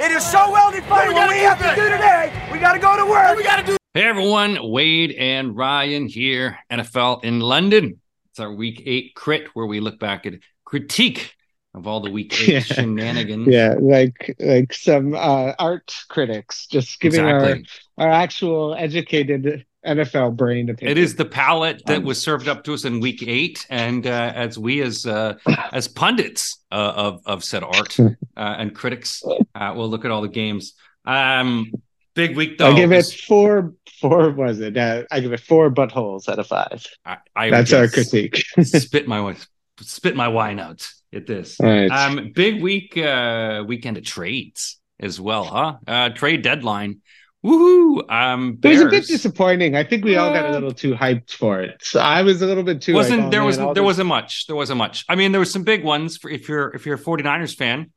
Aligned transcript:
It 0.00 0.12
is 0.12 0.24
so 0.24 0.50
well 0.52 0.70
defined. 0.70 1.12
What 1.12 1.28
we, 1.28 1.38
have 1.38 1.58
to 1.58 1.74
do 1.74 1.88
today, 1.88 2.32
we 2.52 2.60
got 2.60 2.74
to 2.74 2.78
go 2.78 2.96
to 2.96 3.04
work. 3.04 3.36
We 3.36 3.42
got 3.42 3.56
to 3.56 3.66
do. 3.66 3.76
Hey 3.94 4.04
everyone, 4.04 4.58
Wade 4.70 5.10
and 5.12 5.56
Ryan 5.56 6.06
here, 6.06 6.58
NFL 6.70 7.24
in 7.24 7.40
London. 7.40 8.00
It's 8.30 8.38
our 8.38 8.52
week 8.52 8.80
eight 8.86 9.14
crit 9.16 9.48
where 9.54 9.66
we 9.66 9.80
look 9.80 9.98
back 9.98 10.24
at 10.24 10.34
critique 10.64 11.34
of 11.74 11.88
all 11.88 11.98
the 12.00 12.10
week 12.10 12.32
eight 12.40 12.48
Yeah. 12.48 12.60
shenanigans. 12.60 13.48
Yeah, 13.48 13.74
like 13.80 14.36
like 14.38 14.72
some 14.72 15.14
uh, 15.16 15.54
art 15.58 15.92
critics 16.08 16.68
just 16.68 17.00
giving 17.00 17.26
Exactly. 17.26 17.66
our 17.98 18.06
our 18.06 18.12
actual 18.12 18.74
educated 18.76 19.66
NFL 19.86 20.36
brain 20.36 20.68
opinion. 20.68 20.96
It 20.96 21.00
is 21.00 21.14
the 21.14 21.24
palette 21.24 21.82
that 21.86 22.02
was 22.02 22.20
served 22.20 22.48
up 22.48 22.64
to 22.64 22.74
us 22.74 22.84
in 22.84 23.00
week 23.00 23.22
eight, 23.26 23.66
and 23.70 24.06
uh, 24.06 24.32
as 24.34 24.58
we 24.58 24.80
as 24.82 25.06
uh, 25.06 25.34
as 25.72 25.88
pundits 25.88 26.62
uh, 26.70 26.92
of 26.96 27.22
of 27.26 27.44
said 27.44 27.62
art 27.62 27.98
uh, 28.00 28.14
and 28.36 28.74
critics, 28.74 29.22
uh, 29.54 29.72
will 29.76 29.88
look 29.88 30.04
at 30.04 30.10
all 30.10 30.22
the 30.22 30.28
games. 30.28 30.74
Um, 31.04 31.72
big 32.14 32.36
week 32.36 32.58
though. 32.58 32.72
I 32.72 32.76
give 32.76 32.92
it 32.92 33.06
four. 33.26 33.74
Four 34.00 34.30
was 34.30 34.60
it? 34.60 34.76
Uh, 34.76 35.04
I 35.10 35.20
give 35.20 35.32
it 35.32 35.40
four 35.40 35.70
buttholes 35.70 36.28
out 36.28 36.38
of 36.38 36.46
five. 36.46 36.86
I, 37.04 37.16
I 37.34 37.50
That's 37.50 37.72
our 37.72 37.88
critique. 37.88 38.44
spit 38.62 39.08
my 39.08 39.34
spit 39.80 40.16
my 40.16 40.28
wine 40.28 40.58
out 40.58 40.88
at 41.12 41.26
this. 41.26 41.56
Right. 41.60 41.90
Um, 41.90 42.32
big 42.34 42.62
week 42.62 42.96
uh, 42.96 43.64
weekend 43.66 43.96
of 43.96 44.04
trades 44.04 44.78
as 45.00 45.20
well, 45.20 45.44
huh? 45.44 45.76
Uh, 45.86 46.08
trade 46.10 46.42
deadline. 46.42 47.00
Woohoo! 47.44 48.10
Um, 48.10 48.58
it 48.62 48.68
was 48.68 48.80
a 48.80 48.86
bit 48.86 49.06
disappointing. 49.06 49.76
I 49.76 49.84
think 49.84 50.04
we 50.04 50.16
all 50.16 50.32
got 50.32 50.44
a 50.44 50.48
Uh, 50.48 50.52
little 50.52 50.72
too 50.72 50.94
hyped 50.94 51.30
for 51.32 51.60
it. 51.60 51.80
So 51.82 52.00
I 52.00 52.22
was 52.22 52.42
a 52.42 52.46
little 52.46 52.64
bit 52.64 52.82
too. 52.82 52.94
wasn't 52.94 53.18
like, 53.18 53.26
oh, 53.28 53.30
there 53.30 53.40
man, 53.40 53.46
was 53.46 53.58
all 53.58 53.74
there 53.74 53.82
wasn't 53.84 54.08
much 54.08 54.46
there 54.46 54.56
wasn't 54.56 54.78
much 54.78 55.04
i 55.08 55.14
mean 55.14 55.30
there 55.32 55.38
was 55.38 55.52
some 55.52 55.62
big 55.62 55.84
ones 55.84 56.16
for 56.16 56.30
if 56.30 56.48
you're 56.48 56.74
if 56.74 56.84
you're 56.84 56.96
a 56.96 56.98
49ers 56.98 57.54
fan 57.54 57.92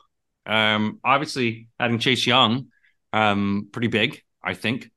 um 0.45 0.99
obviously 1.03 1.67
adding 1.79 1.97
chase 1.99 2.25
young 2.27 2.67
um 3.13 3.67
pretty 3.71 3.87
big 3.87 4.21
i 4.43 4.53
think 4.53 4.91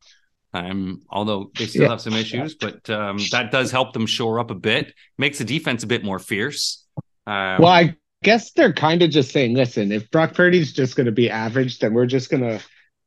um 0.53 1.01
although 1.09 1.51
they 1.57 1.67
still 1.67 1.83
Yeah. 1.85 1.89
have 1.91 2.01
some 2.01 2.15
issues 2.15 2.55
but 2.55 2.89
um 2.91 3.19
that 3.33 3.51
does 3.51 3.71
help 3.71 3.93
them 3.93 4.07
shore 4.07 4.41
up 4.41 4.51
a 4.51 4.55
bit 4.55 4.93
makes 5.19 5.39
the 5.39 5.45
defense 5.45 5.85
a 5.85 5.87
bit 5.87 6.05
more 6.05 6.19
fierce 6.19 6.85
um, 7.27 7.63
Well, 7.63 7.73
I 7.73 7.97
guess 8.23 8.53
they're 8.53 8.73
kind 8.75 9.01
of 9.03 9.11
just 9.11 9.33
saying, 9.33 9.55
listen, 9.55 9.93
if 9.93 10.11
Brock 10.11 10.35
Purdy's 10.35 10.73
just 10.75 10.95
going 10.97 11.07
to 11.07 11.13
be 11.13 11.31
average, 11.31 11.79
then 11.79 11.95
we're 11.95 12.05
just 12.07 12.31
going 12.31 12.43
to 12.43 12.61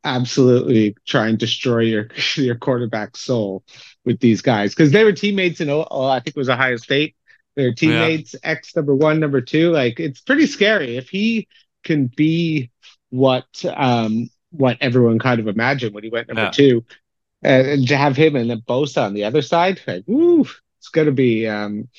absolutely 0.08 0.96
try 1.06 1.28
and 1.28 1.38
destroy 1.38 1.82
your 1.82 2.08
your 2.36 2.56
quarterback 2.56 3.18
soul 3.18 3.64
with 4.06 4.20
these 4.20 4.42
guys 4.42 4.74
because 4.74 4.92
they 4.92 5.04
were 5.04 5.14
teammates 5.14 5.62
in 5.62 5.70
oh, 5.70 5.86
I 6.06 6.20
think 6.20 6.36
it 6.36 6.40
was 6.40 6.50
Ohio 6.50 6.78
State. 6.78 7.16
They're 7.56 7.74
teammates 7.74 8.36
X 8.44 8.76
number 8.76 8.96
one, 8.96 9.20
number 9.20 9.42
two. 9.42 9.72
Like 9.72 10.00
it's 10.00 10.22
pretty 10.22 10.48
scary 10.48 10.98
if 10.98 11.10
he 11.10 11.48
can 11.84 12.08
be 12.08 12.72
what 13.10 13.48
um 13.76 14.30
what 14.52 14.78
everyone 14.82 15.20
kind 15.20 15.40
of 15.40 15.48
imagined 15.48 15.94
when 15.94 16.04
he 16.04 16.10
went 16.10 16.30
number 16.30 16.46
Yeah. 16.46 16.52
two, 16.52 16.86
and, 17.44 17.68
and 17.68 17.88
to 17.90 17.98
have 17.98 18.16
him 18.18 18.36
and 18.36 18.50
then 18.50 18.62
Bosa 18.62 19.04
on 19.06 19.14
the 19.14 19.26
other 19.26 19.42
side, 19.42 19.82
like, 19.88 20.04
woo, 20.08 20.48
it's 20.80 20.90
gonna 20.90 21.12
be 21.12 21.48
um, 21.48 21.90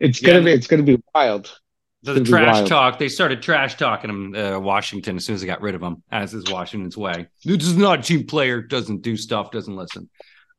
it's 0.00 0.20
gonna 0.20 0.38
Yeah. 0.38 0.44
be 0.46 0.52
it's 0.52 0.66
gonna 0.66 0.82
be 0.82 1.02
wild. 1.14 1.60
The, 2.02 2.14
gonna 2.14 2.24
trash 2.24 2.54
wild. 2.56 2.66
talk 2.68 2.98
they 2.98 3.08
started 3.08 3.42
trash 3.42 3.76
talking 3.76 4.10
him 4.10 4.34
uh, 4.34 4.58
washington 4.58 5.16
as 5.16 5.24
soon 5.24 5.34
as 5.34 5.40
they 5.40 5.46
got 5.46 5.60
rid 5.60 5.74
of 5.74 5.82
him 5.82 6.02
as 6.10 6.34
is 6.34 6.44
washington's 6.50 6.96
way 6.96 7.26
this 7.44 7.64
is 7.64 7.76
not 7.76 8.00
a 8.00 8.02
team 8.02 8.26
player 8.26 8.60
doesn't 8.60 9.02
do 9.02 9.16
stuff 9.16 9.50
doesn't 9.50 9.76
listen 9.76 10.08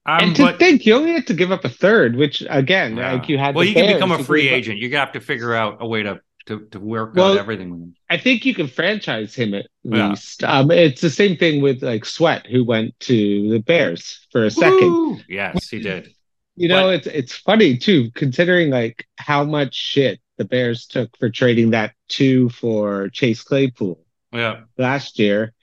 um, 0.06 0.20
and 0.22 0.36
to 0.36 0.42
but 0.44 0.60
think 0.60 0.86
you 0.86 0.96
only 0.96 1.14
have 1.14 1.26
to 1.28 1.34
give 1.34 1.54
up 1.54 1.64
a 1.64 1.70
third, 1.70 2.18
which 2.18 2.44
again, 2.50 2.98
Yeah. 2.98 3.14
like 3.14 3.30
you 3.30 3.38
had. 3.38 3.56
well 3.56 3.64
the 3.64 3.70
you 3.70 3.74
can 3.74 3.86
Bears, 3.86 3.94
become 3.96 4.12
a 4.12 4.22
free 4.22 4.44
gave 4.44 4.52
up- 4.52 4.58
agent 4.58 4.80
you 4.80 4.96
have 4.98 5.14
to 5.14 5.22
figure 5.22 5.54
out 5.56 5.78
a 5.80 5.88
way 5.88 6.04
to 6.04 6.20
to, 6.48 6.66
to 6.72 6.80
work 6.82 7.16
Well, 7.16 7.32
out 7.32 7.38
everything 7.38 7.70
with 7.72 7.80
him 7.80 7.96
I 8.10 8.18
think 8.18 8.46
you 8.46 8.54
can 8.54 8.68
franchise 8.68 9.34
him 9.34 9.54
at 9.54 9.66
Yeah. 9.84 10.10
least. 10.10 10.44
Um, 10.44 10.72
it's 10.72 11.00
the 11.00 11.10
same 11.10 11.38
thing 11.38 11.62
with 11.62 11.82
like 11.82 12.04
Sweat, 12.04 12.46
who 12.48 12.66
went 12.66 13.00
to 13.02 13.50
the 13.50 13.60
Bears 13.60 14.28
for 14.34 14.44
a 14.44 14.52
second. 14.52 15.24
Yes, 15.30 15.70
he 15.70 15.80
did. 15.80 16.10
You 16.58 16.68
know, 16.68 16.88
But- 16.88 16.94
it's 16.96 17.08
it's 17.08 17.34
funny 17.38 17.78
too, 17.78 18.12
considering 18.14 18.72
like 18.72 19.08
how 19.18 19.46
much 19.46 19.74
shit 19.74 20.20
the 20.44 20.50
Bears 20.50 20.86
took 20.86 21.18
for 21.18 21.30
trading 21.30 21.72
that 21.72 21.94
two 22.10 22.50
for 22.50 23.10
Chase 23.10 23.44
Claypool 23.44 24.00
Yeah. 24.34 24.62
last 24.78 25.20
year. 25.20 25.54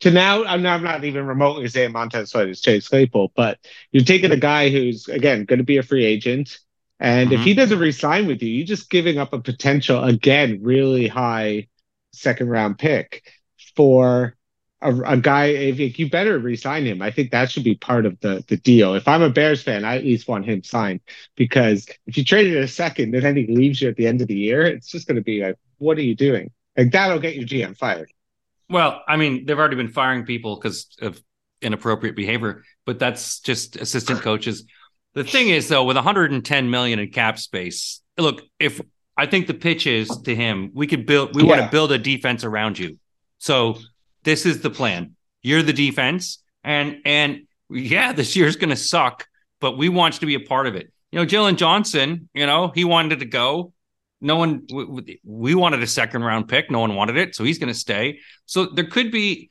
To 0.00 0.10
now, 0.10 0.44
I'm 0.44 0.62
not, 0.62 0.78
I'm 0.78 0.84
not 0.84 1.04
even 1.04 1.26
remotely 1.26 1.68
saying 1.68 1.92
Montez 1.92 2.30
Sweat 2.30 2.48
is 2.48 2.62
Chase 2.62 2.88
Claypool, 2.88 3.32
but 3.36 3.58
you're 3.92 4.02
taking 4.04 4.32
a 4.32 4.36
guy 4.36 4.70
who's 4.70 5.08
again 5.08 5.44
going 5.44 5.58
to 5.58 5.64
be 5.64 5.76
a 5.76 5.82
free 5.82 6.06
agent, 6.06 6.58
and 6.98 7.32
if 7.32 7.40
Mhm. 7.40 7.44
he 7.44 7.54
doesn't 7.54 7.78
resign 7.78 8.26
with 8.26 8.42
you, 8.42 8.48
you're 8.48 8.66
just 8.66 8.88
giving 8.88 9.18
up 9.18 9.34
a 9.34 9.40
potential 9.40 10.02
again 10.02 10.60
really 10.62 11.06
high 11.06 11.68
second 12.12 12.48
round 12.48 12.78
pick 12.78 13.30
for 13.76 14.36
a, 14.82 14.94
a 15.02 15.16
guy. 15.16 15.46
If, 15.46 15.80
if 15.80 15.98
you 15.98 16.08
better 16.08 16.38
resign 16.38 16.84
him, 16.84 17.02
I 17.02 17.10
think 17.10 17.30
that 17.30 17.50
should 17.50 17.64
be 17.64 17.74
part 17.74 18.06
of 18.06 18.18
the 18.20 18.44
the 18.48 18.56
deal. 18.56 18.94
If 18.94 19.08
I'm 19.08 19.22
a 19.22 19.30
Bears 19.30 19.62
fan, 19.62 19.84
I 19.84 19.96
at 19.96 20.04
least 20.04 20.28
want 20.28 20.46
him 20.46 20.62
signed 20.62 21.00
because 21.36 21.86
if 22.06 22.16
you 22.16 22.24
traded 22.24 22.56
a 22.56 22.68
second 22.68 23.14
and 23.14 23.24
then 23.24 23.36
he 23.36 23.46
leaves 23.46 23.80
you 23.80 23.88
at 23.88 23.96
the 23.96 24.06
end 24.06 24.20
of 24.20 24.28
the 24.28 24.34
year, 24.34 24.62
it's 24.62 24.88
just 24.88 25.06
going 25.06 25.16
to 25.16 25.22
be 25.22 25.42
like, 25.42 25.56
what 25.78 25.98
are 25.98 26.02
you 26.02 26.14
doing? 26.14 26.50
Like 26.76 26.92
that'll 26.92 27.18
get 27.18 27.36
your 27.36 27.46
GM 27.46 27.76
fired. 27.76 28.12
Well, 28.68 29.02
I 29.08 29.16
mean, 29.16 29.46
they've 29.46 29.58
already 29.58 29.76
been 29.76 29.88
firing 29.88 30.24
people 30.24 30.56
because 30.56 30.86
of 31.00 31.20
inappropriate 31.60 32.16
behavior, 32.16 32.62
but 32.86 32.98
that's 32.98 33.40
just 33.40 33.76
assistant 33.76 34.22
coaches. 34.22 34.64
The 35.14 35.24
thing 35.24 35.48
is, 35.48 35.68
though, 35.68 35.84
with 35.84 35.96
110 35.96 36.70
million 36.70 37.00
in 37.00 37.10
cap 37.10 37.38
space, 37.38 38.00
look, 38.16 38.42
if 38.60 38.80
I 39.16 39.26
think 39.26 39.48
the 39.48 39.54
pitch 39.54 39.86
is 39.88 40.08
to 40.24 40.34
him, 40.34 40.70
we 40.72 40.86
could 40.86 41.04
build, 41.04 41.34
we 41.34 41.42
want 41.42 41.60
to 41.60 41.68
build 41.68 41.90
a 41.90 41.98
defense 41.98 42.44
around 42.44 42.78
you. 42.78 42.98
So 43.38 43.78
this 44.24 44.46
is 44.46 44.60
the 44.60 44.70
plan. 44.70 45.14
You're 45.42 45.62
the 45.62 45.72
defense, 45.72 46.42
and 46.62 46.98
and 47.04 47.46
yeah, 47.70 48.12
this 48.12 48.36
year's 48.36 48.56
going 48.56 48.70
to 48.70 48.76
suck, 48.76 49.26
but 49.60 49.78
we 49.78 49.88
want 49.88 50.14
you 50.14 50.20
to 50.20 50.26
be 50.26 50.34
a 50.34 50.40
part 50.40 50.66
of 50.66 50.74
it. 50.74 50.92
You 51.12 51.18
know, 51.18 51.26
Jalen 51.26 51.56
Johnson, 51.56 52.28
you 52.34 52.46
know, 52.46 52.70
he 52.74 52.84
wanted 52.84 53.20
to 53.20 53.26
go. 53.26 53.72
No 54.20 54.36
one, 54.36 54.66
we 55.24 55.54
wanted 55.54 55.82
a 55.82 55.86
second 55.86 56.22
round 56.22 56.48
pick. 56.48 56.70
No 56.70 56.80
one 56.80 56.94
wanted 56.94 57.16
it, 57.16 57.34
so 57.34 57.42
he's 57.42 57.58
going 57.58 57.72
to 57.72 57.78
stay. 57.78 58.18
So 58.44 58.66
there 58.66 58.84
could 58.84 59.10
be, 59.10 59.48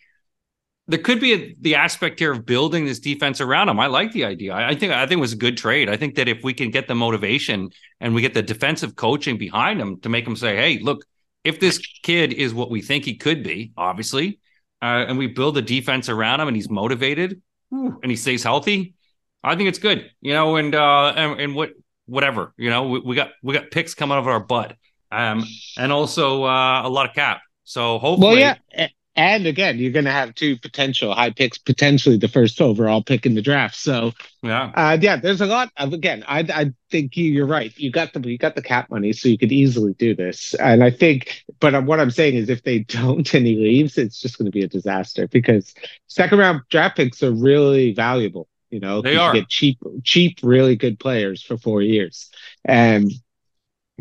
there 0.87 0.99
could 0.99 1.19
be 1.19 1.33
a, 1.33 1.55
the 1.59 1.75
aspect 1.75 2.19
here 2.19 2.31
of 2.31 2.45
building 2.45 2.85
this 2.85 2.99
defense 2.99 3.41
around 3.41 3.69
him. 3.69 3.79
I 3.79 3.87
like 3.87 4.11
the 4.11 4.25
idea. 4.25 4.53
I, 4.53 4.69
I 4.69 4.75
think 4.75 4.93
I 4.93 5.07
think 5.07 5.17
it 5.17 5.21
was 5.21 5.33
a 5.33 5.37
good 5.37 5.57
trade. 5.57 5.89
I 5.89 5.97
think 5.97 6.15
that 6.15 6.27
if 6.27 6.43
we 6.43 6.53
can 6.53 6.69
get 6.69 6.87
the 6.87 6.95
motivation 6.95 7.71
and 7.99 8.13
we 8.13 8.21
get 8.21 8.35
the 8.35 8.43
defensive 8.43 8.95
coaching 8.95 9.37
behind 9.37 9.81
him 9.81 9.99
to 10.01 10.09
make 10.09 10.25
him 10.25 10.35
say, 10.35 10.55
"Hey, 10.55 10.79
look, 10.79 11.03
if 11.43 11.59
this 11.59 11.79
kid 12.03 12.33
is 12.33 12.53
what 12.53 12.69
we 12.69 12.81
think 12.81 13.05
he 13.05 13.15
could 13.15 13.43
be, 13.43 13.71
obviously, 13.75 14.39
uh, 14.81 15.05
and 15.07 15.17
we 15.17 15.27
build 15.27 15.57
a 15.57 15.61
defense 15.61 16.09
around 16.09 16.39
him 16.41 16.47
and 16.47 16.55
he's 16.55 16.69
motivated 16.69 17.41
whew, 17.69 17.99
and 18.01 18.11
he 18.11 18.15
stays 18.15 18.43
healthy, 18.43 18.95
I 19.43 19.55
think 19.55 19.69
it's 19.69 19.79
good. 19.79 20.09
You 20.21 20.33
know, 20.33 20.55
and 20.57 20.75
uh, 20.75 21.13
and, 21.15 21.39
and 21.39 21.55
what 21.55 21.71
whatever 22.05 22.53
you 22.57 22.69
know, 22.69 22.87
we, 22.89 22.99
we 22.99 23.15
got 23.15 23.31
we 23.43 23.53
got 23.53 23.71
picks 23.71 23.93
coming 23.93 24.15
out 24.15 24.19
of 24.19 24.27
our 24.27 24.39
butt, 24.39 24.75
um, 25.11 25.45
and 25.77 25.91
also 25.91 26.43
uh, 26.43 26.81
a 26.83 26.89
lot 26.89 27.07
of 27.07 27.15
cap. 27.15 27.41
So 27.63 27.99
hopefully, 27.99 28.41
Well, 28.41 28.57
yeah. 28.73 28.87
And 29.19 29.45
again, 29.45 29.79
you're 29.79 29.91
going 29.91 30.05
to 30.05 30.11
have 30.11 30.33
two 30.33 30.57
potential 30.57 31.13
high 31.13 31.31
picks, 31.31 31.57
potentially 31.57 32.15
the 32.17 32.29
first 32.29 32.61
overall 32.61 33.03
pick 33.03 33.25
in 33.25 33.35
the 33.35 33.41
draft. 33.41 33.75
So, 33.75 34.13
yeah. 34.41 34.71
uh, 34.73 34.97
yeah, 35.01 35.17
there's 35.17 35.41
a 35.41 35.45
lot 35.45 35.71
of 35.75 35.91
again. 35.91 36.23
I 36.25 36.39
I 36.39 36.73
think 36.89 37.17
you, 37.17 37.25
you're 37.25 37.45
right. 37.45 37.77
You 37.77 37.91
got 37.91 38.13
the 38.13 38.21
you 38.21 38.37
got 38.37 38.55
the 38.55 38.61
cap 38.61 38.89
money, 38.89 39.11
so 39.11 39.27
you 39.27 39.37
could 39.37 39.51
easily 39.51 39.93
do 39.93 40.15
this. 40.15 40.53
And 40.53 40.81
I 40.85 40.89
think, 40.91 41.43
but 41.59 41.83
what 41.83 41.99
I'm 41.99 42.11
saying 42.11 42.35
is, 42.35 42.49
if 42.49 42.63
they 42.63 42.79
don't 42.87 43.33
and 43.33 43.45
he 43.45 43.57
leaves, 43.57 43.97
it's 43.97 44.21
just 44.21 44.37
going 44.37 44.45
to 44.45 44.51
be 44.51 44.63
a 44.63 44.69
disaster 44.69 45.27
because 45.27 45.73
second 46.07 46.39
round 46.39 46.61
draft 46.69 46.95
picks 46.95 47.21
are 47.21 47.33
really 47.33 47.93
valuable. 47.93 48.47
You 48.69 48.79
know, 48.79 49.01
They 49.01 49.13
you 49.15 49.19
are. 49.19 49.33
get 49.33 49.49
cheap, 49.49 49.79
cheap, 50.05 50.39
really 50.43 50.77
good 50.77 50.97
players 50.97 51.43
for 51.43 51.57
four 51.57 51.81
years, 51.81 52.29
and 52.63 53.11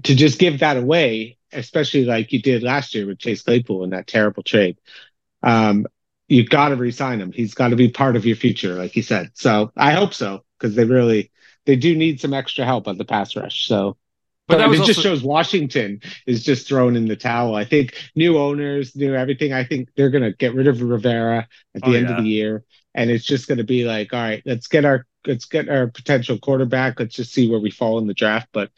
to 0.05 0.15
just 0.15 0.39
give 0.39 0.61
that 0.61 0.77
away, 0.77 1.39
especially 1.53 2.05
like 2.05 2.33
you 2.33 2.41
did 2.41 2.63
last 2.63 2.95
year 2.95 3.07
with 3.07 3.19
Chase 3.19 3.43
Claypool 3.43 3.85
in 3.85 3.91
that 3.91 4.07
terrible 4.07 4.43
trade, 4.43 4.79
um, 5.43 5.87
you've 6.29 6.49
got 6.51 6.69
to 6.71 6.77
resign 6.77 7.21
him. 7.21 7.33
He's 7.33 7.55
got 7.55 7.69
to 7.69 7.77
be 7.77 7.89
part 7.89 8.17
of 8.17 8.27
your 8.27 8.37
future, 8.37 8.75
like 8.75 8.93
he 8.93 9.03
said. 9.03 9.31
So 9.35 9.73
I 9.77 9.93
hope 9.93 10.15
so 10.15 10.45
because 10.59 10.75
they 10.75 10.85
really 10.85 11.31
they 11.67 11.77
do 11.77 11.95
need 11.97 12.21
some 12.21 12.35
extra 12.35 12.65
help 12.65 12.89
on 12.89 12.99
the 12.99 13.05
pass 13.05 13.37
rush. 13.37 13.67
So. 13.67 13.97
But 14.49 14.59
But, 14.59 14.73
it 14.73 14.85
just 14.85 15.03
shows 15.03 15.23
Washington 15.23 16.01
is 16.27 16.43
just 16.43 16.67
thrown 16.67 16.97
in 16.97 17.07
the 17.07 17.17
towel. 17.17 17.55
I 17.55 17.65
think 17.65 17.95
new 18.17 18.39
owners, 18.39 18.97
new 18.97 19.15
everything. 19.15 19.53
I 19.53 19.63
think 19.65 19.91
they're 19.95 20.09
going 20.09 20.25
to 20.25 20.33
get 20.33 20.55
rid 20.55 20.67
of 20.67 20.81
Rivera 20.81 21.47
at 21.75 21.83
the 21.83 21.89
Oh, 21.89 21.93
end 21.93 22.09
yeah. 22.09 22.17
of 22.17 22.25
the 22.25 22.31
year, 22.31 22.65
and 22.95 23.11
it's 23.11 23.27
just 23.27 23.47
going 23.47 23.59
to 23.59 23.65
be 23.65 23.85
like, 23.85 24.15
all 24.15 24.21
right, 24.21 24.43
let's 24.47 24.67
get 24.67 24.87
our 24.87 25.05
let's 25.27 25.45
get 25.45 25.69
our 25.69 25.89
potential 25.89 26.39
quarterback. 26.39 26.99
Let's 26.99 27.15
just 27.17 27.33
see 27.35 27.51
where 27.51 27.61
we 27.61 27.71
fall 27.71 27.99
in 27.99 28.07
the 28.07 28.15
draft. 28.15 28.49
But 28.53 28.71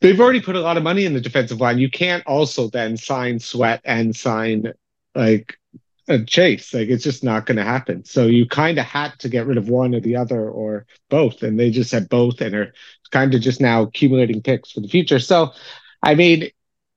they've 0.00 0.20
already 0.20 0.40
put 0.40 0.56
a 0.56 0.60
lot 0.60 0.76
of 0.76 0.82
money 0.82 1.04
in 1.06 1.14
the 1.14 1.20
defensive 1.20 1.60
line. 1.60 1.78
You 1.78 1.90
can't 1.90 2.26
also 2.26 2.68
then 2.68 2.96
sign 2.96 3.38
Sweat 3.38 3.80
and 3.84 4.14
sign 4.14 4.72
like 5.14 5.56
a 6.08 6.22
Chase. 6.24 6.74
Like 6.74 6.88
it's 6.88 7.04
just 7.04 7.24
not 7.24 7.46
going 7.46 7.56
to 7.56 7.64
happen. 7.64 8.04
So 8.04 8.26
you 8.26 8.46
kind 8.46 8.78
of 8.78 8.84
had 8.84 9.18
to 9.20 9.28
get 9.28 9.46
rid 9.46 9.56
of 9.58 9.68
one 9.68 9.94
or 9.94 10.00
the 10.00 10.16
other 10.16 10.48
or 10.48 10.86
both, 11.10 11.42
and 11.42 11.58
they 11.58 11.70
just 11.70 11.92
had 11.92 12.08
both 12.08 12.40
and 12.40 12.54
are 12.54 12.72
kind 13.10 13.34
of 13.34 13.40
just 13.40 13.60
now 13.60 13.82
accumulating 13.82 14.42
picks 14.42 14.72
for 14.72 14.80
the 14.80 14.88
future. 14.88 15.18
So, 15.18 15.52
I 16.02 16.14
mean, 16.14 16.48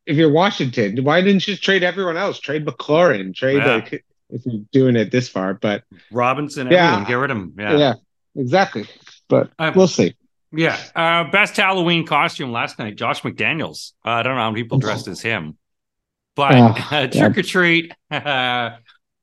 if 0.06 0.18
you're 0.18 0.32
Washington, 0.32 1.04
why 1.04 1.22
didn't 1.22 1.48
you 1.48 1.54
just 1.54 1.64
trade 1.64 1.84
everyone 1.84 2.18
else? 2.18 2.40
Trade 2.40 2.66
McLaurin, 2.66 3.34
trade 3.36 3.58
Yeah. 3.58 3.76
like 3.76 4.06
if 4.30 4.46
you're 4.46 4.62
doing 4.72 4.96
it 4.96 5.12
this 5.12 5.30
far. 5.30 5.54
But 5.54 5.84
Robinson, 6.12 6.70
Yeah. 6.72 6.86
everyone, 6.88 7.08
get 7.08 7.14
rid 7.14 7.32
of 7.32 7.38
him. 7.38 7.54
Yeah. 7.58 7.78
yeah, 7.78 7.94
exactly. 8.36 8.86
But 9.30 9.52
Um, 9.60 9.74
we'll 9.76 9.88
see. 9.88 10.16
Yeah. 10.52 10.78
Uh, 10.96 11.26
best 11.30 11.56
Halloween 11.58 12.06
costume 12.06 12.52
last 12.52 12.80
night, 12.80 12.96
Josh 12.96 13.22
McDaniels. 13.22 13.94
Uh, 14.06 14.12
I 14.12 14.24
don't 14.24 14.36
know 14.36 14.42
how 14.42 14.52
many 14.52 14.64
people 14.64 14.80
dressed 14.80 15.08
as 15.10 15.22
him, 15.22 15.58
but 16.36 16.56
Oh, 16.56 16.88
uh, 16.92 17.08
trick 17.12 17.38
or 17.38 17.44
treat. 17.44 17.94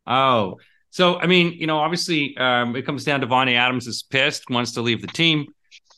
oh, 0.06 0.56
so 0.90 1.18
I 1.18 1.26
mean, 1.26 1.52
you 1.54 1.66
know, 1.66 1.78
obviously, 1.78 2.36
um, 2.36 2.76
it 2.76 2.82
comes 2.86 3.04
down 3.04 3.20
to 3.20 3.26
Vonnie 3.26 3.56
Adams 3.56 3.86
is 3.86 4.02
pissed, 4.02 4.48
wants 4.50 4.72
to 4.72 4.82
leave 4.82 5.00
the 5.00 5.08
team. 5.08 5.46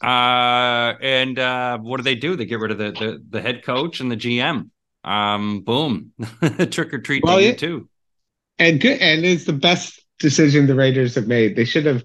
Uh, 0.02 0.94
and 1.00 1.38
uh, 1.38 1.78
what 1.78 1.96
do 1.98 2.02
they 2.02 2.14
do? 2.14 2.36
They 2.36 2.44
get 2.44 2.58
rid 2.58 2.70
of 2.70 2.78
the 2.78 2.92
the, 2.92 3.22
the 3.30 3.40
head 3.42 3.64
coach 3.64 4.00
and 4.00 4.10
the 4.10 4.16
GM. 4.16 4.70
Um, 5.04 5.60
boom, 5.62 6.12
trick 6.70 6.92
or 6.92 6.98
treat 6.98 7.22
Well, 7.22 7.38
to 7.38 7.42
you 7.44 7.48
yeah. 7.48 7.54
too. 7.54 7.88
And 8.58 8.80
good, 8.80 9.00
and 9.00 9.24
it's 9.24 9.44
the 9.44 9.52
best 9.52 10.04
decision 10.18 10.66
the 10.66 10.74
Raiders 10.74 11.14
have 11.14 11.26
made. 11.26 11.56
They 11.56 11.64
should 11.64 11.86
have 11.86 12.04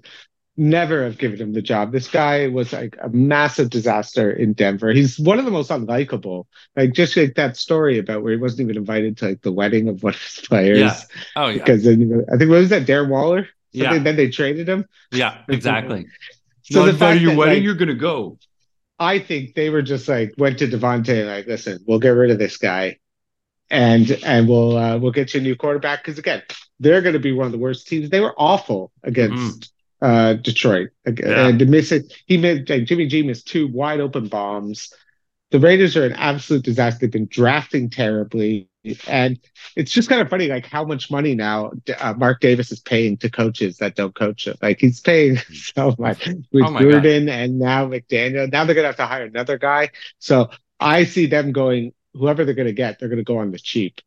never 0.56 1.04
have 1.04 1.18
given 1.18 1.40
him 1.40 1.52
the 1.52 1.62
job. 1.62 1.92
This 1.92 2.08
guy 2.08 2.48
was 2.48 2.72
like 2.72 2.96
a 3.02 3.08
massive 3.08 3.70
disaster 3.70 4.30
in 4.30 4.52
Denver. 4.52 4.92
He's 4.92 5.18
one 5.18 5.38
of 5.38 5.44
the 5.44 5.50
most 5.50 5.70
unlikable. 5.70 6.44
Like 6.76 6.92
just 6.92 7.16
like 7.16 7.34
that 7.36 7.56
story 7.56 7.98
about 7.98 8.22
where 8.22 8.32
he 8.32 8.38
wasn't 8.38 8.62
even 8.62 8.76
invited 8.76 9.16
to 9.18 9.28
like 9.28 9.42
the 9.42 9.52
wedding 9.52 9.88
of 9.88 10.02
one 10.02 10.14
of 10.14 10.22
his 10.22 10.40
players 10.46 10.78
Yeah. 10.78 10.96
Oh 11.36 11.48
yeah, 11.48 11.58
because 11.58 11.84
then, 11.84 12.24
I 12.32 12.36
think 12.36 12.50
what 12.50 12.58
was 12.58 12.70
that 12.70 12.86
Darren 12.86 13.08
Waller? 13.08 13.48
Something, 13.74 13.96
Yeah. 13.96 14.02
Then 14.02 14.16
they 14.16 14.28
traded 14.28 14.68
him. 14.68 14.86
yeah, 15.10 15.38
exactly. 15.48 16.06
So 16.62 16.84
Not 16.84 16.92
the 16.92 16.98
fact 16.98 17.16
to 17.16 17.22
your 17.22 17.32
that, 17.32 17.38
wedding, 17.38 17.54
like, 17.54 17.62
you're 17.64 17.74
gonna 17.74 17.94
go. 17.94 18.38
I 18.98 19.18
think 19.18 19.54
they 19.54 19.70
were 19.70 19.82
just 19.82 20.06
like 20.08 20.34
went 20.36 20.58
to 20.58 20.68
Davante 20.68 21.26
like, 21.26 21.46
listen, 21.46 21.80
we'll 21.86 21.98
get 21.98 22.10
rid 22.10 22.30
of 22.30 22.38
this 22.38 22.58
guy, 22.58 22.98
and 23.70 24.10
and 24.24 24.48
we'll 24.48 24.76
uh, 24.76 24.98
we'll 24.98 25.12
get 25.12 25.34
you 25.34 25.40
a 25.40 25.42
new 25.42 25.56
quarterback 25.56 26.04
because 26.04 26.18
again, 26.18 26.42
they're 26.78 27.00
going 27.00 27.14
to 27.14 27.18
be 27.18 27.32
one 27.32 27.46
of 27.46 27.52
the 27.52 27.58
worst 27.58 27.88
teams. 27.88 28.10
They 28.10 28.20
were 28.20 28.34
awful 28.36 28.92
against 29.02 29.71
uh, 30.02 30.34
Detroit, 30.34 30.90
Yeah. 31.06 31.46
and 31.48 31.58
to 31.60 31.64
miss 31.66 31.92
it, 31.92 32.12
he 32.26 32.36
missed 32.36 32.68
like 32.68 32.84
Jimmy 32.84 33.06
G 33.06 33.22
missed 33.22 33.48
two 33.48 33.68
wide 33.68 34.00
open 34.00 34.28
bombs. 34.28 34.92
The 35.52 35.60
Raiders 35.60 35.96
are 35.96 36.04
an 36.04 36.14
absolute 36.14 36.64
disaster. 36.64 37.00
They've 37.00 37.10
been 37.12 37.28
drafting 37.30 37.88
terribly, 37.90 38.68
and 39.06 39.38
it's 39.76 39.92
just 39.92 40.08
kind 40.08 40.20
of 40.20 40.28
funny, 40.28 40.48
like 40.48 40.66
how 40.66 40.84
much 40.84 41.10
money 41.10 41.34
now 41.34 41.72
uh, 41.98 42.14
Mark 42.14 42.40
Davis 42.40 42.72
is 42.72 42.80
paying 42.80 43.16
to 43.18 43.30
coaches 43.30 43.76
that 43.78 43.94
don't 43.94 44.14
coach 44.14 44.46
him. 44.46 44.56
Like 44.60 44.80
he's 44.80 45.00
paying 45.00 45.36
so 45.52 45.94
much 45.98 46.26
with 46.26 46.64
Oh. 46.64 46.68
Gruden 46.70 47.28
and 47.30 47.58
now 47.58 47.86
McDaniel. 47.86 48.50
Now 48.50 48.64
they're 48.64 48.74
gonna 48.74 48.88
have 48.88 48.96
to 48.96 49.06
hire 49.06 49.24
another 49.24 49.58
guy. 49.58 49.90
So 50.18 50.50
I 50.80 51.04
see 51.04 51.26
them 51.26 51.52
going. 51.52 51.92
Whoever 52.14 52.44
they're 52.44 52.54
gonna 52.54 52.72
get, 52.72 52.98
they're 52.98 53.08
gonna 53.08 53.22
go 53.22 53.38
on 53.38 53.52
the 53.52 53.58
cheap. 53.58 54.00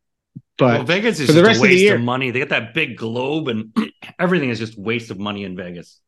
But 0.58 0.66
well, 0.78 0.84
Vegas 0.84 1.20
is 1.20 1.28
for 1.28 1.34
the 1.34 1.40
just 1.42 1.48
rest 1.48 1.60
a 1.60 1.64
of 1.64 1.68
the 1.70 1.74
waste 1.76 1.84
year- 1.84 1.96
of 1.96 2.02
money. 2.02 2.32
They 2.32 2.40
got 2.40 2.50
that 2.50 2.74
big 2.74 2.98
globe, 2.98 3.48
and 3.50 3.76
everything 4.20 4.50
is 4.50 4.60
just 4.60 4.78
waste 4.78 5.12
of 5.12 5.20
money 5.20 5.44
in 5.44 5.56
Vegas. 5.56 6.00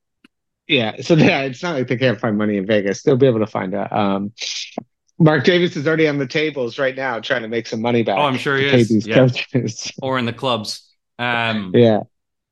Yeah, 0.68 1.02
so 1.02 1.16
yeah, 1.16 1.42
it's 1.44 1.62
not 1.64 1.76
like 1.76 1.88
they 1.88 1.98
can't 1.98 2.20
find 2.20 2.38
money 2.38 2.58
in 2.58 2.66
Vegas. 2.66 3.04
They'll 3.04 3.18
be 3.18 3.28
able 3.28 3.40
to 3.40 3.48
find 3.48 3.74
a. 3.74 3.94
Um, 3.98 4.32
Mark 5.20 5.44
Davis 5.46 5.76
is 5.76 5.88
already 5.88 6.08
on 6.08 6.20
the 6.20 6.28
tables 6.28 6.78
right 6.78 6.96
now, 6.96 7.20
trying 7.20 7.42
to 7.42 7.48
make 7.48 7.66
some 7.66 7.82
money 7.82 8.04
back. 8.04 8.18
Oh, 8.20 8.22
I'm 8.22 8.38
sure 8.38 8.56
he 8.56 8.66
is. 8.68 8.88
these 8.90 9.08
Yeah. 9.08 9.16
coaches. 9.16 9.92
Or 10.02 10.20
in 10.20 10.26
the 10.26 10.34
clubs. 10.34 10.88
Um, 11.18 11.72
yeah, 11.74 12.02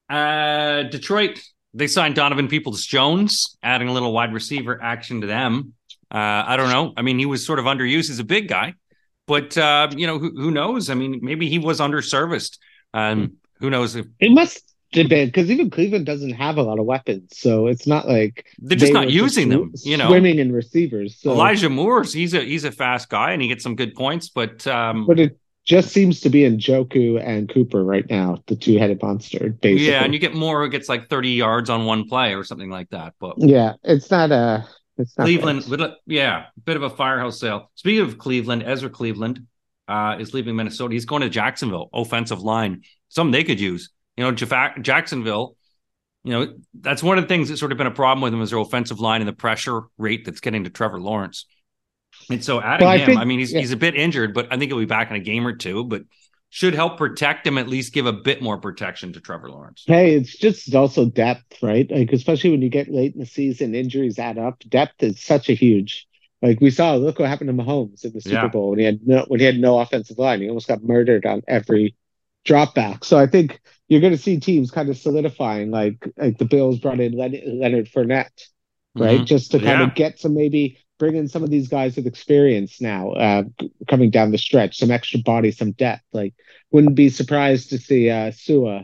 uh, 0.10 0.84
Detroit, 0.84 1.40
they 1.76 1.88
signed 1.88 2.16
Donovan 2.16 2.48
Peoples 2.48 2.84
Jones, 2.86 3.58
adding 3.62 3.88
a 3.88 3.94
little 3.94 4.12
wide 4.12 4.34
receiver 4.34 4.82
action 4.82 5.22
to 5.22 5.28
them. 5.28 5.74
Uh, 6.12 6.18
I 6.48 6.58
don't 6.58 6.70
know. 6.70 6.94
I 6.98 7.04
mean, 7.04 7.20
he 7.20 7.26
was 7.26 7.46
sort 7.46 7.60
of 7.60 7.66
underused 7.66 8.10
as 8.10 8.20
a 8.20 8.24
big 8.24 8.48
guy, 8.48 8.74
but 9.28 9.58
uh, 9.58 9.90
you 9.96 10.08
know, 10.08 10.20
who, 10.20 10.32
who 10.32 10.52
knows? 10.52 10.90
I 10.90 10.94
mean, 10.94 11.20
maybe 11.22 11.50
he 11.50 11.60
was 11.60 11.80
underserviced. 11.80 12.58
Um, 12.94 13.34
who 13.60 13.70
knows 13.70 13.96
if 13.96 14.06
it 14.20 14.32
must 14.32 14.74
have 14.94 15.10
been 15.10 15.28
because 15.28 15.50
even 15.50 15.70
Cleveland 15.70 16.06
doesn't 16.06 16.34
have 16.34 16.58
a 16.58 16.64
lot 16.64 16.80
of 16.80 16.86
weapons, 16.86 17.38
so 17.38 17.68
it's 17.68 17.88
not 17.88 18.08
like 18.08 18.46
they're 18.60 18.78
just 18.78 18.94
they 18.94 19.00
not 19.00 19.10
using 19.10 19.50
them. 19.50 19.72
You 19.84 19.98
know, 19.98 20.08
swimming 20.08 20.40
in 20.40 20.52
receivers. 20.52 21.20
So, 21.20 21.32
Elijah 21.32 21.70
Moore's 21.70 22.14
he's 22.14 22.34
a 22.34 22.42
he's 22.42 22.64
a 22.64 22.72
fast 22.72 23.10
guy 23.10 23.32
and 23.32 23.42
he 23.42 23.48
gets 23.48 23.64
some 23.64 23.76
good 23.76 23.96
points, 23.96 24.30
but 24.30 24.66
um, 24.68 25.06
but 25.06 25.20
it 25.20 25.38
just 25.66 25.92
seems 25.92 26.22
to 26.22 26.30
be 26.30 26.42
Njoku 26.42 27.20
and 27.22 27.50
Cooper 27.50 27.84
right 27.84 28.08
now, 28.08 28.38
the 28.46 28.56
two-headed 28.56 29.02
monster. 29.02 29.50
Basically, 29.50 29.88
yeah, 29.88 30.04
and 30.04 30.14
you 30.14 30.20
get 30.20 30.36
Moore 30.36 30.64
who 30.64 30.70
gets 30.70 30.88
like 30.88 31.10
30 31.10 31.32
yards 31.32 31.70
on 31.72 31.86
one 31.86 32.08
play 32.08 32.36
or 32.36 32.44
something 32.44 32.70
like 32.70 32.90
that. 32.92 33.16
But 33.20 33.36
yeah, 33.38 33.74
it's 33.84 34.12
not 34.12 34.32
a. 34.32 34.68
Cleveland, 35.20 35.66
yeah, 36.06 36.46
bit 36.64 36.78
of 36.78 36.84
a 36.84 36.90
firehouse 36.90 37.40
sale. 37.40 37.70
Speaking 37.76 38.02
of 38.06 38.18
Cleveland, 38.18 38.64
Ezra 38.66 38.90
Cleveland 38.90 39.46
uh, 39.88 40.16
is 40.20 40.34
leaving 40.34 40.56
Minnesota. 40.56 40.94
He's 40.94 41.06
going 41.06 41.22
to 41.22 41.30
Jacksonville, 41.30 41.90
offensive 41.94 42.42
line, 42.42 42.84
something 43.10 43.32
they 43.32 43.44
could 43.44 43.60
use. 43.60 43.92
You 44.18 44.24
know, 44.24 44.32
Jaf- 44.32 44.82
Jacksonville. 44.82 45.58
You 46.24 46.32
know, 46.34 46.54
that's 46.74 47.04
one 47.04 47.18
of 47.20 47.24
the 47.24 47.28
things 47.28 47.50
that's 47.50 47.60
sort 47.60 47.72
of 47.72 47.78
been 47.78 47.86
a 47.88 47.92
problem 47.92 48.22
with 48.22 48.32
them 48.32 48.42
is 48.42 48.50
their 48.50 48.60
offensive 48.60 49.00
line 49.00 49.22
and 49.22 49.28
the 49.28 49.34
pressure 49.34 49.82
rate 49.98 50.26
that's 50.26 50.40
getting 50.40 50.64
to 50.64 50.70
Trevor 50.72 51.00
Lawrence. 51.00 51.46
And 52.32 52.44
so 52.44 52.62
adding 52.62 52.86
Well, 52.88 52.96
I 52.96 52.98
him, 52.98 53.06
think- 53.06 53.20
I 53.20 53.26
mean, 53.26 53.40
he's 53.40 53.52
yeah. 53.54 53.60
he's 53.60 53.74
a 53.74 53.78
bit 53.78 53.94
injured, 53.96 54.34
but 54.34 54.48
I 54.52 54.58
think 54.58 54.72
he'll 54.72 54.80
be 54.80 54.86
back 54.86 55.10
in 55.12 55.18
a 55.18 55.20
game 55.20 55.46
or 55.46 55.56
two. 55.56 55.84
But 55.84 56.04
should 56.56 56.74
help 56.74 56.98
protect 56.98 57.46
him, 57.46 57.58
at 57.58 57.68
least 57.68 57.92
give 57.92 58.06
a 58.06 58.14
bit 58.14 58.42
more 58.42 58.58
protection 58.58 59.12
to 59.12 59.20
Trevor 59.20 59.50
Lawrence. 59.50 59.84
Hey, 59.86 60.16
it's 60.16 60.38
just 60.38 60.74
also 60.74 61.04
depth, 61.06 61.62
right? 61.62 61.86
Like 61.92 62.14
especially 62.14 62.52
when 62.52 62.62
you 62.62 62.70
get 62.70 62.88
late 62.90 63.14
in 63.14 63.20
the 63.20 63.26
season, 63.26 63.76
injuries 63.76 64.18
add 64.18 64.38
up. 64.38 64.60
Depth 64.70 65.04
is 65.04 65.22
such 65.22 65.50
a 65.50 65.54
huge. 65.54 66.08
Like 66.42 66.62
we 66.62 66.72
saw, 66.72 66.96
look 66.96 67.20
what 67.20 67.28
happened 67.28 67.50
to 67.50 67.54
Mahomes 67.62 68.06
in 68.06 68.14
the 68.14 68.22
Super 68.22 68.36
Yeah. 68.36 68.48
Bowl 68.48 68.70
when 68.70 68.80
he 68.80 68.86
had 68.86 69.06
no 69.06 69.26
when 69.28 69.42
he 69.42 69.46
had 69.46 69.60
no 69.60 69.80
offensive 69.80 70.18
line. 70.18 70.40
He 70.40 70.48
almost 70.48 70.70
got 70.70 70.82
murdered 70.82 71.26
on 71.26 71.42
every 71.46 71.98
drop 72.46 72.74
back. 72.74 73.04
So 73.04 73.18
I 73.20 73.28
think 73.28 73.60
you're 73.90 74.00
going 74.00 74.14
to 74.16 74.18
see 74.18 74.40
teams 74.40 74.72
kind 74.72 74.88
of 74.88 74.98
solidifying, 74.98 75.72
like 75.72 76.08
like 76.16 76.38
the 76.38 76.46
Bills 76.46 76.80
brought 76.80 77.02
in 77.02 77.18
Len- 77.18 77.60
Leonard 77.60 77.90
Fournette, 77.92 78.48
right? 78.96 79.20
Mhm. 79.20 79.26
Just 79.26 79.52
to 79.52 79.58
kind 79.58 79.82
Yeah. 79.82 79.88
of 79.88 79.94
get 79.96 80.20
some 80.20 80.34
maybe 80.34 80.78
bring 81.00 81.16
in 81.16 81.28
some 81.28 81.44
of 81.44 81.50
these 81.50 81.68
guys 81.68 81.96
with 81.96 82.08
experience 82.08 82.82
now, 82.82 83.12
uh, 83.12 83.44
coming 83.88 84.10
down 84.10 84.32
the 84.32 84.38
stretch, 84.38 84.78
some 84.78 84.92
extra 84.92 85.20
body, 85.20 85.52
some 85.52 85.72
depth. 85.74 86.04
Like 86.14 86.34
wouldn't 86.72 86.96
be 86.96 87.10
surprised 87.10 87.70
to 87.70 87.78
see 87.78 88.10
uh, 88.10 88.32
Suh 88.32 88.82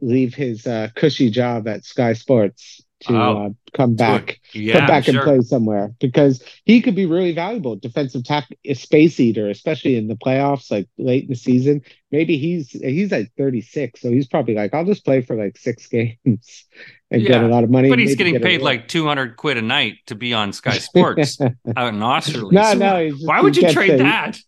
leave 0.00 0.34
his 0.34 0.66
uh, 0.66 0.88
cushy 0.94 1.30
job 1.30 1.68
at 1.68 1.84
Sky 1.84 2.12
Sports 2.12 2.82
to 3.00 3.14
Oh. 3.14 3.46
uh, 3.46 3.48
come 3.74 3.94
back, 3.94 4.40
Yeah, 4.54 4.78
come 4.78 4.86
back 4.86 5.04
sure. 5.04 5.14
and 5.16 5.22
play 5.22 5.40
somewhere 5.42 5.92
because 6.00 6.42
he 6.64 6.80
could 6.80 6.94
be 6.94 7.04
really 7.04 7.32
valuable 7.32 7.76
defensive 7.76 8.24
tack, 8.24 8.48
a 8.64 8.72
space 8.74 9.20
eater, 9.20 9.50
especially 9.50 9.96
in 9.96 10.08
the 10.08 10.14
playoffs, 10.14 10.70
like 10.70 10.88
late 10.96 11.24
in 11.24 11.28
the 11.28 11.34
season. 11.36 11.82
Maybe 12.10 12.38
he's 12.38 12.70
he's 12.70 13.12
like 13.12 13.32
36, 13.36 14.00
so 14.00 14.10
he's 14.10 14.26
probably 14.26 14.54
like, 14.54 14.72
I'll 14.72 14.86
just 14.86 15.04
play 15.04 15.20
for 15.20 15.36
like 15.36 15.58
six 15.58 15.86
games 15.88 16.64
and 17.10 17.22
get 17.26 17.44
a 17.44 17.48
lot 17.48 17.64
of 17.64 17.70
money. 17.70 17.90
But 17.90 17.98
he's 17.98 18.16
getting 18.16 18.34
get 18.34 18.42
paid 18.42 18.62
like 18.62 18.88
200 18.88 19.36
quid 19.36 19.58
a 19.58 19.62
night 19.62 19.96
to 20.06 20.14
be 20.14 20.32
on 20.32 20.52
Sky 20.54 20.78
Sports 20.78 21.38
out 21.76 21.92
in 21.92 22.02
Australia. 22.02 22.50
no, 22.52 22.72
So 22.72 22.78
no. 22.78 23.10
just- 23.10 23.26
Why 23.26 23.40
would 23.42 23.56
you 23.56 23.70
trade 23.72 23.90
a- 23.90 23.98
that? 23.98 24.38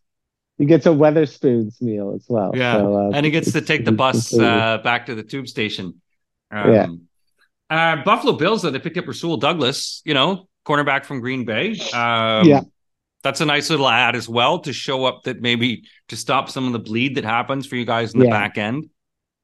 He 0.57 0.65
gets 0.65 0.87
a 0.87 0.89
Wetherspoons 0.89 1.81
meal 1.81 2.15
as 2.17 2.25
well. 2.29 2.51
Yeah, 2.55 2.79
so, 2.79 2.97
uh, 2.97 3.11
and 3.15 3.25
he 3.25 3.31
gets 3.31 3.53
to 3.53 3.61
take 3.61 3.85
the 3.85 3.93
bus 4.03 4.37
uh, 4.37 4.79
back 4.79 5.07
to 5.07 5.15
the 5.15 5.23
tube 5.23 5.47
station. 5.49 6.01
Um, 6.51 6.73
Yeah. 6.73 6.87
Uh, 7.71 8.03
Buffalo 8.03 8.33
Bills, 8.35 8.63
though, 8.63 8.71
they 8.71 8.79
picked 8.79 8.97
up 8.97 9.07
Rasul 9.07 9.37
Douglas, 9.37 10.03
you 10.05 10.15
know, 10.15 10.49
cornerback 10.67 11.05
from 11.05 11.21
Green 11.21 11.45
Bay. 11.45 11.71
Um, 11.93 12.49
Yeah. 12.49 12.63
That's 13.25 13.41
a 13.41 13.47
nice 13.47 13.69
little 13.69 13.89
ad 13.89 14.15
as 14.15 14.29
well 14.29 14.61
to 14.61 14.73
show 14.73 15.05
up 15.05 15.25
that 15.25 15.41
maybe 15.43 15.83
to 16.09 16.17
stop 16.17 16.49
some 16.49 16.67
of 16.67 16.73
the 16.73 16.79
bleed 16.79 17.17
that 17.17 17.25
happens 17.25 17.67
for 17.67 17.75
you 17.75 17.85
guys 17.85 18.15
in 18.15 18.21
the 18.21 18.25
Yeah. 18.27 18.31
back 18.31 18.57
end. 18.57 18.87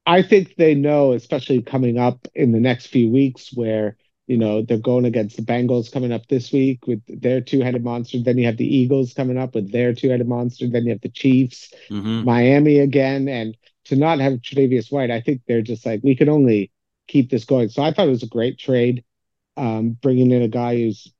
I 0.05 0.21
think 0.21 0.55
they 0.55 0.75
know, 0.75 1.13
especially 1.13 1.61
coming 1.61 1.97
up 1.97 2.27
in 2.35 2.51
the 2.51 2.59
next 2.59 2.87
few 2.87 3.09
weeks, 3.09 3.51
where 3.53 3.97
you 4.27 4.37
know 4.37 4.61
they're 4.61 4.77
going 4.77 5.05
against 5.05 5.35
the 5.35 5.43
Bengals 5.43 5.91
coming 5.91 6.11
up 6.11 6.25
this 6.27 6.51
week 6.51 6.87
with 6.87 7.01
their 7.07 7.41
two-headed 7.41 7.83
monster. 7.83 8.19
Then 8.19 8.37
you 8.37 8.45
have 8.45 8.57
the 8.57 8.65
Eagles 8.75 9.13
coming 9.13 9.37
up 9.37 9.55
with 9.55 9.71
their 9.71 9.93
two-headed 9.93 10.27
monster. 10.27 10.67
Then 10.67 10.85
you 10.85 10.91
have 10.91 11.01
the 11.01 11.09
Chiefs, 11.09 11.73
hmm 11.89 12.23
Miami 12.23 12.79
again, 12.79 13.27
and 13.27 13.57
to 13.85 13.95
not 13.95 14.19
have 14.19 14.33
Tre'Davious 14.41 14.91
White, 14.91 15.11
I 15.11 15.21
think 15.21 15.41
they're 15.47 15.61
just 15.61 15.85
like 15.85 16.01
we 16.03 16.15
can 16.15 16.29
only 16.29 16.71
keep 17.07 17.29
this 17.29 17.45
going. 17.45 17.69
So 17.69 17.81
I 17.81 17.91
thought 17.91 18.07
it 18.07 18.11
was 18.11 18.23
a 18.23 18.27
great 18.27 18.57
trade, 18.57 19.03
um, 19.57 19.91
bringing 20.01 20.31
in 20.31 20.41
a 20.41 20.47
guy 20.47 20.75
who's 20.75 21.11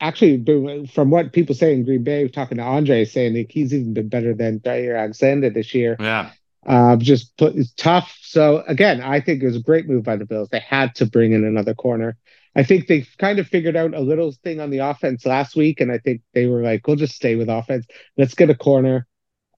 actually 0.00 0.44
from 0.86 1.10
what 1.10 1.32
people 1.32 1.54
say 1.54 1.72
in 1.72 1.84
Green 1.84 2.02
Bay, 2.02 2.26
talking 2.28 2.58
to 2.58 2.62
Andre, 2.62 3.04
saying 3.04 3.34
that 3.34 3.50
he's 3.50 3.72
even 3.72 3.94
been 3.94 4.08
better 4.08 4.34
than 4.34 4.60
Jaire 4.60 4.98
Alexander 4.98 5.48
this 5.48 5.74
year. 5.74 5.96
Yeah. 5.98 6.32
Uh, 6.66 6.96
just 6.96 7.36
put 7.36 7.56
it's 7.56 7.72
tough. 7.72 8.16
So 8.20 8.62
again, 8.66 9.00
I 9.00 9.20
think 9.20 9.42
it 9.42 9.46
was 9.46 9.56
a 9.56 9.62
great 9.62 9.88
move 9.88 10.04
by 10.04 10.16
the 10.16 10.26
Bills. 10.26 10.48
They 10.50 10.60
had 10.60 10.94
to 10.96 11.06
bring 11.06 11.32
in 11.32 11.44
another 11.44 11.74
corner. 11.74 12.16
I 12.54 12.64
think 12.64 12.86
they 12.86 13.06
kind 13.18 13.38
of 13.38 13.48
figured 13.48 13.76
out 13.76 13.94
a 13.94 14.00
little 14.00 14.32
thing 14.44 14.60
on 14.60 14.70
the 14.70 14.78
offense 14.78 15.24
last 15.24 15.56
week, 15.56 15.80
and 15.80 15.90
I 15.90 15.98
think 15.98 16.20
they 16.34 16.46
were 16.46 16.62
like, 16.62 16.86
"We'll 16.86 16.96
just 16.96 17.14
stay 17.16 17.34
with 17.34 17.48
offense. 17.48 17.86
Let's 18.18 18.34
get 18.34 18.50
a 18.50 18.54
corner, 18.54 19.06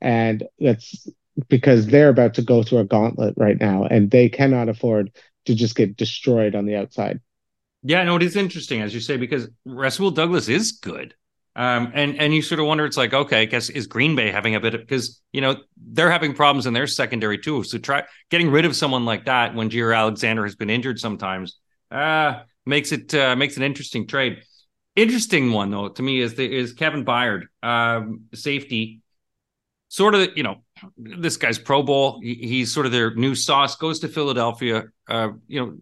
and 0.01 0.45
let's 0.61 1.09
because 1.49 1.89
they're 1.89 2.09
about 2.09 2.35
to 2.35 2.43
go 2.43 2.63
through 2.63 2.79
a 2.79 2.85
gauntlet 2.85 3.35
right 3.37 3.59
now, 3.59 3.85
and 3.85 4.11
they 4.11 4.29
cannot 4.29 4.69
afford 4.69 5.11
to 5.47 5.55
just 5.55 5.77
get 5.77 5.97
destroyed 5.97 6.55
on 6.55 6.67
the 6.67 6.77
outside." 6.77 7.21
Yeah, 7.83 8.03
no, 8.05 8.17
it 8.17 8.23
is 8.23 8.37
interesting, 8.37 8.81
as 8.81 8.95
you 8.95 9.01
say, 9.01 9.17
because 9.17 9.49
Rasul 9.65 10.11
Douglas 10.11 10.49
is 10.49 10.73
good. 10.73 11.15
Um, 11.57 11.93
and 11.95 12.19
and 12.19 12.35
you 12.35 12.43
sort 12.43 12.59
of 12.59 12.67
wonder, 12.67 12.85
it's 12.85 12.97
like, 12.97 13.15
okay, 13.15 13.43
I 13.43 13.45
guess 13.45 13.71
is 13.71 13.87
Green 13.87 14.17
Bay 14.17 14.31
having 14.31 14.57
a 14.57 14.61
bit 14.61 14.75
of 14.75 14.81
because 14.81 15.21
you 15.33 15.41
know 15.41 15.57
they're 15.77 16.11
having 16.11 16.35
problems 16.35 16.67
in 16.67 16.73
their 16.73 16.89
secondary 16.89 17.39
too. 17.39 17.63
So 17.63 17.79
try 17.79 18.03
getting 18.31 18.51
rid 18.51 18.65
of 18.65 18.75
someone 18.75 19.05
like 19.05 19.27
that 19.27 19.55
when 19.55 19.71
Jaire 19.71 19.97
Alexander 19.97 20.45
has 20.45 20.57
been 20.57 20.71
injured 20.71 20.99
sometimes 20.99 21.59
uh, 21.95 22.41
makes 22.67 22.93
it 22.93 23.15
uh, 23.15 23.37
makes 23.37 23.57
an 23.57 23.63
interesting 23.63 24.07
trade. 24.07 24.43
Interesting 24.97 25.53
one 25.53 25.71
though 25.71 25.89
to 25.89 26.03
me 26.03 26.21
is 26.21 26.35
the, 26.35 26.45
is 26.45 26.73
Kevin 26.73 27.05
Byard, 27.05 27.45
um, 27.63 28.23
safety, 28.35 29.01
sort 29.89 30.15
of 30.15 30.37
you 30.37 30.43
know 30.43 30.65
this 30.97 31.37
guy's 31.37 31.59
Pro 31.59 31.83
Bowl. 31.83 32.21
He, 32.23 32.35
he's 32.35 32.73
sort 32.73 32.87
of 32.87 32.93
their 32.93 33.15
new 33.15 33.35
sauce. 33.35 33.77
Goes 33.77 34.01
to 34.01 34.09
Philadelphia. 34.09 34.85
Uh, 35.09 35.31
you 35.47 35.61
know, 35.61 35.77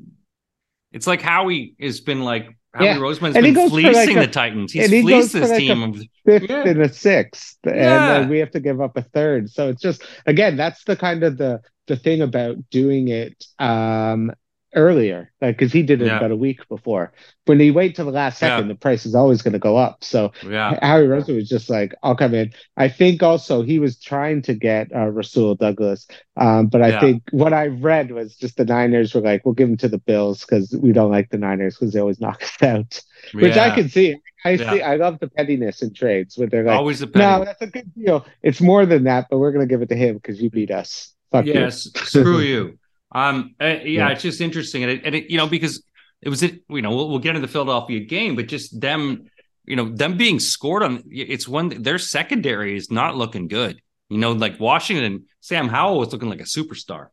it's 0.93 1.07
like 1.07 1.23
Howie 1.23 1.75
has 1.81 2.01
been 2.01 2.23
like 2.23 2.57
Howie 2.75 2.87
Yeah. 2.87 2.97
Roseman's 2.97 3.37
And 3.37 3.45
been 3.55 3.69
fleasing 3.71 3.93
like 3.93 4.17
a- 4.17 4.21
the 4.21 4.27
Titans. 4.33 4.73
He's 4.73 4.91
he 4.91 5.03
for 5.03 5.09
this 5.09 5.35
like 5.51 5.59
team. 5.59 5.95
fifth 6.25 6.51
Yeah. 6.51 6.67
and 6.69 6.83
a 6.83 6.89
sixth, 6.89 7.59
and 7.65 7.77
Yeah. 7.77 8.19
then 8.21 8.29
we 8.29 8.39
have 8.39 8.51
to 8.53 8.61
give 8.61 8.81
up 8.81 8.97
a 8.97 9.03
third. 9.03 9.51
So 9.51 9.69
it's 9.69 9.83
just 9.83 10.03
again, 10.27 10.57
that's 10.57 10.85
the 10.85 10.97
kind 10.97 11.23
of 11.23 11.37
the 11.39 11.61
the 11.89 11.97
thing 11.97 12.23
about 12.23 12.57
doing 12.71 13.09
it 13.09 13.45
um 13.59 14.33
earlier, 14.75 15.33
because 15.41 15.73
he 15.73 15.83
did 15.83 16.01
it 16.03 16.07
Yeah. 16.07 16.17
about 16.19 16.31
a 16.31 16.37
week 16.37 16.67
before. 16.69 17.13
When 17.47 17.59
you 17.61 17.75
wait 17.75 17.97
till 17.97 18.07
the 18.07 18.13
last 18.13 18.39
second, 18.39 18.67
Yeah. 18.67 18.73
the 18.75 18.79
price 18.79 19.05
is 19.05 19.15
always 19.15 19.43
going 19.43 19.53
to 19.53 19.59
go 19.59 19.77
up. 19.77 20.05
So 20.05 20.33
yeah, 20.47 20.79
Harry 20.83 21.09
Rosen 21.09 21.35
was 21.37 21.49
just 21.49 21.69
like, 21.69 21.95
I'll 22.03 22.15
come 22.15 22.35
in. 22.35 22.53
I 22.77 22.89
think 22.89 23.23
also 23.23 23.63
he 23.63 23.79
was 23.79 23.99
trying 23.99 24.43
to 24.43 24.55
get 24.55 24.89
uh, 24.95 25.09
Rasul 25.09 25.55
Douglas, 25.57 26.07
um, 26.37 26.69
but 26.69 26.83
I 26.83 27.01
think 27.01 27.23
what 27.33 27.53
I 27.53 27.67
read 27.67 28.11
was 28.13 28.37
just 28.37 28.57
the 28.57 28.65
Niners 28.65 29.15
were 29.15 29.21
like, 29.21 29.45
we'll 29.45 29.55
give 29.55 29.69
him 29.69 29.77
to 29.79 29.89
the 29.89 29.99
Bills 29.99 30.41
because 30.41 30.75
we 30.81 30.93
don't 30.93 31.11
like 31.11 31.31
the 31.31 31.39
Niners 31.39 31.77
because 31.77 31.93
they 31.93 32.01
always 32.01 32.21
knock 32.21 32.43
us 32.43 32.63
out, 32.63 33.01
which 33.35 33.57
I 33.57 33.75
can 33.75 33.89
see. 33.89 34.17
I 34.45 34.57
see. 34.57 34.83
I 34.83 34.97
love 34.97 35.21
the 35.21 35.29
pettiness 35.29 35.83
in 35.83 35.95
trades 35.95 36.37
where 36.37 36.49
they're 36.49 36.65
like, 36.65 36.77
always 36.77 37.01
a 37.01 37.07
no, 37.07 37.45
that's 37.45 37.63
a 37.63 37.67
good 37.69 37.95
deal. 37.95 38.27
It's 38.43 38.61
more 38.61 38.85
than 38.87 39.05
that, 39.05 39.27
but 39.31 39.39
we're 39.39 39.53
going 39.53 39.67
to 39.67 39.73
give 39.73 39.83
it 39.83 39.89
to 39.91 39.95
him 39.97 40.17
because 40.17 40.43
you 40.43 40.51
beat 40.51 40.71
us. 40.73 41.15
Fuck 41.31 41.47
you. 41.47 41.53
yes, 41.55 41.89
screw 41.95 42.41
you. 42.53 42.79
Um, 43.15 43.55
uh, 43.61 43.67
yeah, 43.67 43.77
Yeah. 43.85 44.09
it's 44.11 44.23
just 44.23 44.41
interesting, 44.41 44.83
and 44.83 44.93
it, 44.93 45.03
and 45.05 45.15
it, 45.15 45.31
you 45.31 45.37
know, 45.37 45.47
because 45.47 45.83
it 46.23 46.29
was 46.29 46.43
it. 46.43 46.63
You 46.69 46.83
know, 46.83 46.91
we'll, 46.95 47.09
we'll 47.11 47.19
get 47.19 47.31
into 47.37 47.47
the 47.47 47.53
Philadelphia 47.53 48.01
game, 48.01 48.37
but 48.37 48.47
just 48.49 48.81
them, 48.81 49.27
you 49.65 49.77
know, 49.77 49.89
them 49.89 50.17
being 50.17 50.41
scored 50.41 50.83
on. 50.83 51.03
It's 51.11 51.47
one 51.47 51.69
their 51.83 51.99
secondary 51.99 52.77
is 52.77 52.91
not 52.91 53.17
looking 53.17 53.49
good. 53.49 53.81
You 54.09 54.19
know, 54.19 54.33
like 54.33 54.59
Washington, 54.61 55.27
Sam 55.41 55.69
Howell 55.69 55.99
was 55.99 56.13
looking 56.13 56.29
like 56.29 56.41
a 56.41 56.45
superstar. 56.45 57.09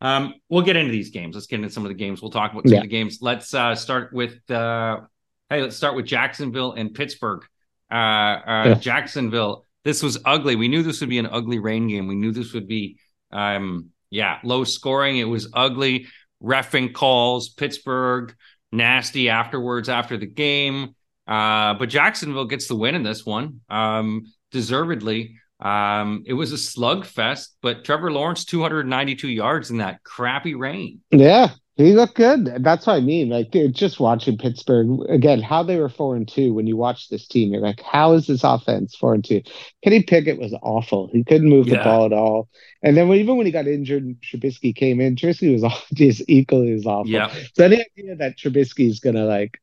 Um, 0.00 0.34
we'll 0.50 0.62
get 0.62 0.76
into 0.76 0.92
these 0.92 1.10
games. 1.10 1.34
Let's 1.34 1.46
get 1.46 1.56
into 1.56 1.70
some 1.70 1.84
of 1.84 1.88
the 1.88 1.94
games. 1.94 2.20
We'll 2.20 2.30
talk 2.30 2.52
about 2.52 2.64
some 2.64 2.72
Yeah. 2.72 2.78
of 2.78 2.82
the 2.82 2.88
games. 2.88 3.18
Let's 3.22 3.52
uh, 3.54 3.74
start 3.74 4.12
with. 4.12 4.48
Uh, 4.50 5.00
hey, 5.48 5.62
let's 5.62 5.76
start 5.76 5.96
with 5.96 6.06
Jacksonville 6.06 6.72
and 6.72 6.92
Pittsburgh. 6.92 7.42
Uh, 7.90 7.94
uh, 7.94 8.64
Yeah. 8.66 8.74
Jacksonville. 8.74 9.64
This 9.84 10.02
was 10.02 10.18
ugly. 10.24 10.56
We 10.56 10.68
knew 10.68 10.82
this 10.82 11.00
would 11.00 11.08
be 11.08 11.18
an 11.18 11.26
ugly 11.26 11.58
rain 11.58 11.88
game. 11.88 12.08
We 12.08 12.16
knew 12.16 12.32
this 12.32 12.52
would 12.52 12.66
be, 12.66 12.98
um, 13.32 13.90
yeah, 14.16 14.38
low 14.42 14.64
scoring. 14.64 15.18
It 15.18 15.24
was 15.24 15.50
ugly. 15.52 16.06
Refing 16.42 16.92
calls. 16.92 17.50
Pittsburgh 17.50 18.34
nasty 18.72 19.28
afterwards 19.28 19.88
after 19.88 20.16
the 20.16 20.26
game. 20.26 20.94
Uh, 21.26 21.74
but 21.74 21.88
Jacksonville 21.88 22.46
gets 22.46 22.66
the 22.68 22.76
win 22.76 22.94
in 22.94 23.02
this 23.02 23.26
one, 23.26 23.60
um, 23.68 24.32
deservedly. 24.52 25.36
Um, 25.60 26.22
it 26.26 26.34
was 26.34 26.52
a 26.52 26.56
slugfest, 26.56 27.48
but 27.62 27.84
Trevor 27.84 28.12
Lawrence 28.12 28.44
292 28.44 29.28
yards 29.28 29.70
in 29.70 29.78
that 29.78 30.02
crappy 30.02 30.54
rain. 30.54 31.00
Yeah, 31.10 31.50
he 31.76 31.92
looked 31.92 32.14
good. 32.14 32.46
That's 32.64 32.86
what 32.86 32.94
I 32.94 33.00
mean. 33.00 33.28
Like 33.28 33.50
just 33.72 34.00
watching 34.00 34.38
Pittsburgh 34.38 35.00
again, 35.10 35.42
how 35.42 35.62
they 35.62 35.76
were 35.78 35.90
four 35.90 36.16
and 36.16 36.26
two. 36.26 36.54
When 36.54 36.66
you 36.66 36.76
watch 36.76 37.08
this 37.10 37.28
team, 37.28 37.52
you're 37.52 37.60
like, 37.60 37.82
how 37.82 38.14
is 38.14 38.26
this 38.26 38.44
offense 38.44 38.96
four 38.96 39.12
and 39.12 39.22
two? 39.24 39.42
Kenny 39.84 40.02
Pickett 40.02 40.38
was 40.38 40.54
awful. 40.62 41.10
He 41.12 41.22
couldn't 41.22 41.48
move 41.50 41.66
the 41.66 41.72
ball 41.84 42.06
at 42.06 42.12
all. 42.14 42.48
And 42.82 42.96
then 42.96 43.08
when, 43.08 43.18
even 43.18 43.36
when 43.36 43.44
he 43.46 43.52
got 43.52 43.66
injured, 43.66 44.02
and 44.04 44.16
Trubisky 44.22 44.74
came 44.74 45.00
in. 45.02 45.16
Trubisky 45.16 45.52
was 45.52 45.64
all- 45.68 45.82
just 45.92 46.22
equally 46.28 46.72
as 46.72 46.86
awful. 46.86 47.10
Yeah. 47.10 47.50
So 47.54 47.64
any 47.64 47.76
idea 47.98 48.16
that 48.16 48.38
Trubisky 48.38 48.88
is 48.88 49.00
gonna 49.00 49.26
like 49.26 49.60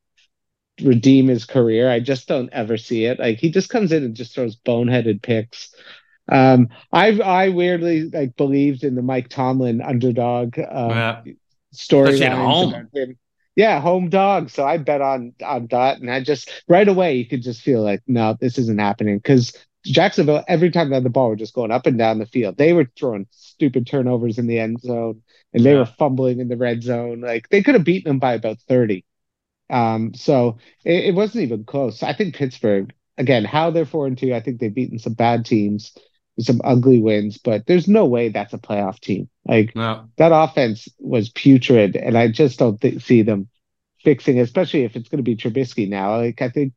redeem 0.82 1.28
his 1.28 1.44
career, 1.44 1.90
I 1.90 2.00
just 2.00 2.28
don't 2.28 2.50
ever 2.52 2.76
see 2.76 3.04
it. 3.06 3.18
Like 3.18 3.38
he 3.38 3.50
just 3.50 3.70
comes 3.70 3.92
in 3.92 4.04
and 4.04 4.14
just 4.14 4.34
throws 4.34 4.56
boneheaded 4.56 5.22
picks. 5.22 5.74
Um, 6.30 6.68
I 6.92 7.18
I 7.20 7.48
weirdly 7.50 8.08
like 8.08 8.36
believed 8.36 8.82
in 8.84 8.94
the 8.94 9.02
Mike 9.02 9.28
Tomlin 9.28 9.82
underdog 9.82 10.58
uh, 10.58 10.62
Yeah. 10.90 11.22
Storylines 11.74 12.20
at 12.22 12.32
home. 12.32 12.88
Yeah, 13.56 13.80
home 13.80 14.08
dog. 14.10 14.50
So 14.50 14.64
I 14.66 14.78
bet 14.78 15.00
on 15.00 15.32
on 15.44 15.68
that, 15.70 16.00
and 16.00 16.10
I 16.10 16.22
just 16.22 16.50
right 16.68 16.88
away 16.88 17.14
you 17.16 17.26
could 17.26 17.42
just 17.42 17.62
feel 17.62 17.82
like, 17.82 18.02
no, 18.06 18.36
this 18.40 18.58
isn't 18.58 18.80
happening 18.80 19.18
because 19.18 19.52
Jacksonville 19.84 20.44
every 20.48 20.70
time 20.70 20.88
they 20.88 20.96
had 20.96 21.04
the 21.04 21.10
ball 21.10 21.28
were 21.28 21.36
just 21.36 21.54
going 21.54 21.70
up 21.70 21.86
and 21.86 21.96
down 21.98 22.18
the 22.18 22.26
field. 22.26 22.56
They 22.56 22.72
were 22.72 22.90
throwing 22.98 23.26
stupid 23.30 23.86
turnovers 23.86 24.38
in 24.38 24.46
the 24.48 24.58
end 24.58 24.80
zone, 24.80 25.22
and 25.52 25.64
they 25.64 25.72
Yeah. 25.72 25.80
were 25.80 25.86
fumbling 25.86 26.40
in 26.40 26.48
the 26.48 26.56
red 26.56 26.82
zone. 26.82 27.20
Like 27.20 27.48
they 27.48 27.62
could 27.62 27.74
have 27.74 27.84
beaten 27.84 28.10
them 28.10 28.18
by 28.18 28.34
about 28.34 28.58
thirty. 28.60 29.04
Um, 29.70 30.14
so 30.14 30.58
it, 30.84 31.06
it 31.06 31.14
wasn't 31.14 31.44
even 31.44 31.64
close. 31.64 32.02
I 32.02 32.12
think 32.12 32.34
Pittsburgh 32.34 32.92
again, 33.16 33.44
how 33.44 33.70
they're 33.70 33.86
four 33.86 34.06
and 34.06 34.18
two. 34.18 34.34
I 34.34 34.40
think 34.40 34.58
they've 34.60 34.74
beaten 34.74 34.98
some 34.98 35.14
bad 35.14 35.44
teams, 35.44 35.96
some 36.40 36.60
ugly 36.64 37.00
wins, 37.00 37.38
but 37.38 37.66
there's 37.66 37.86
no 37.86 38.06
way 38.06 38.28
that's 38.28 38.52
a 38.52 38.58
playoff 38.58 38.98
team. 39.00 39.28
Like 39.46 39.74
No. 39.76 40.08
that 40.16 40.32
offense 40.34 40.88
was 40.98 41.28
putrid, 41.30 41.96
and 41.96 42.16
I 42.18 42.28
just 42.28 42.58
don't 42.58 42.80
th- 42.80 43.02
see 43.04 43.22
them 43.22 43.48
fixing, 44.02 44.40
especially 44.40 44.82
if 44.84 44.96
it's 44.96 45.08
going 45.08 45.18
to 45.18 45.22
be 45.22 45.36
Trubisky 45.36 45.88
now. 45.88 46.16
Like 46.16 46.42
I 46.42 46.48
think 46.48 46.72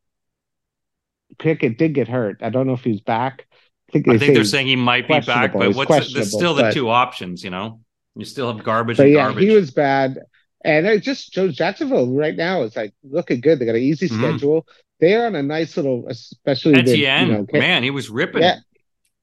Pickett 1.38 1.78
did 1.78 1.94
get 1.94 2.08
hurt. 2.08 2.38
I 2.42 2.50
don't 2.50 2.66
know 2.66 2.72
if 2.74 2.84
he's 2.84 3.00
back. 3.00 3.46
I 3.88 3.92
think, 3.92 4.08
I 4.08 4.18
think 4.18 4.34
they're 4.34 4.44
saying 4.44 4.66
he 4.66 4.76
might 4.76 5.08
be 5.08 5.18
back, 5.20 5.52
but 5.52 5.74
what's 5.74 6.12
the, 6.12 6.24
still 6.24 6.54
the 6.54 6.62
but- 6.64 6.74
two 6.74 6.88
options, 6.90 7.42
you 7.42 7.50
know? 7.50 7.80
You 8.16 8.24
still 8.24 8.52
have 8.52 8.64
garbage 8.64 8.96
but 8.96 9.06
and 9.06 9.14
yeah, 9.14 9.26
garbage. 9.26 9.44
he 9.44 9.50
was 9.50 9.70
bad. 9.70 10.18
And 10.64 10.86
it 10.88 11.04
just 11.04 11.32
shows 11.32 11.54
Jacksonville 11.54 12.12
right 12.12 12.34
now 12.34 12.62
is 12.62 12.74
like 12.74 12.92
looking 13.04 13.40
good. 13.40 13.60
They 13.60 13.64
got 13.66 13.76
an 13.76 13.80
easy 13.82 14.08
Mhm. 14.08 14.18
schedule. 14.18 14.66
They 14.98 15.14
are 15.14 15.26
on 15.26 15.36
a 15.36 15.42
nice 15.42 15.76
little, 15.76 16.06
especially 16.08 16.72
with, 16.72 16.88
Etienne, 16.88 17.26
you 17.28 17.32
know, 17.34 17.46
man, 17.52 17.84
he 17.84 17.90
was 17.90 18.10
ripping. 18.10 18.42
Yeah. 18.42 18.56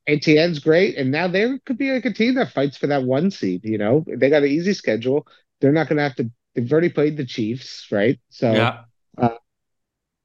Etienne's 0.08 0.60
great, 0.60 0.98
and 0.98 1.12
now 1.12 1.28
they 1.28 1.58
could 1.66 1.78
be 1.78 1.92
like 1.92 2.06
a 2.06 2.14
team 2.14 2.36
that 2.36 2.52
fights 2.52 2.78
for 2.78 2.88
that 2.88 3.04
one 3.04 3.32
seed. 3.32 3.62
You 3.64 3.78
know, 3.78 4.06
they 4.08 4.30
got 4.30 4.44
an 4.44 4.50
easy 4.50 4.74
schedule. 4.74 5.26
They're 5.62 5.72
not 5.72 5.88
going 5.88 5.98
to 5.98 6.04
have 6.04 6.16
to. 6.16 6.30
They've 6.54 6.72
already 6.72 6.90
played 6.90 7.18
the 7.18 7.26
Chiefs, 7.26 7.88
right? 7.92 8.20
So, 8.30 8.52
Yeah. 8.52 8.82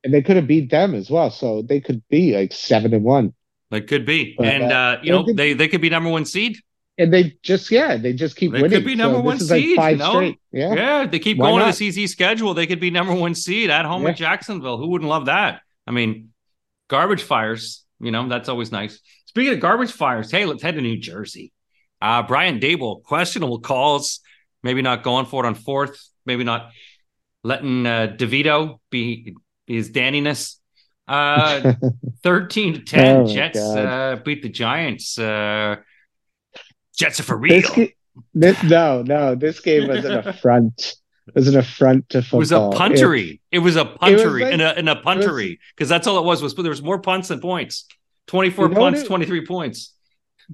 and 0.04 0.14
they 0.14 0.22
could 0.22 0.36
have 0.36 0.46
beat 0.46 0.70
them 0.70 0.94
as 0.94 1.10
well. 1.10 1.30
So 1.30 1.62
they 1.62 1.80
could 1.80 2.02
be 2.08 2.36
like 2.36 2.52
seven 2.52 2.94
and 2.94 3.04
one. 3.04 3.34
They 3.70 3.80
could 3.80 4.06
be. 4.06 4.34
But, 4.36 4.46
and 4.46 4.72
uh, 4.72 4.76
uh, 4.76 5.00
you 5.02 5.12
know, 5.12 5.18
they 5.22 5.26
could- 5.26 5.36
they 5.36 5.52
they 5.54 5.68
could 5.68 5.80
be 5.80 5.90
number 5.90 6.10
one 6.10 6.24
seed. 6.24 6.58
And 6.98 7.10
they 7.14 7.34
just, 7.42 7.70
yeah, 7.70 7.96
they 7.96 8.12
just 8.12 8.36
keep 8.36 8.52
winning. 8.52 8.68
They 8.68 8.76
could 8.76 8.84
be 8.84 8.94
number 8.94 9.18
so 9.18 9.22
one 9.22 9.38
like 9.38 9.46
seed, 9.46 9.78
know? 9.98 10.10
straight. 10.10 10.38
Yeah. 10.52 10.74
Yeah, 10.74 11.06
they 11.06 11.18
keep 11.18 11.38
Why 11.38 11.46
going 11.48 11.60
to 11.60 11.64
not? 11.64 11.70
this 11.70 11.80
easy 11.80 12.06
schedule. 12.06 12.52
They 12.52 12.66
could 12.66 12.80
be 12.80 12.90
number 12.90 13.14
one 13.14 13.34
seed 13.34 13.70
at 13.70 13.86
home 13.86 14.02
Yeah. 14.02 14.10
at 14.10 14.16
Jacksonville. 14.16 14.76
Who 14.76 14.88
wouldn't 14.88 15.08
love 15.08 15.24
that? 15.26 15.62
I 15.86 15.92
mean, 15.92 16.32
garbage 16.88 17.22
fires, 17.22 17.86
you 18.00 18.10
know, 18.10 18.28
that's 18.28 18.50
always 18.50 18.70
nice. 18.70 19.00
Speaking 19.30 19.54
of 19.54 19.60
garbage 19.60 19.92
fires, 19.92 20.28
hey, 20.28 20.44
let's 20.44 20.60
head 20.60 20.74
to 20.74 20.80
New 20.80 20.98
Jersey. 20.98 21.52
Uh, 22.02 22.24
Brian 22.24 22.58
Daboll, 22.58 23.00
questionable 23.04 23.60
calls, 23.60 24.18
maybe 24.64 24.82
not 24.82 25.04
going 25.04 25.24
for 25.24 25.44
it 25.44 25.46
on 25.46 25.54
fourth, 25.54 26.04
maybe 26.26 26.42
not 26.42 26.72
letting 27.44 27.86
uh, 27.86 28.12
DeVito 28.16 28.80
be 28.90 29.36
his 29.68 29.92
daniness. 29.92 30.56
Uh, 31.06 31.74
13 32.24 32.74
to 32.74 32.80
10, 32.80 33.16
Oh, 33.18 33.26
Jets 33.26 33.60
uh, 33.60 34.16
beat 34.24 34.42
the 34.42 34.48
Giants. 34.48 35.16
Uh, 35.16 35.76
Jets 36.98 37.20
are 37.20 37.22
for 37.22 37.36
real. 37.36 37.60
This, 37.60 37.70
ga- 37.70 37.94
this 38.34 38.62
no, 38.64 39.02
no, 39.02 39.36
this 39.36 39.60
game 39.60 39.86
was 39.86 40.04
an 40.04 40.18
affront. 40.26 40.96
It 41.28 41.34
was 41.36 41.46
an 41.46 41.56
affront 41.56 42.08
to 42.08 42.22
football. 42.22 42.38
It 42.38 42.40
was 42.40 42.50
a 42.52 42.76
puntery. 42.76 43.40
It, 43.52 43.60
was 43.60 43.76
a 43.76 43.84
puntery 43.84 44.42
like- 44.42 44.52
and 44.54 44.60
a 44.60 44.76
and 44.76 44.88
a 44.88 44.96
puntery 44.96 45.60
because 45.76 45.88
that's 45.88 46.08
all 46.08 46.18
it 46.18 46.24
was. 46.24 46.42
Was 46.42 46.56
there 46.56 46.68
was 46.68 46.82
more 46.82 46.98
punts 46.98 47.28
than 47.28 47.40
points. 47.40 47.86
Twenty 48.30 48.50
four 48.50 48.68
You 48.68 48.74
know 48.74 48.80
punts, 48.80 49.00
it- 49.02 49.06
twenty 49.08 49.26
three 49.26 49.44
points. 49.44 49.92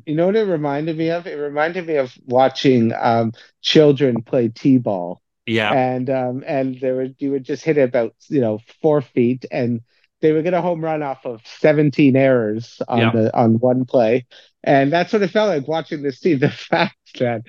You 0.06 0.14
know 0.14 0.26
what 0.26 0.36
it 0.36 0.44
reminded 0.44 0.96
me 0.98 1.10
of? 1.10 1.26
It 1.26 1.34
reminded 1.36 1.86
me 1.86 1.96
of 1.96 2.12
watching 2.26 2.92
um, 2.98 3.32
children 3.62 4.22
play 4.22 4.48
t-ball, 4.48 5.22
Yeah, 5.46 5.72
and 5.72 6.08
um, 6.10 6.42
and 6.46 6.78
there 6.80 6.96
would 6.96 7.16
you 7.18 7.30
would 7.32 7.44
just 7.44 7.62
hit 7.64 7.78
it 7.78 7.82
about 7.82 8.14
you 8.28 8.40
know 8.40 8.60
four 8.82 9.00
feet, 9.02 9.44
and 9.50 9.80
they 10.22 10.32
would 10.32 10.44
get 10.44 10.54
a 10.54 10.60
home 10.62 10.82
run 10.84 11.02
off 11.02 11.24
of 11.26 11.40
17 11.60 12.14
errors 12.16 12.80
on 12.88 12.98
Yeah. 12.98 13.10
the 13.12 13.36
on 13.36 13.54
one 13.58 13.84
play, 13.86 14.26
and 14.64 14.92
that's 14.92 15.12
what 15.14 15.20
it 15.22 15.30
felt 15.30 15.48
like 15.48 15.68
watching 15.68 16.02
this 16.02 16.20
team. 16.20 16.38
The 16.40 16.50
fact 16.50 16.96
that 17.18 17.42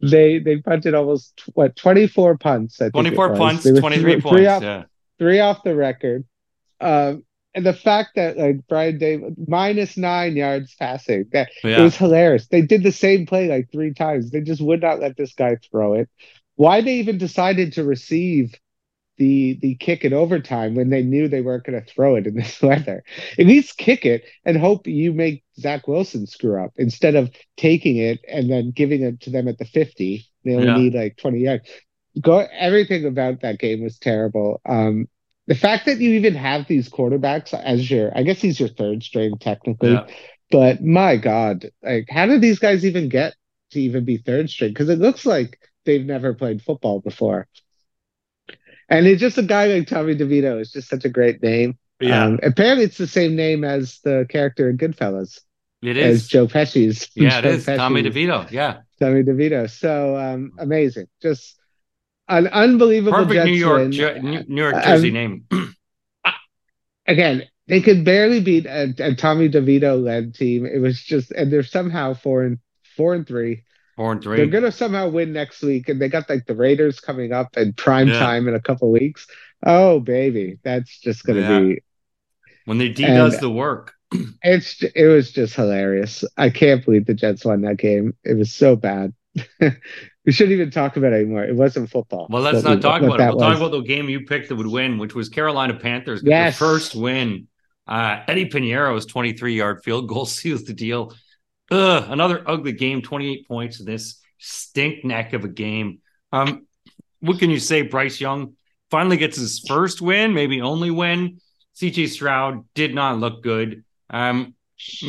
they 0.00 0.38
they 0.40 0.56
punted 0.58 0.94
almost 0.94 1.42
what 1.54 1.76
24 1.76 2.36
punts, 2.38 2.80
I 2.80 2.84
think 2.86 2.94
twenty 2.94 3.14
four 3.14 3.34
punts, 3.36 3.62
twenty 3.62 3.98
three 3.98 4.14
three- 4.14 4.20
points. 4.22 4.36
three 4.38 4.46
off, 4.46 4.62
yeah, 4.62 4.84
three 5.20 5.38
off 5.40 5.62
the 5.62 5.74
record. 5.76 6.24
Um, 6.80 7.24
and 7.54 7.66
the 7.66 7.72
fact 7.74 8.10
that 8.16 8.36
like 8.38 8.56
Brian 8.68 8.98
David 8.98 9.34
minus 9.48 9.96
nine 9.96 10.36
yards 10.36 10.74
passing, 10.76 11.26
that 11.32 11.50
it 11.76 11.82
was 11.82 11.96
hilarious. 11.96 12.48
They 12.48 12.62
did 12.62 12.82
the 12.82 12.92
same 12.92 13.26
play 13.26 13.48
like 13.48 13.70
three 13.72 13.92
times. 13.94 14.30
They 14.30 14.40
just 14.40 14.62
would 14.62 14.80
not 14.82 15.00
let 15.00 15.16
this 15.16 15.34
guy 15.34 15.56
throw 15.70 15.94
it. 15.94 16.08
Why 16.56 16.80
they 16.80 16.94
even 16.96 17.18
decided 17.18 17.72
to 17.74 17.84
receive 17.84 18.54
the 19.18 19.58
the 19.60 19.74
kick 19.76 20.04
in 20.04 20.12
overtime 20.12 20.74
when 20.74 20.90
they 20.90 21.02
knew 21.02 21.28
they 21.28 21.42
weren't 21.42 21.64
going 21.64 21.80
to 21.80 21.92
throw 21.92 22.16
it 22.16 22.26
in 22.26 22.34
this 22.34 22.60
weather. 22.62 23.04
At 23.38 23.46
least 23.46 23.76
kick 23.78 24.06
it 24.06 24.24
and 24.44 24.56
hope 24.56 24.86
you 24.86 25.12
make 25.12 25.44
Zach 25.58 25.86
Wilson 25.86 26.26
screw 26.26 26.62
up 26.62 26.72
instead 26.76 27.14
of 27.14 27.30
taking 27.56 27.96
it 27.98 28.20
and 28.28 28.50
then 28.50 28.72
giving 28.74 29.02
it 29.02 29.20
to 29.22 29.30
them 29.30 29.48
at 29.48 29.58
the 29.58 29.64
50. 29.66 30.26
They 30.44 30.54
only 30.54 30.70
Yeah. 30.70 30.72
need 30.72 30.94
like 30.94 31.16
20 31.18 31.40
yards. 31.40 31.68
Go 32.20 32.46
everything 32.52 33.04
about 33.06 33.40
that 33.42 33.58
game 33.58 33.82
was 33.82 33.98
terrible. 33.98 34.60
Um 34.66 35.08
the 35.46 35.54
fact 35.54 35.86
that 35.86 35.98
you 35.98 36.10
even 36.12 36.34
have 36.34 36.66
these 36.68 36.88
quarterbacks 36.88 37.52
as 37.52 37.90
your 37.90 38.16
I 38.16 38.22
guess 38.22 38.40
he's 38.40 38.60
your 38.60 38.68
third 38.68 39.02
string 39.02 39.38
technically, 39.38 39.92
Yeah. 39.92 40.06
but 40.50 40.82
my 40.82 41.16
God, 41.16 41.70
like 41.82 42.06
how 42.10 42.26
did 42.26 42.40
these 42.40 42.58
guys 42.58 42.84
even 42.84 43.08
get 43.08 43.34
to 43.72 43.80
even 43.80 44.04
be 44.04 44.18
third 44.18 44.50
string? 44.50 44.70
Because 44.70 44.88
it 44.88 44.98
looks 44.98 45.26
like 45.26 45.58
they've 45.84 46.04
never 46.04 46.34
played 46.34 46.62
football 46.62 47.00
before. 47.00 47.48
And 48.88 49.06
it's 49.06 49.20
just 49.20 49.38
a 49.38 49.42
guy 49.42 49.66
like 49.68 49.86
Tommy 49.86 50.14
DeVito 50.14 50.60
is 50.60 50.70
just 50.72 50.88
such 50.88 51.04
a 51.04 51.08
great 51.08 51.42
name. 51.42 51.78
Yeah, 52.00 52.24
Um, 52.26 52.40
apparently, 52.42 52.84
it's 52.84 52.98
the 52.98 53.06
same 53.06 53.36
name 53.36 53.64
as 53.64 54.00
the 54.04 54.26
character 54.28 54.68
in 54.68 54.76
Goodfellas, 54.76 55.40
It 55.82 55.96
is 55.96 56.22
as. 56.22 56.28
Joe 56.28 56.46
Pesci's. 56.48 57.08
yeah, 57.14 57.38
it 57.38 57.42
Joe 57.42 57.48
is. 57.50 57.64
Tommy 57.64 58.02
DeVito. 58.02 58.50
Yeah, 58.50 58.80
Tommy 59.00 59.22
DeVito. 59.22 59.70
So 59.70 60.16
um, 60.16 60.52
amazing. 60.58 61.06
Just 61.22 61.58
an 62.38 62.46
unbelievable 62.48 63.12
perfect 63.18 63.34
Jets 63.34 63.46
New 63.46 63.52
York, 63.54 63.88
New 64.48 64.62
York 64.62 64.74
Um, 64.74 64.82
Jersey 64.82 65.10
name. 65.10 65.44
Again, 67.06 67.42
they 67.66 67.80
could 67.80 68.04
barely 68.04 68.40
beat 68.40 68.66
a, 68.66 68.94
a 68.98 69.14
Tommy 69.14 69.48
DeVito 69.48 70.02
led 70.02 70.34
team. 70.34 70.66
It 70.66 70.78
was 70.78 71.02
just, 71.02 71.30
and 71.32 71.52
they're 71.52 71.62
somehow 71.62 72.14
four 72.14 72.42
and 72.44 72.58
four 72.96 73.14
and 73.14 73.26
three. 73.26 73.64
Four 73.96 74.12
and 74.12 74.22
three. 74.22 74.36
They're 74.36 74.46
gonna 74.46 74.72
somehow 74.72 75.08
win 75.08 75.32
next 75.32 75.62
week, 75.62 75.88
and 75.88 76.00
they 76.00 76.08
got 76.08 76.28
like 76.28 76.46
the 76.46 76.54
Raiders 76.54 77.00
coming 77.00 77.32
up 77.32 77.56
in 77.56 77.72
prime 77.74 78.08
Yeah. 78.08 78.18
time 78.18 78.48
in 78.48 78.54
a 78.54 78.60
couple 78.60 78.90
weeks. 78.90 79.26
Oh 79.64 80.00
baby, 80.00 80.58
that's 80.62 80.98
just 81.00 81.24
gonna 81.24 81.40
Yeah. 81.40 81.60
be. 81.60 81.82
When 82.64 82.78
the 82.78 82.88
D 82.92 83.04
And- 83.04 83.16
does 83.16 83.38
the 83.38 83.50
work. 83.50 83.92
It's 84.42 84.82
it 84.82 85.06
was 85.06 85.32
just 85.32 85.54
hilarious. 85.54 86.24
I 86.36 86.50
can't 86.50 86.84
believe 86.84 87.06
the 87.06 87.14
Jets 87.14 87.44
won 87.44 87.62
that 87.62 87.78
game. 87.78 88.14
It 88.24 88.34
was 88.34 88.52
so 88.52 88.76
bad. 88.76 89.12
we 90.24 90.32
shouldn't 90.32 90.52
even 90.52 90.70
talk 90.70 90.96
about 90.96 91.12
it 91.12 91.16
anymore. 91.16 91.44
It 91.44 91.54
wasn't 91.56 91.90
football. 91.90 92.26
Well, 92.30 92.42
let's 92.42 92.62
not 92.62 92.76
we- 92.76 92.82
talk 92.82 93.02
about 93.02 93.20
it. 93.20 93.26
We'll 93.28 93.38
talk 93.38 93.56
about 93.56 93.72
the 93.72 93.80
game 93.80 94.08
you 94.08 94.24
picked 94.24 94.48
that 94.48 94.56
would 94.56 94.66
win, 94.66 94.98
which 94.98 95.14
was 95.14 95.28
Carolina 95.28 95.74
Panthers. 95.74 96.22
Yes. 96.24 96.58
Their 96.58 96.68
first 96.68 96.94
win. 96.94 97.48
Uh, 97.86 98.20
Eddy 98.28 98.48
Pineiro's 98.48 99.06
23 99.06 99.56
yard 99.56 99.82
field 99.82 100.08
goal 100.08 100.24
seals 100.26 100.64
the 100.64 100.72
deal. 100.74 101.12
Ugh, 101.70 102.04
another 102.08 102.42
ugly 102.46 102.72
game, 102.72 103.02
28 103.02 103.48
points 103.48 103.80
in 103.80 103.86
this 103.86 104.20
stink 104.38 105.04
neck 105.04 105.32
of 105.32 105.44
a 105.44 105.48
game. 105.48 106.00
Um, 106.32 106.66
what 107.20 107.38
can 107.38 107.50
you 107.50 107.58
say? 107.58 107.82
Bryce 107.82 108.20
Young 108.20 108.54
finally 108.90 109.16
gets 109.16 109.36
his 109.38 109.64
first 109.66 110.02
win, 110.02 110.34
maybe 110.34 110.60
only 110.60 110.90
win. 110.90 111.40
CJ 111.76 112.08
Stroud 112.08 112.64
did 112.74 112.94
not 112.94 113.18
look 113.18 113.42
good. 113.42 113.84
Um, 114.10 114.54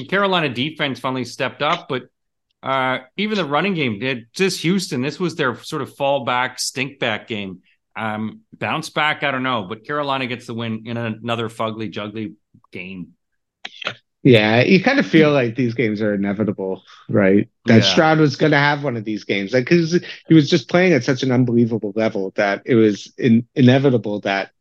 Carolina 0.10 0.50
defense 0.50 1.00
finally 1.00 1.26
stepped 1.26 1.62
up, 1.62 1.90
but 1.90 2.04
uh, 2.64 3.00
even 3.18 3.38
the 3.38 3.46
running 3.46 3.74
game 3.74 4.00
did. 4.00 4.28
Just 4.34 4.62
Houston, 4.62 5.02
this 5.02 5.20
was 5.20 5.36
their 5.36 5.56
sort 5.62 5.82
of 5.82 5.96
fallback, 5.96 6.60
stink 6.60 7.00
back 7.00 7.28
game. 7.28 7.62
Um, 7.96 8.42
bounce 8.58 8.90
back, 8.90 9.24
I 9.24 9.32
don't 9.32 9.44
know, 9.44 9.64
but 9.70 9.86
Carolina 9.86 10.26
gets 10.28 10.48
the 10.48 10.54
win 10.56 10.84
in 10.86 10.98
another 10.98 11.50
fugly, 11.50 11.92
juggly 11.92 12.34
game. 12.72 13.14
Yeah, 14.24 14.62
you 14.64 14.82
kind 14.82 15.00
of 15.00 15.06
feel 15.06 15.32
like 15.34 15.56
these 15.56 15.74
games 15.74 16.02
are 16.02 16.14
inevitable, 16.14 16.84
right? 17.10 17.50
That 17.66 17.84
Yeah. 17.84 17.92
Stroud 17.92 18.20
was 18.20 18.38
going 18.38 18.54
to 18.54 18.58
have 18.58 18.82
one 18.84 18.96
of 18.96 19.04
these 19.04 19.26
games, 19.26 19.52
like 19.52 19.66
because 19.66 20.00
he 20.28 20.34
was 20.34 20.50
just 20.50 20.70
playing 20.70 20.94
at 20.94 21.04
such 21.04 21.24
an 21.24 21.32
unbelievable 21.32 21.92
level 21.96 22.32
that 22.36 22.62
it 22.66 22.76
was 22.76 23.12
in, 23.18 23.46
inevitable 23.54 24.22
that 24.22 24.52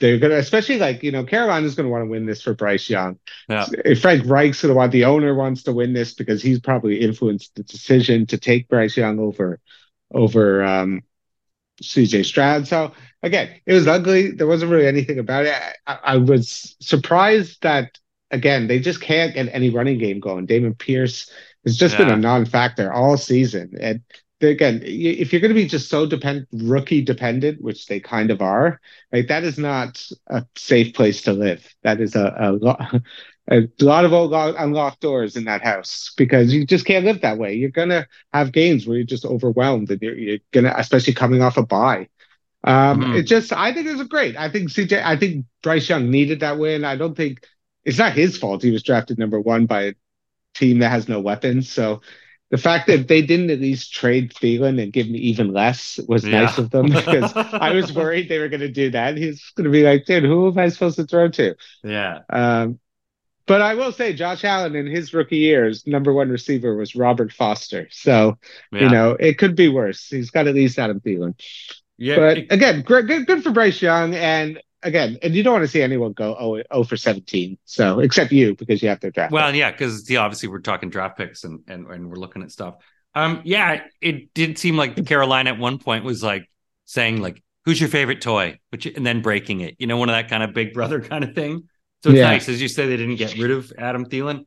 they're 0.00 0.18
going 0.18 0.32
to, 0.32 0.38
especially 0.38 0.78
like 0.78 1.02
you 1.02 1.12
know, 1.12 1.24
Carolina's 1.24 1.74
going 1.74 1.86
to 1.86 1.90
want 1.90 2.04
to 2.04 2.10
win 2.10 2.26
this 2.26 2.42
for 2.42 2.54
Bryce 2.54 2.88
Young. 2.88 3.18
Yeah. 3.48 3.66
If 3.84 4.00
Frank 4.00 4.24
Reich's 4.26 4.62
to 4.62 4.74
want, 4.74 4.92
the 4.92 5.04
owner 5.04 5.34
wants 5.34 5.62
to 5.64 5.72
win 5.72 5.92
this 5.92 6.14
because 6.14 6.42
he's 6.42 6.58
probably 6.58 7.00
influenced 7.00 7.54
the 7.54 7.62
decision 7.62 8.26
to 8.26 8.38
take 8.38 8.68
Bryce 8.68 8.96
Young 8.96 9.18
over 9.18 9.60
over 10.12 10.64
um, 10.64 11.02
CJ 11.82 12.24
Stroud. 12.24 12.66
So 12.66 12.92
again, 13.22 13.60
it 13.66 13.74
was 13.74 13.86
ugly. 13.86 14.30
There 14.30 14.46
wasn't 14.46 14.72
really 14.72 14.86
anything 14.86 15.18
about 15.18 15.46
it. 15.46 15.54
I, 15.86 15.98
I 16.02 16.16
was 16.16 16.76
surprised 16.80 17.62
that 17.62 17.98
again 18.30 18.68
they 18.68 18.80
just 18.80 19.00
can't 19.00 19.34
get 19.34 19.48
any 19.52 19.70
running 19.70 19.98
game 19.98 20.18
going. 20.18 20.46
Dameon 20.46 20.78
Pierce 20.78 21.30
has 21.64 21.76
just 21.76 21.98
been 21.98 22.08
a 22.10 22.16
non-factor 22.16 22.90
all 22.90 23.18
season, 23.18 23.74
and 23.78 24.00
again, 24.40 24.80
if 24.84 25.32
you're 25.32 25.40
going 25.40 25.50
to 25.50 25.54
be 25.60 25.66
just 25.66 25.88
so 25.88 26.06
depend 26.06 26.46
rookie 26.52 27.02
dependent, 27.02 27.60
which 27.62 27.86
they 27.86 28.00
kind 28.00 28.30
of 28.30 28.40
are, 28.42 28.80
like 29.12 29.28
that 29.28 29.44
is 29.44 29.58
not 29.58 30.02
a 30.28 30.44
safe 30.56 30.94
place 30.94 31.22
to 31.22 31.32
live. 31.32 31.66
That 31.82 32.00
is 32.00 32.14
a 32.16 32.34
a, 32.38 32.52
lo- 32.52 32.76
a 33.50 33.68
lot 33.80 34.04
of 34.04 34.12
old 34.12 34.30
lo- 34.30 34.54
unlocked 34.56 35.00
doors 35.00 35.36
in 35.36 35.44
that 35.44 35.62
house 35.62 36.12
because 36.16 36.52
you 36.52 36.66
just 36.66 36.86
can't 36.86 37.04
live 37.04 37.20
that 37.22 37.38
way. 37.38 37.54
You're 37.54 37.70
gonna 37.70 38.06
have 38.32 38.52
games 38.52 38.86
where 38.86 38.96
you're 38.96 39.06
just 39.06 39.24
overwhelmed, 39.24 39.90
and 39.90 40.00
you're, 40.02 40.16
you're 40.16 40.38
gonna, 40.52 40.74
especially 40.76 41.14
coming 41.14 41.42
off 41.42 41.56
a 41.56 41.62
bye. 41.64 42.08
Um, 42.64 43.00
Mhm. 43.00 43.18
It 43.18 43.22
just, 43.24 43.52
I 43.52 43.72
think 43.72 43.86
it 43.86 43.96
was 43.96 44.06
great. 44.08 44.36
I 44.36 44.50
think 44.50 44.70
CJ, 44.70 45.02
I 45.04 45.16
think 45.16 45.46
Bryce 45.62 45.88
Young 45.88 46.10
needed 46.10 46.40
that 46.40 46.58
win. 46.58 46.84
I 46.84 46.96
don't 46.96 47.16
think 47.16 47.46
it's 47.84 47.98
not 47.98 48.12
his 48.12 48.36
fault. 48.36 48.62
He 48.62 48.70
was 48.70 48.82
drafted 48.82 49.18
number 49.18 49.40
one 49.40 49.66
by 49.66 49.82
a 49.82 49.94
team 50.54 50.80
that 50.80 50.90
has 50.90 51.08
no 51.08 51.20
weapons. 51.20 51.70
So 51.70 52.02
the 52.50 52.58
fact 52.58 52.88
that 52.88 53.06
they 53.08 53.22
didn't 53.22 53.50
at 53.50 53.60
least 53.60 53.92
trade 53.94 54.32
Thielen 54.34 54.82
and 54.82 54.92
give 54.92 55.08
me 55.08 55.18
even 55.18 55.52
less 55.52 55.98
was 56.08 56.24
Yeah. 56.24 56.42
nice 56.42 56.58
of 56.58 56.70
them 56.70 56.86
because 56.90 57.32
I 57.36 57.70
was 57.72 57.92
worried 57.92 58.28
they 58.28 58.38
were 58.40 58.48
going 58.48 58.60
to 58.60 58.68
do 58.68 58.90
that. 58.90 59.16
He's 59.16 59.50
going 59.56 59.64
to 59.64 59.70
be 59.70 59.84
like, 59.84 60.04
dude, 60.04 60.24
who 60.24 60.48
am 60.48 60.58
I 60.58 60.68
supposed 60.68 60.96
to 60.96 61.04
throw 61.06 61.28
to? 61.28 61.54
yeah. 61.84 62.20
Um, 62.28 62.78
but 63.46 63.62
I 63.62 63.74
will 63.74 63.90
say, 63.90 64.12
Josh 64.12 64.44
Allen 64.44 64.76
in 64.76 64.86
his 64.86 65.12
rookie 65.12 65.38
years, 65.38 65.84
number 65.86 66.12
one 66.12 66.28
receiver 66.28 66.76
was 66.76 66.94
Robert 66.94 67.32
Foster. 67.32 67.88
So 67.90 68.38
Yeah. 68.70 68.80
you 68.82 68.88
know 68.90 69.10
it 69.18 69.38
could 69.38 69.56
be 69.56 69.68
worse. 69.68 70.06
He's 70.08 70.30
got 70.30 70.46
at 70.46 70.54
least 70.54 70.78
Adam 70.78 71.00
Thielen. 71.00 71.34
yeah. 71.98 72.16
But 72.16 72.38
it- 72.38 72.52
again, 72.52 72.82
great, 72.82 73.06
good, 73.06 73.26
good 73.26 73.42
for 73.42 73.50
Bryce 73.50 73.80
Young. 73.82 74.14
And 74.14 74.60
again, 74.82 75.18
and 75.22 75.34
you 75.34 75.42
don't 75.42 75.52
want 75.54 75.64
to 75.64 75.68
see 75.68 75.82
anyone 75.82 76.12
go 76.12 76.36
0, 76.38 76.62
0 76.72 76.84
for 76.84 76.96
17. 76.96 77.58
So 77.64 78.00
except 78.00 78.32
you 78.32 78.54
because 78.56 78.82
you 78.82 78.88
have 78.88 79.00
their 79.00 79.10
draft. 79.10 79.32
Well, 79.32 79.54
yeah, 79.54 79.70
because 79.70 80.08
yeah, 80.08 80.20
obviously 80.20 80.48
we're 80.48 80.60
talking 80.60 80.90
draft 80.90 81.16
picks 81.18 81.44
and, 81.44 81.60
and 81.68 81.86
and 81.86 82.08
we're 82.08 82.16
looking 82.16 82.42
at 82.42 82.50
stuff. 82.50 82.76
Um, 83.14 83.42
yeah, 83.44 83.82
it 84.00 84.32
did 84.34 84.58
seem 84.58 84.76
like 84.76 84.96
the 84.96 85.02
Carolina 85.02 85.50
at 85.50 85.58
one 85.58 85.78
point 85.78 86.04
was 86.04 86.22
like 86.22 86.48
saying 86.84 87.20
like, 87.20 87.42
"Who's 87.64 87.80
your 87.80 87.88
favorite 87.88 88.20
toy?" 88.20 88.58
Which 88.70 88.86
and 88.86 89.04
then 89.04 89.20
breaking 89.22 89.60
it, 89.60 89.76
you 89.78 89.86
know, 89.86 89.96
one 89.96 90.08
of 90.08 90.14
that 90.14 90.28
kind 90.28 90.42
of 90.42 90.54
Big 90.54 90.72
Brother 90.72 91.00
kind 91.12 91.24
of 91.24 91.34
thing. 91.34 91.68
So 92.02 92.10
it's 92.10 92.18
Yeah. 92.18 92.30
nice, 92.30 92.48
as 92.48 92.62
you 92.62 92.68
say, 92.68 92.86
they 92.88 92.96
didn't 92.96 93.16
get 93.16 93.36
rid 93.36 93.50
of 93.50 93.72
Adam 93.76 94.06
Thielen. 94.06 94.44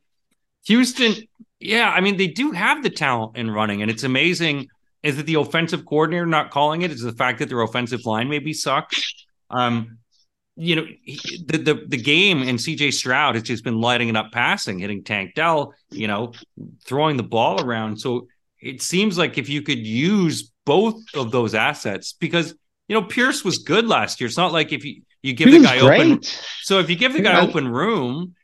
Houston, 0.68 1.14
yeah, 1.60 1.90
I 1.90 2.02
mean 2.02 2.18
they 2.18 2.28
do 2.28 2.52
have 2.52 2.84
the 2.84 2.90
talent 2.90 3.38
in 3.38 3.52
running, 3.52 3.82
and 3.82 3.92
it's 3.92 4.04
amazing. 4.04 4.68
Is 5.04 5.20
it 5.20 5.26
the 5.26 5.36
offensive 5.36 5.86
coordinator 5.86 6.26
not 6.26 6.50
calling 6.50 6.82
it? 6.82 6.92
Is 6.92 7.04
it 7.04 7.12
the 7.12 7.18
fact 7.18 7.40
that 7.40 7.50
their 7.50 7.62
offensive 7.62 8.06
line 8.06 8.30
maybe 8.30 8.54
sucks? 8.54 9.26
Um, 9.50 9.98
you 10.56 10.76
know, 10.76 10.86
he- 11.04 11.44
the 11.46 11.58
the 11.58 11.86
the 11.88 11.98
game 11.98 12.42
and 12.42 12.60
CJ 12.60 12.94
Stroud 12.94 13.36
has 13.36 13.44
just 13.44 13.64
been 13.64 13.80
lighting 13.82 14.10
it 14.10 14.16
up 14.16 14.32
passing, 14.32 14.80
hitting 14.80 15.04
Tank 15.04 15.34
Dell, 15.36 15.74
you 15.92 16.08
know, 16.08 16.34
throwing 16.86 17.18
the 17.18 17.24
ball 17.24 17.62
around. 17.62 17.98
So 17.98 18.28
it 18.62 18.82
seems 18.82 19.18
like 19.18 19.38
if 19.38 19.50
you 19.50 19.62
could 19.62 19.80
use 19.86 20.52
both 20.66 21.02
of 21.16 21.32
those 21.32 21.56
assets, 21.56 22.14
because 22.14 22.54
you 22.88 22.96
know 22.96 23.04
Pierce 23.04 23.44
was 23.44 23.60
good 23.60 23.88
last 23.88 24.22
year. 24.22 24.28
It's 24.28 24.38
not 24.38 24.54
like 24.54 24.72
if 24.72 24.86
you 24.86 25.02
you 25.22 25.34
give 25.34 25.50
he 25.50 25.58
the 25.58 25.64
guy 25.64 25.80
great. 25.80 26.02
open. 26.02 26.20
So 26.62 26.80
if 26.80 26.90
you 26.90 26.96
give 26.96 27.14
the 27.14 27.22
guy 27.22 27.42
open 27.42 27.68
room, 27.68 28.36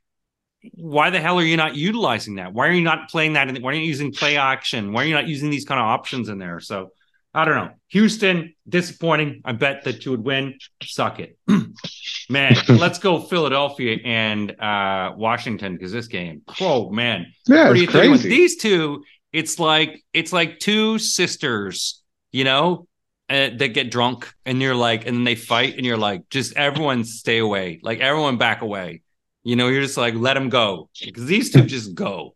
why 0.74 1.10
the 1.10 1.19
hell 1.19 1.39
are 1.39 1.43
you 1.43 1.58
not 1.58 1.76
utilizing 1.76 2.36
that? 2.36 2.54
Why 2.54 2.67
are 2.67 2.72
you 2.72 2.82
not 2.82 3.10
playing 3.10 3.34
that? 3.34 3.48
In, 3.50 3.62
why 3.62 3.72
are 3.72 3.76
you 3.76 3.82
using 3.82 4.12
play 4.12 4.38
action? 4.38 4.93
Why 4.93 5.04
are 5.04 5.06
you 5.06 5.13
not 5.13 5.28
using 5.28 5.50
these 5.50 5.65
kind 5.65 5.80
of 5.80 5.86
options 5.86 6.28
in 6.30 6.38
there? 6.38 6.60
So 6.60 6.89
I 7.34 7.46
don't 7.46 7.56
know. 7.56 7.72
Houston, 7.89 8.56
disappointing. 8.68 9.42
I 9.46 9.52
bet 9.52 9.84
that 9.84 10.04
you 10.06 10.12
would 10.12 10.24
win. 10.24 10.56
Suck 10.82 11.20
it. 11.20 11.38
man, 12.30 12.56
let's 12.70 13.00
go 13.00 13.20
Philadelphia 13.20 13.98
and 14.04 14.52
uh, 14.60 15.13
Washington 15.15 15.74
because 15.74 15.92
this 15.92 16.08
game, 16.08 16.42
oh 16.60 16.89
man. 16.89 17.28
Yeah, 17.48 17.70
What 17.70 17.76
do 17.76 17.80
it's 17.80 17.82
you 17.82 17.88
think? 17.88 18.12
With 18.12 18.22
crazy. 18.22 18.30
these 18.30 18.58
two, 18.58 19.04
it's 19.32 19.60
like 19.60 20.04
it's 20.13 20.34
like 20.34 20.60
two 20.60 20.98
sisters, 20.98 22.02
you 22.32 22.44
know, 22.44 22.88
uh, 23.30 23.50
that 23.58 23.74
get 23.74 23.92
drunk 23.92 24.34
and 24.46 24.62
you're 24.62 24.76
like, 24.76 25.06
and 25.06 25.15
then 25.18 25.24
they 25.24 25.36
fight 25.36 25.76
and 25.78 25.86
you're 25.86 25.98
like, 25.98 26.28
just 26.30 26.56
everyone 26.58 27.04
stay 27.04 27.38
away, 27.38 27.80
like 27.84 28.00
everyone 28.00 28.38
back 28.38 28.62
away. 28.62 29.02
You 29.44 29.56
know, 29.56 29.68
you're 29.68 29.82
just 29.82 29.98
like, 29.98 30.15
let 30.15 30.34
them 30.34 30.50
go 30.50 30.89
because 31.04 31.26
these 31.26 31.52
two 31.52 31.62
just 31.63 31.94
go. 31.96 32.36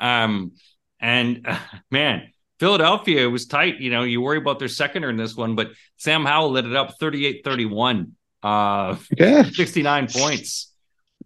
Um, 0.00 0.52
and 1.00 1.46
uh, 1.46 1.58
man, 1.90 2.31
Philadelphia 2.62 3.24
it 3.24 3.26
was 3.26 3.46
tight. 3.46 3.80
You 3.80 3.90
know, 3.90 4.04
you 4.04 4.20
worry 4.20 4.38
about 4.38 4.60
their 4.60 4.68
seconder 4.68 5.10
in 5.10 5.16
this 5.16 5.34
one, 5.34 5.56
but 5.56 5.72
Sam 5.96 6.24
Howell 6.24 6.52
lit 6.52 6.64
it 6.64 6.76
up 6.76 6.94
38 7.00 7.42
31, 7.44 8.12
uh, 8.44 8.94
yeah, 9.18 9.42
69 9.42 10.06
points. 10.06 10.72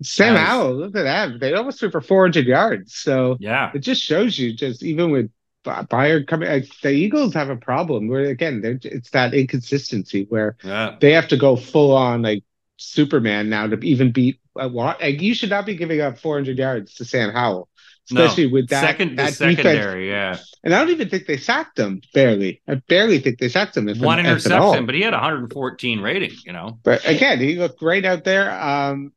Sam 0.02 0.32
Nice. 0.32 0.46
Howell, 0.46 0.74
look 0.76 0.96
at 0.96 1.02
that. 1.02 1.38
They 1.38 1.52
almost 1.52 1.78
threw 1.78 1.90
for 1.90 2.00
400 2.00 2.46
yards. 2.46 2.94
So 2.94 3.36
Yeah. 3.38 3.70
it 3.74 3.80
just 3.80 4.02
shows 4.02 4.38
you, 4.38 4.54
just 4.54 4.82
even 4.82 5.10
with 5.10 5.30
Byard 5.62 6.26
coming. 6.26 6.48
Uh, 6.48 6.60
the 6.82 6.90
Eagles 6.92 7.34
have 7.34 7.50
a 7.50 7.56
problem 7.56 8.08
where 8.08 8.24
again, 8.30 8.62
it's 8.82 9.10
that 9.10 9.34
inconsistency 9.34 10.24
where 10.30 10.56
Yeah. 10.64 10.96
they 11.00 11.12
have 11.12 11.28
to 11.28 11.36
go 11.36 11.54
full 11.56 11.94
on 11.94 12.22
like 12.22 12.44
Superman 12.78 13.50
now 13.50 13.66
to 13.66 13.76
even 13.84 14.10
beat. 14.10 14.38
Uh, 14.58 14.70
what? 14.70 15.02
Like, 15.02 15.20
you 15.20 15.34
should 15.34 15.50
not 15.50 15.66
be 15.66 15.74
giving 15.76 16.00
up 16.00 16.18
400 16.18 16.56
yards 16.56 16.94
to 16.94 17.04
Sam 17.04 17.30
Howell, 17.30 17.68
especially 18.10 18.46
no. 18.46 18.52
with 18.52 18.68
that 18.68 18.80
second 18.80 19.16
that 19.16 19.30
defense. 19.32 19.56
secondary, 19.56 20.08
yeah. 20.08 20.38
And 20.62 20.74
I 20.74 20.80
don't 20.80 20.90
even 20.90 21.08
think 21.08 21.26
they 21.26 21.36
sacked 21.36 21.78
him. 21.78 22.00
Barely, 22.14 22.60
I 22.68 22.76
barely 22.76 23.18
think 23.18 23.38
they 23.38 23.48
sacked 23.48 23.76
him. 23.76 23.88
If 23.88 23.98
One 23.98 24.18
all. 24.18 24.26
interception, 24.26 24.86
but 24.86 24.94
he 24.94 25.02
had 25.02 25.12
114 25.12 26.00
rating, 26.00 26.32
you 26.44 26.52
know. 26.52 26.78
But 26.82 27.06
again, 27.06 27.40
he 27.40 27.56
looked 27.56 27.78
great 27.78 28.04
out 28.04 28.24
there. 28.24 28.50
Um, 28.50 29.12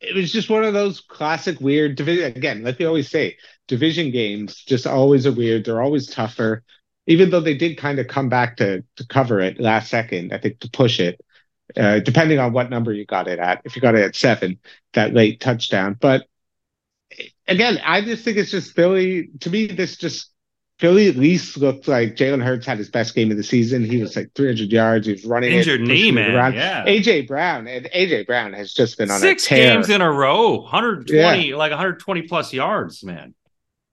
it 0.00 0.14
was 0.14 0.32
just 0.32 0.50
one 0.50 0.64
of 0.64 0.74
those 0.74 1.00
classic 1.00 1.60
weird 1.60 1.96
division. 1.96 2.36
Again, 2.36 2.62
like 2.62 2.78
we 2.78 2.84
always 2.84 3.10
say, 3.10 3.36
division 3.66 4.10
games 4.10 4.56
just 4.64 4.86
always 4.86 5.26
are 5.26 5.32
weird. 5.32 5.64
They're 5.64 5.82
always 5.82 6.06
tougher. 6.06 6.62
Even 7.06 7.30
though 7.30 7.40
they 7.40 7.56
did 7.56 7.78
kind 7.78 7.98
of 7.98 8.06
come 8.06 8.28
back 8.28 8.56
to 8.58 8.84
to 8.96 9.06
cover 9.06 9.40
it 9.40 9.60
last 9.60 9.90
second, 9.90 10.32
I 10.32 10.38
think 10.38 10.60
to 10.60 10.70
push 10.70 11.00
it, 11.00 11.20
uh, 11.76 12.00
depending 12.00 12.38
on 12.38 12.52
what 12.52 12.70
number 12.70 12.92
you 12.92 13.04
got 13.06 13.28
it 13.28 13.38
at. 13.38 13.62
If 13.64 13.76
you 13.76 13.82
got 13.82 13.94
it 13.94 14.02
at 14.02 14.14
seven, 14.14 14.58
that 14.92 15.14
late 15.14 15.40
touchdown. 15.40 15.96
But 15.98 16.26
again, 17.46 17.78
I 17.84 18.00
just 18.02 18.24
think 18.24 18.36
it's 18.36 18.50
just 18.50 18.74
Philly. 18.74 19.28
To 19.40 19.50
me, 19.50 19.66
this 19.66 19.96
just 19.96 20.30
Philly 20.78 21.08
at 21.08 21.16
least 21.16 21.56
looked 21.56 21.88
like 21.88 22.14
Jalen 22.14 22.42
Hurts 22.42 22.64
had 22.66 22.78
his 22.78 22.88
best 22.88 23.14
game 23.14 23.30
of 23.30 23.36
the 23.36 23.42
season. 23.42 23.84
He 23.84 24.00
was 24.00 24.14
like 24.14 24.30
300 24.34 24.70
yards. 24.70 25.06
He 25.06 25.12
was 25.12 25.24
running 25.24 25.52
it, 25.52 25.56
Injured 25.58 25.80
knee, 25.80 26.12
man. 26.12 26.34
around. 26.34 26.54
Yeah. 26.54 26.84
AJ 26.84 27.26
Brown 27.26 27.66
and 27.66 27.86
AJ 27.94 28.26
Brown 28.26 28.52
has 28.52 28.72
just 28.72 28.96
been 28.98 29.10
on 29.10 29.18
Six 29.18 29.44
a 29.46 29.48
tear. 29.48 29.74
games 29.74 29.90
in 29.90 30.00
a 30.00 30.10
row, 30.10 30.60
120, 30.60 31.54
like 31.54 31.70
120 31.72 32.22
plus 32.22 32.52
yards, 32.52 33.02
man. 33.02 33.34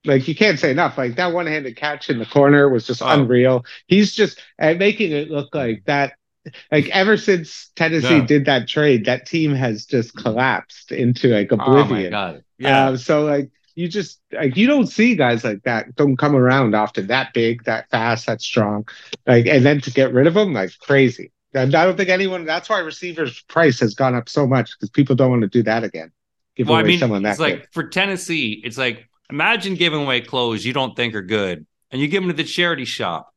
like 0.06 0.28
you 0.28 0.36
can't 0.36 0.60
say 0.60 0.70
enough. 0.70 0.98
Like 1.00 1.16
that 1.16 1.34
one-handed 1.34 1.76
catch 1.76 2.12
in 2.12 2.20
the 2.20 2.26
corner 2.28 2.70
was 2.70 2.86
just 2.86 3.02
Oh. 3.02 3.08
unreal. 3.08 3.66
He's 3.88 4.14
just 4.14 4.40
making 4.60 5.12
it 5.12 5.32
look 5.32 5.56
like 5.56 5.84
that. 5.86 6.14
Like 6.72 6.90
ever 6.90 7.18
since 7.18 7.72
Tennessee 7.76 8.08
Yeah. 8.08 8.26
did 8.26 8.46
that 8.46 8.68
trade, 8.68 9.06
that 9.06 9.26
team 9.26 9.54
has 9.54 9.86
just 9.86 10.16
collapsed 10.16 10.92
into 10.92 11.30
like 11.30 11.52
Oh 11.52 11.58
my 11.58 11.66
oblivion. 11.66 12.12
god. 12.12 12.44
Yeah. 12.58 12.88
Um, 12.88 12.98
so 12.98 13.26
like 13.26 13.50
you 13.76 13.88
just 13.88 14.20
like 14.32 14.56
you 14.56 14.68
don't 14.68 14.88
see 14.88 15.16
guys 15.16 15.44
like 15.44 15.64
that 15.64 15.96
don't 15.96 16.18
come 16.18 16.36
around 16.36 16.76
often 16.76 17.08
that 17.08 17.34
big, 17.34 17.64
that 17.66 17.90
fast, 17.90 18.26
that 18.28 18.42
strong. 18.42 18.88
Like 19.26 19.46
and 19.48 19.66
then 19.66 19.82
to 19.82 19.92
get 19.92 20.14
rid 20.14 20.28
of 20.28 20.34
them, 20.34 20.54
like 20.54 20.72
crazy. 20.80 21.32
And 21.54 21.74
I 21.74 21.86
don't 21.86 21.96
think 21.98 22.10
anyone. 22.10 22.46
That's 22.46 22.70
why 22.70 22.80
receivers' 22.80 23.42
price 23.44 23.80
has 23.80 23.96
gone 23.96 24.14
up 24.14 24.28
so 24.30 24.46
much 24.46 24.72
because 24.78 24.90
people 24.90 25.16
don't 25.16 25.30
want 25.32 25.42
to 25.44 25.48
do 25.48 25.64
that 25.64 25.84
again. 25.84 26.12
Give 26.56 26.68
well, 26.68 26.78
I 26.78 26.82
away 26.82 26.90
mean, 26.90 27.00
someone 27.00 27.24
that 27.24 27.32
it's 27.32 27.40
like 27.40 27.72
for 27.72 27.88
Tennessee, 27.88 28.62
it's 28.64 28.78
like 28.78 29.10
imagine 29.30 29.76
giving 29.76 30.02
away 30.04 30.22
clothes 30.22 30.66
you 30.66 30.74
don't 30.74 30.96
think 30.96 31.16
are 31.16 31.22
good, 31.22 31.66
and 31.92 32.02
you 32.02 32.08
give 32.08 32.24
them 32.24 32.30
to 32.30 32.36
the 32.36 32.44
charity 32.44 32.86
shop, 32.86 33.34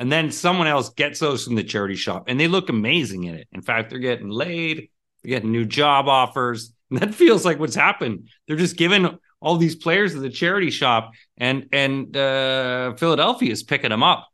and 0.00 0.10
then 0.10 0.32
someone 0.32 0.66
else 0.66 0.88
gets 0.90 1.20
those 1.20 1.44
from 1.44 1.54
the 1.54 1.62
charity 1.62 1.94
shop, 1.94 2.24
and 2.26 2.40
they 2.40 2.48
look 2.48 2.70
amazing 2.70 3.24
in 3.24 3.36
it. 3.36 3.46
In 3.52 3.62
fact, 3.62 3.90
they're 3.90 4.00
getting 4.00 4.30
laid, 4.30 4.88
they're 5.22 5.30
getting 5.30 5.52
new 5.52 5.66
job 5.66 6.08
offers. 6.08 6.72
And 6.92 6.98
that 6.98 7.14
feels 7.14 7.44
like 7.44 7.60
what's 7.60 7.76
happened. 7.76 8.28
They're 8.48 8.56
just 8.56 8.76
giving 8.76 9.16
all 9.40 9.56
these 9.58 9.76
players 9.76 10.12
to 10.14 10.18
the 10.18 10.28
charity 10.28 10.72
shop, 10.72 11.12
and 11.36 11.68
and 11.70 12.16
uh, 12.16 12.94
Philadelphia 12.96 13.52
is 13.52 13.62
picking 13.62 13.90
them 13.90 14.02
up. 14.02 14.26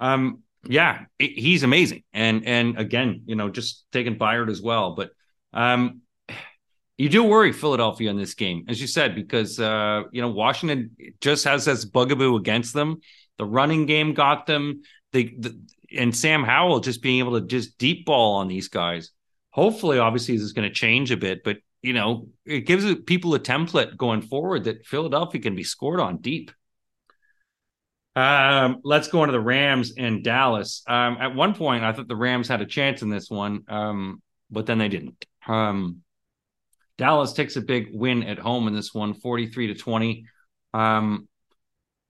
Um, 0.00 0.42
yeah, 0.66 1.04
it- 1.18 1.38
he's 1.38 1.64
amazing, 1.64 2.04
and 2.14 2.46
and 2.46 2.78
again, 2.78 3.24
you 3.26 3.36
know, 3.36 3.50
just 3.50 3.84
taking 3.92 4.16
Byard 4.18 4.50
as 4.50 4.62
well, 4.62 4.94
but 4.94 5.10
um, 5.52 6.00
you 6.98 7.08
do 7.08 7.24
worry 7.24 7.52
Philadelphia 7.52 8.10
in 8.10 8.16
this 8.16 8.34
game, 8.34 8.64
as 8.68 8.80
you 8.80 8.86
said, 8.86 9.14
because 9.14 9.58
uh, 9.58 10.02
you 10.12 10.20
know 10.20 10.28
Washington 10.30 10.90
just 11.20 11.44
has 11.44 11.64
this 11.64 11.84
bugaboo 11.84 12.36
against 12.36 12.74
them. 12.74 13.00
The 13.38 13.44
running 13.44 13.86
game 13.86 14.14
got 14.14 14.46
them. 14.46 14.82
They 15.12 15.24
the, 15.24 15.58
and 15.96 16.16
Sam 16.16 16.42
Howell 16.44 16.80
just 16.80 17.02
being 17.02 17.18
able 17.18 17.40
to 17.40 17.46
just 17.46 17.78
deep 17.78 18.06
ball 18.06 18.36
on 18.36 18.48
these 18.48 18.68
guys. 18.68 19.10
Hopefully, 19.50 19.98
obviously, 19.98 20.36
this 20.36 20.44
is 20.44 20.52
going 20.52 20.68
to 20.68 20.74
change 20.74 21.10
a 21.10 21.16
bit, 21.16 21.44
but 21.44 21.58
you 21.82 21.92
know, 21.92 22.28
it 22.46 22.60
gives 22.60 22.86
people 23.06 23.34
a 23.34 23.40
template 23.40 23.96
going 23.96 24.22
forward 24.22 24.64
that 24.64 24.86
Philadelphia 24.86 25.40
can 25.40 25.56
be 25.56 25.64
scored 25.64 26.00
on 26.00 26.18
deep. 26.18 26.52
Um, 28.14 28.80
let's 28.84 29.08
go 29.08 29.24
into 29.24 29.32
the 29.32 29.40
Rams 29.40 29.94
and 29.96 30.22
Dallas. 30.22 30.82
Um, 30.86 31.16
at 31.18 31.34
one 31.34 31.54
point, 31.54 31.82
I 31.82 31.92
thought 31.92 32.08
the 32.08 32.16
Rams 32.16 32.46
had 32.46 32.60
a 32.60 32.66
chance 32.66 33.02
in 33.02 33.08
this 33.08 33.30
one, 33.30 33.64
um, 33.68 34.22
but 34.50 34.66
then 34.66 34.78
they 34.78 34.88
didn't. 34.88 35.24
Um, 35.46 36.02
Dallas 36.98 37.32
takes 37.32 37.56
a 37.56 37.62
big 37.62 37.88
win 37.92 38.22
at 38.22 38.38
home 38.38 38.68
in 38.68 38.74
this 38.74 38.94
one, 38.94 39.14
43 39.14 39.68
to 39.68 39.74
20. 39.74 40.26
Um, 40.74 41.26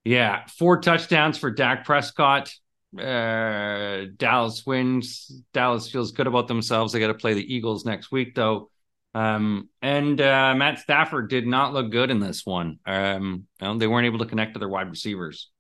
yeah, 0.05 0.47
four 0.47 0.81
touchdowns 0.81 1.39
for 1.39 1.51
Dak 1.51 1.85
Prescott. 1.85 2.53
Uh, 2.99 4.07
Dallas 4.17 4.67
wins. 4.67 5.43
Dallas 5.53 5.91
feels 5.91 6.13
good 6.13 6.27
about 6.27 6.49
themselves. 6.49 6.93
They 6.93 7.01
got 7.01 7.09
to 7.09 7.15
play 7.15 7.35
the 7.35 7.55
Eagles 7.55 7.85
next 7.85 8.11
week, 8.11 8.35
though. 8.35 8.71
Um, 9.15 9.69
and 9.81 10.21
uh, 10.21 10.55
Matt 10.55 10.79
Stafford 10.79 11.29
did 11.29 11.47
not 11.47 11.73
look 11.73 11.91
good 11.91 12.11
in 12.11 12.21
this 12.21 12.45
one. 12.45 12.79
Um, 12.87 13.47
they 13.61 13.87
weren't 13.87 14.07
able 14.07 14.21
to 14.21 14.27
connect 14.27 14.55
to 14.55 14.59
their 14.59 14.69
wide 14.69 14.91
receivers. 14.91 15.51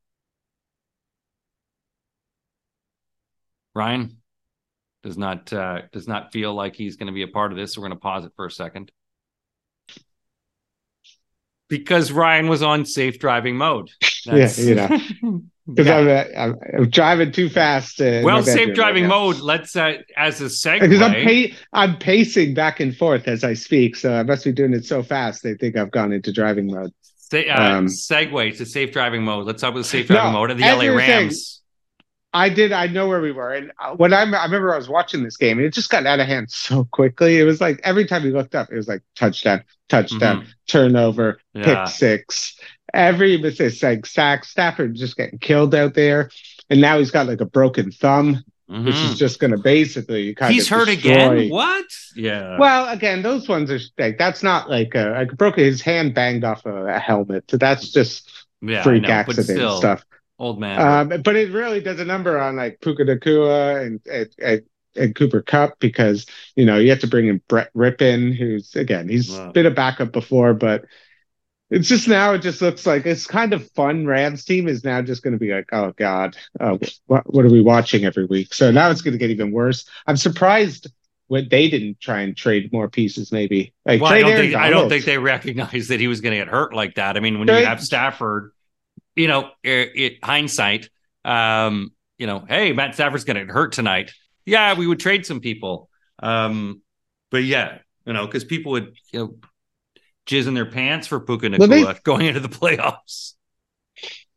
Ryan 3.74 4.18
does 5.02 5.16
not 5.16 5.52
uh, 5.52 5.83
does 5.92 6.07
not 6.07 6.33
feel 6.33 6.55
like 6.55 6.76
he's 6.76 6.96
going 6.96 7.07
to 7.07 7.12
be 7.12 7.22
a 7.22 7.28
part 7.28 7.52
of 7.52 7.59
this. 7.59 7.74
So 7.74 7.81
we're 7.81 7.88
going 7.88 7.98
to 7.98 8.02
pause 8.02 8.24
it 8.24 8.33
for 8.37 8.46
a 8.46 8.50
second 8.50 8.92
because 11.68 12.12
Ryan 12.12 12.48
was 12.48 12.62
on 12.62 12.85
safe 12.85 13.18
driving 13.18 13.57
mode. 13.57 13.90
Yeah, 14.26 14.50
you 14.56 14.74
know. 14.74 15.42
Because 15.64 15.87
Yeah. 15.87 15.96
I'm, 15.98 16.08
uh, 16.08 16.24
I'm, 16.37 16.58
I'm 16.80 16.90
driving 16.90 17.30
too 17.30 17.48
fast. 17.48 18.00
uh, 18.00 18.22
Well, 18.24 18.42
safe 18.42 18.74
driving 18.74 19.04
now. 19.04 19.11
mode. 19.11 19.37
Let's 19.38 19.76
uh, 19.76 19.98
as 20.16 20.40
a 20.40 20.46
segue. 20.46 20.80
Because 20.80 21.00
I'm 21.00 21.24
pa- 21.24 21.56
I'm 21.72 21.96
pacing 21.98 22.54
back 22.54 22.80
and 22.80 22.96
forth 22.96 23.28
as 23.28 23.44
I 23.44 23.54
speak, 23.54 23.94
so 23.94 24.12
I 24.12 24.24
must 24.24 24.44
be 24.44 24.50
doing 24.50 24.74
it 24.74 24.85
so 24.85 25.04
fast 25.04 25.44
they 25.44 25.54
think 25.54 25.76
I've 25.76 25.92
gone 25.92 26.12
into 26.12 26.32
driving 26.32 26.66
mode. 26.66 26.90
Say, 27.16 27.48
uh, 27.48 27.76
Um, 27.78 27.87
segue 27.87 28.56
to 28.58 28.66
safe 28.66 28.90
driving 28.92 29.22
mode. 29.22 29.46
Let's 29.46 29.61
talk 29.61 29.70
about 29.70 29.78
the 29.78 29.85
safe 29.85 30.11
No, 30.11 30.16
driving 30.16 30.32
mode 30.32 30.50
of 30.50 30.58
the 30.58 30.64
LA 30.64 30.82
you 30.82 30.92
were 30.94 30.98
saying- 30.98 31.11
Rams. 31.28 31.62
I 32.35 32.49
did. 32.49 32.73
I 32.73 32.87
know 32.87 33.09
where 33.09 33.21
we 33.21 33.31
were, 33.33 33.53
and 33.53 33.73
uh, 33.79 33.95
when 33.95 34.12
I'm, 34.14 34.35
I 34.35 34.45
remember 34.45 34.73
I 34.73 34.79
was 34.79 34.88
watching 34.88 35.23
this 35.23 35.37
game, 35.37 35.59
and 35.59 35.66
it 35.66 35.75
just 35.75 35.90
got 35.90 36.07
out 36.07 36.21
of 36.21 36.27
hand 36.27 36.51
so 36.51 36.85
quickly. 36.90 37.38
It 37.38 37.45
was 37.45 37.61
like 37.61 37.81
every 37.85 38.07
time 38.07 38.25
you 38.25 38.33
looked 38.33 38.55
up, 38.55 38.71
it 38.73 38.77
was 38.77 38.88
like 38.88 39.03
touchdown, 39.16 39.62
touchdown, 39.88 40.47
turnover, 40.66 41.38
Mm-hmm. 41.55 41.68
Yeah. 41.68 41.85
pick 41.85 41.92
six. 41.95 42.59
Every 42.95 43.38
mistake, 43.38 43.83
like 43.83 44.07
sack, 44.07 44.45
Stafford 44.45 44.95
just 44.95 45.16
getting 45.16 45.38
killed 45.38 45.75
out 45.75 45.95
there, 45.95 46.31
and 46.71 46.81
now 46.81 46.99
he's 46.99 47.11
got 47.11 47.27
like 47.27 47.40
a 47.40 47.47
broken 47.47 47.90
thumb, 47.90 48.42
which 48.66 48.95
Mhm. 48.95 49.11
is 49.12 49.18
just 49.18 49.38
going 49.38 49.51
to 49.51 49.59
basically 49.59 50.35
kind 50.35 50.53
He's 50.55 50.64
of 50.71 50.79
hurt 50.79 50.87
destroy- 50.88 51.12
again. 51.40 51.51
What? 51.51 51.85
Yeah. 52.16 52.59
Well, 52.59 52.88
again, 52.88 53.23
those 53.23 53.49
ones 53.49 53.71
are 53.71 53.79
like 53.99 54.16
that's 54.18 54.42
not 54.42 54.68
like 54.71 54.95
a 54.95 55.11
like 55.11 55.37
broke 55.37 55.57
his 55.57 55.81
hand 55.83 56.14
banged 56.14 56.45
off 56.45 56.64
a, 56.66 56.87
a 56.87 56.99
helmet. 56.99 57.45
So 57.51 57.57
that's 57.59 57.90
just 57.90 58.31
yeah, 58.62 58.83
freak 58.83 59.03
know, 59.03 59.09
but 59.09 59.12
accident 59.14 59.47
still, 59.47 59.77
stuff. 59.79 60.05
Old 60.42 60.59
man. 60.59 60.78
Um, 60.81 61.09
but 61.22 61.37
it 61.37 61.52
really 61.52 61.81
does 61.81 62.00
a 62.00 62.05
number 62.05 62.38
on 62.38 62.57
like 62.57 62.81
Puka 62.81 63.05
Nacua 63.05 63.87
and, 63.87 64.00
and 64.11 64.28
and 64.42 64.62
and 64.96 65.14
Cooper 65.14 65.40
Kupp 65.40 65.78
because 65.78 66.26
you 66.57 66.66
know 66.66 66.78
you 66.78 66.90
have 66.90 67.00
to 67.00 67.07
bring 67.07 67.28
in 67.28 67.40
Brett 67.48 67.72
Rypien, 67.74 68.37
who's 68.37 68.74
again 68.76 69.09
he's 69.09 69.31
Wow. 69.31 69.52
been 69.52 69.66
a 69.66 69.70
backup 69.70 70.12
before, 70.12 70.52
but 70.52 70.85
it's 71.70 71.88
just 71.88 72.07
now 72.09 72.35
it 72.35 72.40
just 72.42 72.61
looks 72.61 72.87
like 72.87 73.07
it's 73.07 73.26
kind 73.26 73.52
of 73.55 73.70
fun. 73.72 74.07
Rams 74.07 74.44
team 74.44 74.68
is 74.68 74.85
now 74.85 75.00
just 75.00 75.22
going 75.22 75.33
to 75.33 75.38
be 75.38 75.52
like, 75.52 75.68
oh 75.72 75.92
god, 75.96 76.37
uh, 76.61 76.76
what 77.07 77.33
what 77.33 77.44
are 77.46 77.50
we 77.50 77.62
watching 77.62 78.05
every 78.05 78.26
week? 78.26 78.52
So 78.52 78.70
now 78.70 78.90
it's 78.90 79.00
going 79.02 79.12
to 79.12 79.18
get 79.18 79.31
even 79.31 79.52
worse. 79.52 79.88
I'm 80.07 80.16
surprised 80.18 80.88
when 81.28 81.48
they 81.48 81.70
didn't 81.70 81.98
try 82.00 82.20
and 82.20 82.37
trade 82.37 82.72
more 82.72 82.88
pieces. 82.90 83.33
Maybe 83.33 83.72
like 83.87 84.02
well, 84.02 84.12
I 84.12 84.20
don't 84.20 84.35
think 84.37 84.55
I 84.55 84.70
don't 84.70 84.88
think 84.88 85.05
they 85.07 85.18
recognized 85.18 85.88
that 85.90 86.00
he 86.00 86.09
was 86.09 86.20
going 86.20 86.33
to 86.33 86.38
get 86.38 86.48
hurt 86.48 86.74
like 86.74 86.96
that. 86.96 87.16
I 87.16 87.20
mean, 87.20 87.38
when 87.38 87.48
Right. 87.48 87.61
you 87.61 87.66
have 87.66 87.81
Stafford, 87.81 88.52
you 89.16 89.29
know, 89.29 89.51
it, 89.62 89.92
it 89.94 90.25
hindsight, 90.25 90.88
um, 91.25 91.90
you 92.18 92.27
know, 92.27 92.44
hey, 92.48 92.72
Matt 92.72 92.94
Stafford's 92.94 93.25
going 93.25 93.46
to 93.46 93.53
hurt 93.53 93.72
tonight. 93.72 94.12
Yeah, 94.44 94.75
we 94.75 94.87
would 94.87 95.01
trade 95.01 95.27
some 95.27 95.40
people. 95.40 95.88
Um, 96.22 96.83
but 97.31 97.44
yeah, 97.44 97.79
you 98.07 98.12
know, 98.12 98.27
because 98.27 98.44
people 98.44 98.72
would 98.72 98.94
you 99.12 99.20
know 99.20 99.35
jizz 100.27 100.46
in 100.46 100.55
their 100.55 100.66
pants 100.66 101.07
for 101.07 101.20
Puka 101.20 101.48
Nacua 101.48 101.68
they- 101.68 102.01
going 102.05 102.27
into 102.27 102.40
the 102.40 102.48
playoffs. 102.48 103.35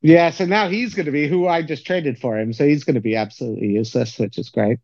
Yeah, 0.01 0.29
so 0.29 0.45
now 0.45 0.69
he's 0.69 0.93
going 0.93 1.07
to 1.07 1.11
be 1.11 1.27
who 1.27 1.47
I 1.47 1.63
just 1.63 1.83
traded 1.83 2.19
for 2.19 2.37
him. 2.37 2.53
So 2.53 2.63
he's 2.63 2.83
going 2.83 2.93
to 2.93 3.01
be 3.01 3.15
absolutely 3.15 3.69
useless, 3.69 4.19
which 4.19 4.37
is 4.37 4.49
great. 4.49 4.77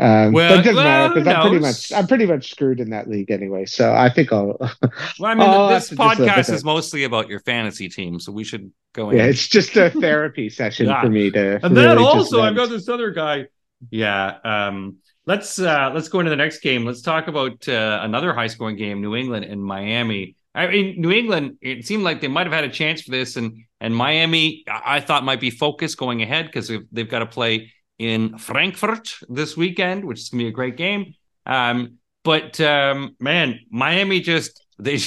Um, 0.00 0.32
Well, 0.32 0.56
but 0.56 0.60
it 0.60 0.62
doesn't 0.62 0.74
well, 0.76 1.08
matter 1.08 1.14
because 1.14 1.26
I'm 1.28 1.40
pretty 1.42 1.58
much 1.60 1.92
I'm 1.92 2.06
pretty 2.06 2.26
much 2.26 2.50
screwed 2.50 2.80
in 2.80 2.90
that 2.90 3.08
league 3.08 3.30
anyway. 3.30 3.66
So 3.66 3.92
I 3.92 4.08
think 4.10 4.32
I'll. 4.32 4.56
Well, 5.18 5.30
I 5.30 5.34
mean, 5.34 5.48
I'll 5.48 5.68
this 5.68 5.90
have 5.90 5.98
to 5.98 6.04
just 6.04 6.18
live 6.20 6.28
podcast 6.28 6.52
is 6.54 6.64
mostly 6.64 7.04
about 7.04 7.28
your 7.28 7.40
fantasy 7.40 7.88
team, 7.88 8.18
so 8.18 8.32
we 8.32 8.44
should 8.44 8.72
go 8.94 9.10
in. 9.10 9.18
yeah, 9.18 9.24
it's 9.24 9.46
just 9.46 9.76
a 9.76 9.90
therapy 9.90 10.48
session 10.60 10.86
Yeah. 10.86 11.02
for 11.02 11.10
me 11.10 11.30
to. 11.30 11.64
and 11.64 11.76
then 11.76 11.84
really 11.96 12.04
just 12.04 12.16
also 12.16 12.40
I've 12.40 12.56
got 12.56 12.70
this 12.70 12.88
other 12.88 13.10
guy. 13.10 13.46
Yeah. 13.90 14.38
Um, 14.44 14.96
let's 15.26 15.58
uh, 15.58 15.90
let's 15.94 16.08
go 16.08 16.20
into 16.20 16.30
the 16.30 16.36
next 16.36 16.60
game. 16.60 16.84
Let's 16.84 17.02
talk 17.02 17.28
about 17.28 17.68
uh, 17.68 18.00
another 18.02 18.32
high 18.32 18.46
scoring 18.48 18.76
game, 18.76 19.00
New 19.02 19.14
England 19.16 19.44
and 19.44 19.62
Miami. 19.62 20.36
I 20.54 20.66
mean, 20.66 21.00
New 21.00 21.12
England, 21.12 21.58
it 21.60 21.86
seemed 21.86 22.02
like 22.02 22.20
they 22.20 22.28
might 22.28 22.46
have 22.46 22.52
had 22.52 22.64
a 22.64 22.70
chance 22.70 23.02
for 23.02 23.10
this, 23.10 23.36
and 23.36 23.64
and 23.80 23.94
Miami, 23.94 24.64
I 24.68 25.00
thought 25.00 25.24
might 25.24 25.40
be 25.40 25.50
focused 25.50 25.96
going 25.98 26.22
ahead 26.22 26.46
because 26.46 26.70
they've 26.92 27.08
got 27.08 27.20
to 27.20 27.26
play 27.26 27.72
in 28.00 28.38
Frankfurt 28.38 29.14
this 29.28 29.58
weekend, 29.58 30.06
which 30.06 30.20
is 30.20 30.30
going 30.30 30.38
to 30.38 30.44
be 30.44 30.48
a 30.48 30.52
great 30.52 30.78
game. 30.78 31.14
Um, 31.44 31.98
but 32.24 32.58
um, 32.58 33.14
man, 33.20 33.60
Miami 33.70 34.20
just 34.20 34.64
they 34.78 34.98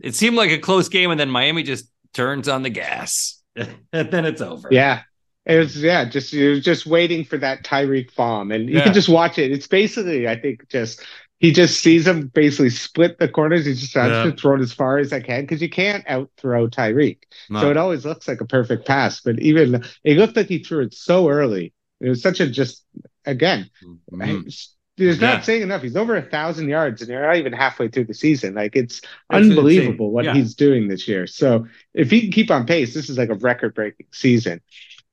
it 0.00 0.16
seemed 0.16 0.36
like 0.36 0.50
a 0.50 0.58
close 0.58 0.88
game, 0.88 1.12
and 1.12 1.20
then 1.20 1.30
Miami 1.30 1.62
just 1.62 1.88
turns 2.12 2.48
on 2.48 2.62
the 2.62 2.70
gas, 2.70 3.40
and 3.56 4.10
then 4.10 4.24
it's 4.24 4.40
over. 4.40 4.68
Yeah, 4.70 5.02
it 5.46 5.58
was 5.58 5.80
yeah, 5.80 6.04
just 6.04 6.32
you 6.32 6.50
was 6.50 6.64
just 6.64 6.86
waiting 6.86 7.24
for 7.24 7.38
that 7.38 7.62
Tyreek 7.62 8.14
bomb, 8.16 8.50
and 8.50 8.68
you 8.68 8.78
yeah. 8.78 8.84
can 8.84 8.94
just 8.94 9.08
watch 9.08 9.38
it. 9.38 9.52
It's 9.52 9.68
basically, 9.68 10.26
I 10.26 10.36
think, 10.36 10.68
just 10.68 11.06
he 11.38 11.52
just 11.52 11.80
sees 11.80 12.04
him 12.04 12.32
basically 12.34 12.70
split 12.70 13.18
the 13.18 13.28
corners. 13.28 13.64
He 13.64 13.74
just 13.74 13.92
tries 13.92 14.10
yeah. 14.10 14.24
to 14.24 14.32
throw 14.32 14.56
it 14.56 14.60
as 14.60 14.72
far 14.72 14.98
as 14.98 15.12
I 15.12 15.20
can 15.20 15.42
because 15.42 15.62
you 15.62 15.70
can't 15.70 16.04
out 16.08 16.30
throw 16.36 16.66
Tyreek. 16.66 17.18
No. 17.48 17.60
So 17.60 17.70
it 17.70 17.76
always 17.76 18.04
looks 18.04 18.26
like 18.26 18.40
a 18.40 18.44
perfect 18.46 18.86
pass, 18.86 19.20
but 19.20 19.38
even 19.38 19.84
it 20.02 20.18
looked 20.18 20.36
like 20.36 20.48
he 20.48 20.58
threw 20.58 20.82
it 20.82 20.94
so 20.94 21.28
early. 21.28 21.72
It 22.00 22.08
was 22.08 22.22
such 22.22 22.40
a 22.40 22.48
just 22.48 22.84
again. 23.24 23.70
Mm-hmm. 23.82 24.48
There's 24.96 25.20
yeah. 25.20 25.34
not 25.34 25.44
saying 25.44 25.62
enough. 25.62 25.82
He's 25.82 25.96
over 25.96 26.16
a 26.16 26.22
thousand 26.22 26.68
yards, 26.68 27.00
and 27.00 27.10
you're 27.10 27.26
not 27.26 27.36
even 27.36 27.52
halfway 27.52 27.88
through 27.88 28.04
the 28.04 28.14
season. 28.14 28.54
Like 28.54 28.76
it's, 28.76 29.00
unbelievable 29.30 30.06
insane. 30.06 30.12
what 30.12 30.24
yeah. 30.26 30.34
he's 30.34 30.54
doing 30.54 30.88
this 30.88 31.08
year. 31.08 31.26
So 31.26 31.66
if 31.94 32.10
he 32.10 32.22
can 32.22 32.32
keep 32.32 32.50
on 32.50 32.66
pace, 32.66 32.92
this 32.92 33.08
is 33.08 33.16
like 33.16 33.30
a 33.30 33.34
record-breaking 33.34 34.08
season. 34.12 34.60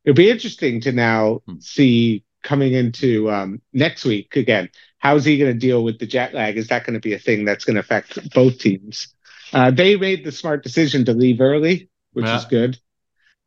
It'll 0.04 0.16
be 0.16 0.30
interesting 0.30 0.82
to 0.82 0.92
now 0.92 1.42
hmm. 1.48 1.60
see 1.60 2.26
coming 2.44 2.74
into 2.74 3.32
um, 3.32 3.62
next 3.72 4.04
week 4.04 4.36
again. 4.36 4.70
How's 5.00 5.26
he 5.26 5.38
going 5.38 5.54
to 5.54 5.60
deal 5.60 5.84
with 5.84 6.00
the 6.00 6.08
jet 6.08 6.34
lag? 6.34 6.58
Is 6.58 6.68
that 6.70 6.86
going 6.86 6.96
to 6.96 7.00
be 7.00 7.14
a 7.14 7.20
thing 7.20 7.46
that's 7.46 7.66
going 7.66 7.76
to 7.76 7.82
affect 7.82 8.34
both 8.34 8.60
teams? 8.60 9.14
Uh, 9.54 9.72
they 9.72 9.96
made 9.96 10.26
the 10.26 10.32
smart 10.32 10.64
decision 10.64 11.06
to 11.06 11.14
leave 11.14 11.40
early, 11.40 11.90
which 12.14 12.26
yeah. 12.26 12.38
is 12.38 12.46
good. 12.46 12.78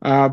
Uh, 0.01 0.29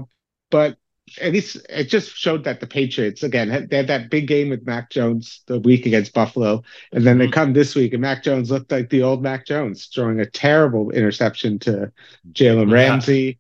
but 0.50 0.78
at 1.20 1.32
least 1.32 1.56
it 1.68 1.84
just 1.84 2.16
showed 2.16 2.44
that 2.44 2.60
the 2.60 2.66
Patriots 2.66 3.22
again 3.22 3.48
had, 3.48 3.70
they 3.70 3.76
had 3.78 3.86
that 3.88 4.10
big 4.10 4.26
game 4.26 4.50
with 4.50 4.66
Mac 4.66 4.90
Jones 4.90 5.42
the 5.46 5.58
week 5.58 5.86
against 5.86 6.14
Buffalo, 6.14 6.62
and 6.92 7.04
then 7.04 7.18
mm-hmm. 7.18 7.26
they 7.26 7.30
come 7.30 7.52
this 7.52 7.74
week 7.74 7.92
and 7.92 8.02
Mac 8.02 8.22
Jones 8.22 8.50
looked 8.50 8.70
like 8.70 8.90
the 8.90 9.02
old 9.02 9.22
Mac 9.22 9.46
Jones, 9.46 9.86
throwing 9.86 10.20
a 10.20 10.26
terrible 10.26 10.90
interception 10.90 11.58
to 11.60 11.92
Jalen 12.32 12.72
Ramsey. 12.72 13.22
Yeah. 13.22 13.32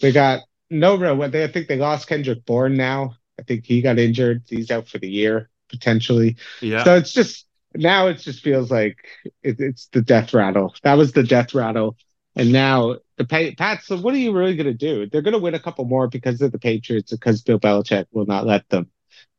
They 0.00 0.12
got 0.12 0.40
no 0.70 0.96
real. 0.96 1.16
They 1.28 1.44
I 1.44 1.48
think 1.48 1.68
they 1.68 1.76
lost 1.76 2.08
Kendrick 2.08 2.44
Bourne 2.44 2.76
now. 2.76 3.16
I 3.38 3.42
think 3.42 3.64
he 3.64 3.82
got 3.82 3.98
injured. 3.98 4.42
He's 4.48 4.70
out 4.70 4.88
for 4.88 4.98
the 4.98 5.10
year 5.10 5.48
potentially. 5.68 6.36
Yeah. 6.60 6.84
So 6.84 6.96
it's 6.96 7.12
just 7.12 7.46
now 7.74 8.08
it 8.08 8.14
just 8.14 8.42
feels 8.42 8.70
like 8.70 9.06
it, 9.42 9.60
it's 9.60 9.86
the 9.88 10.02
death 10.02 10.34
rattle. 10.34 10.74
That 10.82 10.94
was 10.94 11.12
the 11.12 11.22
death 11.22 11.54
rattle, 11.54 11.96
and 12.34 12.52
now 12.52 12.96
the 13.18 13.54
Pats. 13.56 13.86
So 13.86 13.98
what 13.98 14.14
are 14.14 14.18
you 14.18 14.32
really 14.32 14.56
going 14.56 14.66
to 14.66 14.74
do? 14.74 15.08
They're 15.08 15.22
going 15.22 15.32
to 15.32 15.38
win 15.38 15.54
a 15.54 15.60
couple 15.60 15.84
more 15.84 16.08
because 16.08 16.40
of 16.40 16.52
the 16.52 16.58
Patriots, 16.58 17.10
because 17.10 17.42
Bill 17.42 17.60
Belichick 17.60 18.06
will 18.12 18.26
not 18.26 18.46
let 18.46 18.68
them 18.68 18.90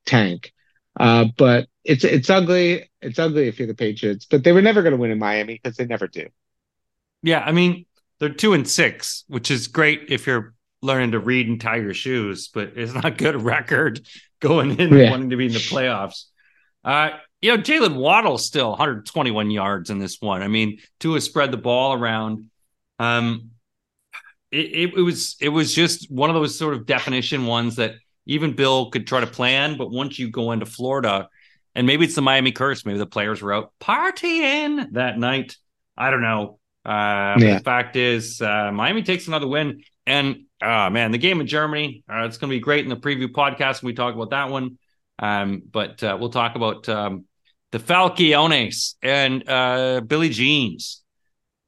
tank. 0.06 0.54
Uh, 1.00 1.26
but 1.38 1.68
it's 1.84 2.04
it's 2.04 2.30
ugly. 2.30 2.90
It's 3.02 3.20
ugly 3.20 3.48
if 3.48 3.58
you're 3.58 3.68
the 3.68 3.74
Patriots, 3.74 4.26
but 4.26 4.44
they 4.44 4.52
were 4.52 4.62
never 4.62 4.82
going 4.82 4.92
to 4.92 4.98
win 4.98 5.12
in 5.12 5.20
Miami 5.20 5.60
because 5.62 5.78
they 5.78 5.86
never 5.86 6.08
do. 6.08 6.28
Yeah, 7.24 7.40
I 7.40 7.52
mean 7.52 7.86
they're 8.20 8.30
two 8.30 8.54
and 8.54 8.68
six, 8.68 9.24
which 9.28 9.50
is 9.50 9.68
great 9.68 10.06
if 10.10 10.28
you're 10.28 10.54
learning 10.82 11.12
to 11.12 11.20
read 11.20 11.48
and 11.48 11.60
tie 11.60 11.78
your 11.78 11.94
shoes, 11.94 12.50
but 12.50 12.74
it's 12.76 12.94
not 12.94 13.18
good 13.18 13.42
record 13.42 14.06
going 14.40 14.80
in 14.80 14.94
yeah. 14.94 15.10
wanting 15.10 15.30
to 15.30 15.38
be 15.38 15.48
in 15.48 15.54
the 15.54 15.60
playoffs. 15.60 16.26
Uh, 16.84 17.12
you 17.42 17.56
know, 17.56 17.62
Jaylen 17.62 17.96
Waddle 17.96 18.38
still 18.38 18.70
121 18.72 19.52
yards 19.52 19.90
in 19.90 20.00
this 20.00 20.20
one. 20.22 20.42
I 20.42 20.48
mean, 20.48 20.80
Tua 21.00 21.22
spread 21.22 21.52
the 21.52 21.58
ball 21.58 21.94
around. 21.94 22.50
Um, 23.00 23.52
it, 24.52 24.94
it, 24.96 25.02
was 25.02 25.36
it 25.40 25.50
was 25.50 25.74
just 25.74 26.12
one 26.12 26.30
of 26.30 26.36
those 26.36 26.58
sort 26.58 26.74
of 26.74 26.86
definition 26.86 27.46
ones 27.46 27.76
that 27.76 27.96
even 28.26 28.54
Bill 28.54 28.90
could 28.90 29.08
try 29.08 29.20
to 29.20 29.28
plan, 29.28 29.78
but 29.78 29.92
once 29.92 30.20
you 30.20 30.30
go 30.30 30.52
into 30.52 30.66
Florida, 30.66 31.30
and 31.76 31.86
maybe 31.88 32.06
it's 32.06 32.16
the 32.16 32.22
Miami 32.22 32.52
curse, 32.52 32.86
maybe 32.86 32.98
the 32.98 33.06
players 33.06 33.42
were 33.42 33.54
out 33.54 33.74
partying 33.80 34.92
that 34.94 35.18
night. 35.18 35.58
I 35.98 36.12
don't 36.12 36.22
know. 36.22 36.60
Uh, 36.86 37.36
yeah. 37.40 37.58
The 37.58 37.64
fact 37.64 37.96
is, 37.96 38.42
uh, 38.42 38.72
Miami 38.72 39.04
takes 39.04 39.28
another 39.28 39.48
win, 39.48 39.84
and 40.06 40.46
uh, 40.62 40.90
man, 40.90 41.12
the 41.12 41.18
game 41.18 41.42
in 41.42 41.48
Germany, 41.48 42.04
uh, 42.12 42.24
it's 42.26 42.38
going 42.38 42.50
to 42.50 42.56
be 42.56 42.60
great 42.60 42.84
in 42.84 42.90
the 42.90 42.96
preview 42.96 43.28
podcast. 43.28 43.82
When 43.82 43.92
we 43.92 43.94
talk 43.94 44.16
about 44.16 44.32
that 44.32 44.50
one, 44.50 44.78
um, 45.20 45.62
but 45.70 46.04
uh, 46.04 46.18
we'll 46.20 46.30
talk 46.30 46.56
about 46.56 46.88
um, 46.90 47.26
the 47.72 47.80
Falciones 47.80 48.96
and 49.02 49.48
uh, 49.48 50.02
Billy 50.02 50.30
Jeans. 50.30 51.02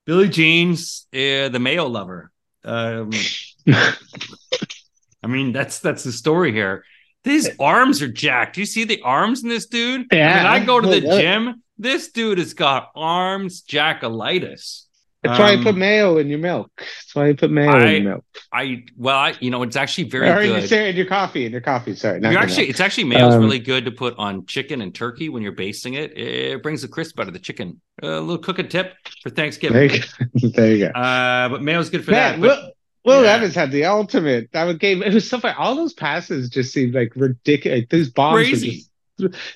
Billy 0.06 0.30
Jeans, 0.30 1.08
uh, 1.14 1.50
the 1.50 1.60
Mayo 1.60 1.88
lover. 1.88 2.31
Um, 2.64 3.12
I 3.68 5.28
mean, 5.28 5.52
that's 5.52 5.80
that's 5.80 6.04
the 6.04 6.12
story 6.12 6.52
here. 6.52 6.84
These 7.24 7.50
arms 7.60 8.02
are 8.02 8.12
jacked. 8.12 8.56
Do 8.56 8.62
you 8.62 8.66
see 8.66 8.84
the 8.84 9.02
arms 9.02 9.44
in 9.44 9.50
this 9.50 9.68
dude? 9.68 10.08
Yeah. 10.12 10.50
I, 10.50 10.60
mean, 10.60 10.64
I 10.64 10.66
go 10.66 10.82
to 10.82 10.88
the 10.88 11.02
gym. 11.20 11.62
This 11.78 12.12
dude 12.12 12.40
has 12.40 12.54
got 12.54 12.92
arms 12.96 13.64
jackalitis. 13.64 14.86
That's 15.24 15.40
um, 15.40 15.46
why 15.46 15.54
I 15.54 15.64
put 15.64 15.78
mayo 15.78 16.18
in 16.18 16.30
your 16.30 16.40
milk. 16.40 16.72
That's 16.78 17.14
why 17.14 17.30
I 17.30 17.34
put 17.34 17.52
mayo 17.52 17.70
I, 17.70 17.86
in 17.86 18.04
your 18.04 18.14
milk. 18.14 18.26
I 18.52 18.84
well, 18.98 19.18
I 19.18 19.36
you 19.40 19.52
know, 19.52 19.62
it's 19.62 19.76
actually 19.76 20.06
very 20.06 20.28
or 20.28 20.42
good. 20.42 20.70
Your, 20.70 20.82
in 20.82 20.96
your 20.96 21.06
coffee, 21.06 21.46
in 21.46 21.52
your 21.52 21.62
coffee. 21.62 21.94
Sorry, 21.96 22.20
you're 22.22 22.40
actually, 22.40 22.70
it's 22.70 22.80
actually 22.80 23.04
mayo 23.04 23.28
is 23.28 23.36
um, 23.36 23.42
really 23.42 23.60
good 23.60 23.86
to 23.86 23.92
put 23.92 24.18
on 24.18 24.46
chicken 24.48 24.82
and 24.82 24.96
turkey 24.96 25.30
when 25.30 25.44
you're 25.44 25.52
basting 25.52 25.94
it. 25.94 26.18
It 26.18 26.64
brings 26.64 26.82
the 26.82 26.88
crisp 26.88 27.20
out 27.20 27.28
of 27.28 27.34
the 27.34 27.40
chicken. 27.40 27.80
A 28.02 28.08
little 28.08 28.40
cooking 28.40 28.68
tip 28.68 28.96
for 29.22 29.30
Thanksgiving. 29.30 29.76
There 29.76 29.86
you 29.86 30.00
go. 30.00 30.48
there 30.56 30.76
you 30.76 30.88
go. 30.88 31.00
Uh, 31.00 31.50
but 31.50 31.62
mayo's 31.62 31.92
good 31.92 32.04
for 32.04 32.12
Man, 32.12 32.42
that. 32.42 32.48
But, 32.48 32.74
Will, 33.04 33.24
yeah. 33.24 33.34
Evans 33.34 33.56
had 33.56 33.72
the 33.72 33.86
ultimate. 33.86 34.52
That 34.54 34.66
was 34.66 34.78
game. 34.78 35.02
It 35.02 35.14
was 35.14 35.28
so 35.28 35.40
funny. 35.40 35.56
All 35.58 35.76
those 35.76 35.94
passes 35.94 36.50
just 36.50 36.72
seemed 36.72 36.94
like 36.94 37.14
ridiculous. 37.16 37.86
Those 37.90 38.10
bombs 38.10 38.36
Crazy. 38.36 38.68
were 38.68 38.74
just 38.74 38.92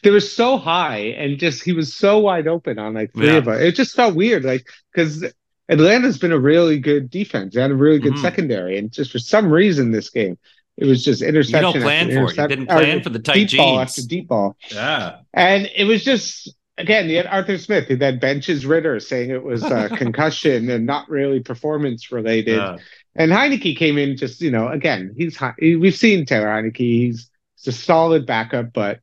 they 0.04 0.12
were 0.12 0.20
so 0.20 0.58
high 0.58 0.98
and 1.18 1.40
just 1.40 1.64
he 1.64 1.74
was 1.74 1.94
so 1.94 2.20
wide 2.20 2.48
open 2.48 2.80
on 2.80 2.94
like 2.94 3.14
three 3.14 3.28
yeah. 3.28 3.38
of 3.38 3.46
them. 3.46 3.60
It 3.60 3.74
just 3.74 3.96
felt 3.96 4.16
weird, 4.16 4.44
like 4.44 4.68
because 4.94 5.26
Atlanta's 5.68 6.18
been 6.18 6.32
a 6.32 6.40
really 6.40 6.80
good 6.80 7.10
defense. 7.10 7.56
They 7.56 7.62
had 7.62 7.72
a 7.72 7.76
really 7.76 8.00
good 8.00 8.14
mm-hmm. 8.14 8.22
secondary, 8.22 8.78
and 8.78 8.92
just 8.92 9.12
for 9.12 9.20
some 9.20 9.52
reason, 9.52 9.92
this 9.92 10.10
game 10.10 10.38
it 10.78 10.86
was 10.86 11.04
just 11.04 11.22
interception. 11.22 11.68
You 11.68 11.74
don't 11.74 11.82
plan 11.82 12.08
for 12.08 12.32
it. 12.32 12.38
You 12.38 12.48
didn't 12.48 12.68
plan 12.68 13.02
for 13.02 13.10
the 13.10 13.20
tight 13.20 13.34
deep 13.36 13.48
jeans. 13.50 13.60
ball 13.60 13.80
after 13.80 14.02
deep 14.02 14.28
ball. 14.28 14.58
Yeah, 14.72 15.20
and 15.34 15.70
it 15.76 15.86
was 15.86 16.04
just 16.04 16.54
again, 16.78 17.10
you 17.10 17.18
had 17.18 17.28
Arthur 17.28 17.58
Smith 17.58 17.88
who 17.88 17.96
then 17.96 18.20
benches 18.20 18.66
Ridder, 18.66 19.00
saying 19.00 19.30
it 19.30 19.44
was 19.44 19.64
a 19.64 19.90
concussion 19.98 20.70
and 20.70 20.86
not 20.86 21.10
really 21.10 21.40
performance 21.40 22.12
related. 22.12 22.58
Yeah. 22.58 22.78
And 23.16 23.32
Heinicke 23.32 23.78
came 23.78 23.98
in 23.98 24.18
just 24.18 24.42
you 24.42 24.52
know 24.52 24.68
again 24.68 25.14
he's 25.18 25.40
we've 25.60 25.96
seen 25.96 26.26
Taylor 26.26 26.48
Heinicke 26.48 26.78
he's, 26.78 27.30
he's 27.56 27.68
a 27.74 27.78
solid 27.78 28.26
backup, 28.26 28.74
but 28.74 29.00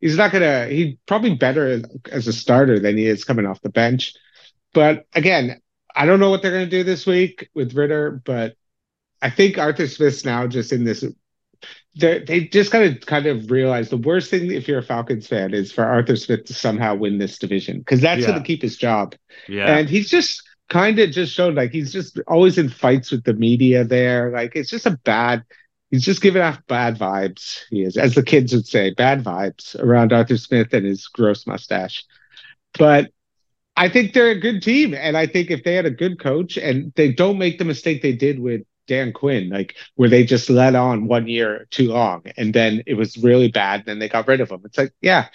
he's 0.00 0.16
not 0.16 0.32
gonna 0.32 0.66
he's 0.66 0.96
probably 1.06 1.34
better 1.36 1.80
as 2.10 2.26
a 2.26 2.32
starter 2.32 2.80
than 2.80 2.96
he 2.96 3.06
is 3.06 3.24
coming 3.24 3.46
off 3.46 3.62
the 3.62 3.68
bench. 3.68 4.14
But 4.72 5.06
again, 5.14 5.60
I 5.94 6.06
don't 6.06 6.20
know 6.20 6.30
what 6.30 6.42
they're 6.42 6.50
going 6.50 6.68
to 6.68 6.70
do 6.70 6.84
this 6.84 7.06
week 7.06 7.50
with 7.54 7.74
Ridder, 7.74 8.22
but 8.24 8.56
I 9.22 9.30
think 9.30 9.58
Arthur 9.58 9.86
Smith's 9.86 10.24
now 10.24 10.46
just 10.46 10.72
in 10.72 10.84
this. 10.84 11.04
They 11.96 12.48
just 12.52 12.72
kind 12.72 12.84
of 12.84 13.06
kind 13.06 13.26
of 13.26 13.50
realize 13.50 13.88
the 13.88 13.96
worst 13.96 14.30
thing 14.30 14.50
if 14.50 14.66
you're 14.66 14.80
a 14.80 14.82
Falcons 14.82 15.26
fan 15.26 15.54
is 15.54 15.72
for 15.72 15.84
Arthur 15.84 16.16
Smith 16.16 16.44
to 16.46 16.54
somehow 16.54 16.94
win 16.96 17.18
this 17.18 17.38
division 17.38 17.78
because 17.78 18.00
that's 18.00 18.22
yeah. 18.22 18.26
going 18.28 18.38
to 18.40 18.46
keep 18.46 18.60
his 18.60 18.76
job. 18.76 19.14
Yeah, 19.48 19.76
and 19.76 19.88
he's 19.88 20.10
just 20.10 20.42
kind 20.68 20.98
of 20.98 21.10
just 21.10 21.32
showed 21.32 21.54
like 21.54 21.70
he's 21.70 21.92
just 21.92 22.20
always 22.26 22.58
in 22.58 22.68
fights 22.68 23.10
with 23.10 23.24
the 23.24 23.34
media 23.34 23.84
there. 23.84 24.30
Like 24.30 24.56
it's 24.56 24.70
just 24.70 24.86
a 24.86 24.98
bad. 25.04 25.44
He's 25.90 26.04
just 26.04 26.20
giving 26.20 26.42
off 26.42 26.58
bad 26.66 26.98
vibes. 26.98 27.60
He 27.70 27.82
is, 27.82 27.96
as 27.96 28.16
the 28.16 28.22
kids 28.22 28.52
would 28.52 28.66
say, 28.66 28.92
bad 28.92 29.22
vibes 29.22 29.78
around 29.78 30.12
Arthur 30.12 30.36
Smith 30.36 30.74
and 30.74 30.84
his 30.84 31.06
gross 31.06 31.46
mustache. 31.46 32.04
But 32.76 33.12
I 33.76 33.88
think 33.88 34.12
they're 34.12 34.30
a 34.30 34.40
good 34.40 34.62
team. 34.62 34.94
And 34.94 35.16
I 35.16 35.26
think 35.26 35.50
if 35.50 35.64
they 35.64 35.74
had 35.74 35.86
a 35.86 35.90
good 35.90 36.18
coach 36.20 36.56
and 36.56 36.92
they 36.94 37.12
don't 37.12 37.38
make 37.38 37.58
the 37.58 37.64
mistake 37.64 38.02
they 38.02 38.12
did 38.12 38.38
with 38.38 38.62
Dan 38.86 39.12
Quinn, 39.12 39.48
like 39.48 39.74
where 39.96 40.08
they 40.08 40.24
just 40.24 40.48
let 40.50 40.74
on 40.74 41.06
one 41.06 41.26
year 41.26 41.66
too 41.70 41.88
long 41.88 42.22
and 42.36 42.54
then 42.54 42.82
it 42.86 42.94
was 42.94 43.16
really 43.16 43.48
bad 43.48 43.80
and 43.80 43.86
then 43.86 43.98
they 43.98 44.08
got 44.08 44.28
rid 44.28 44.40
of 44.40 44.50
him. 44.50 44.62
It's 44.64 44.78
like, 44.78 44.92
yeah, 45.00 45.28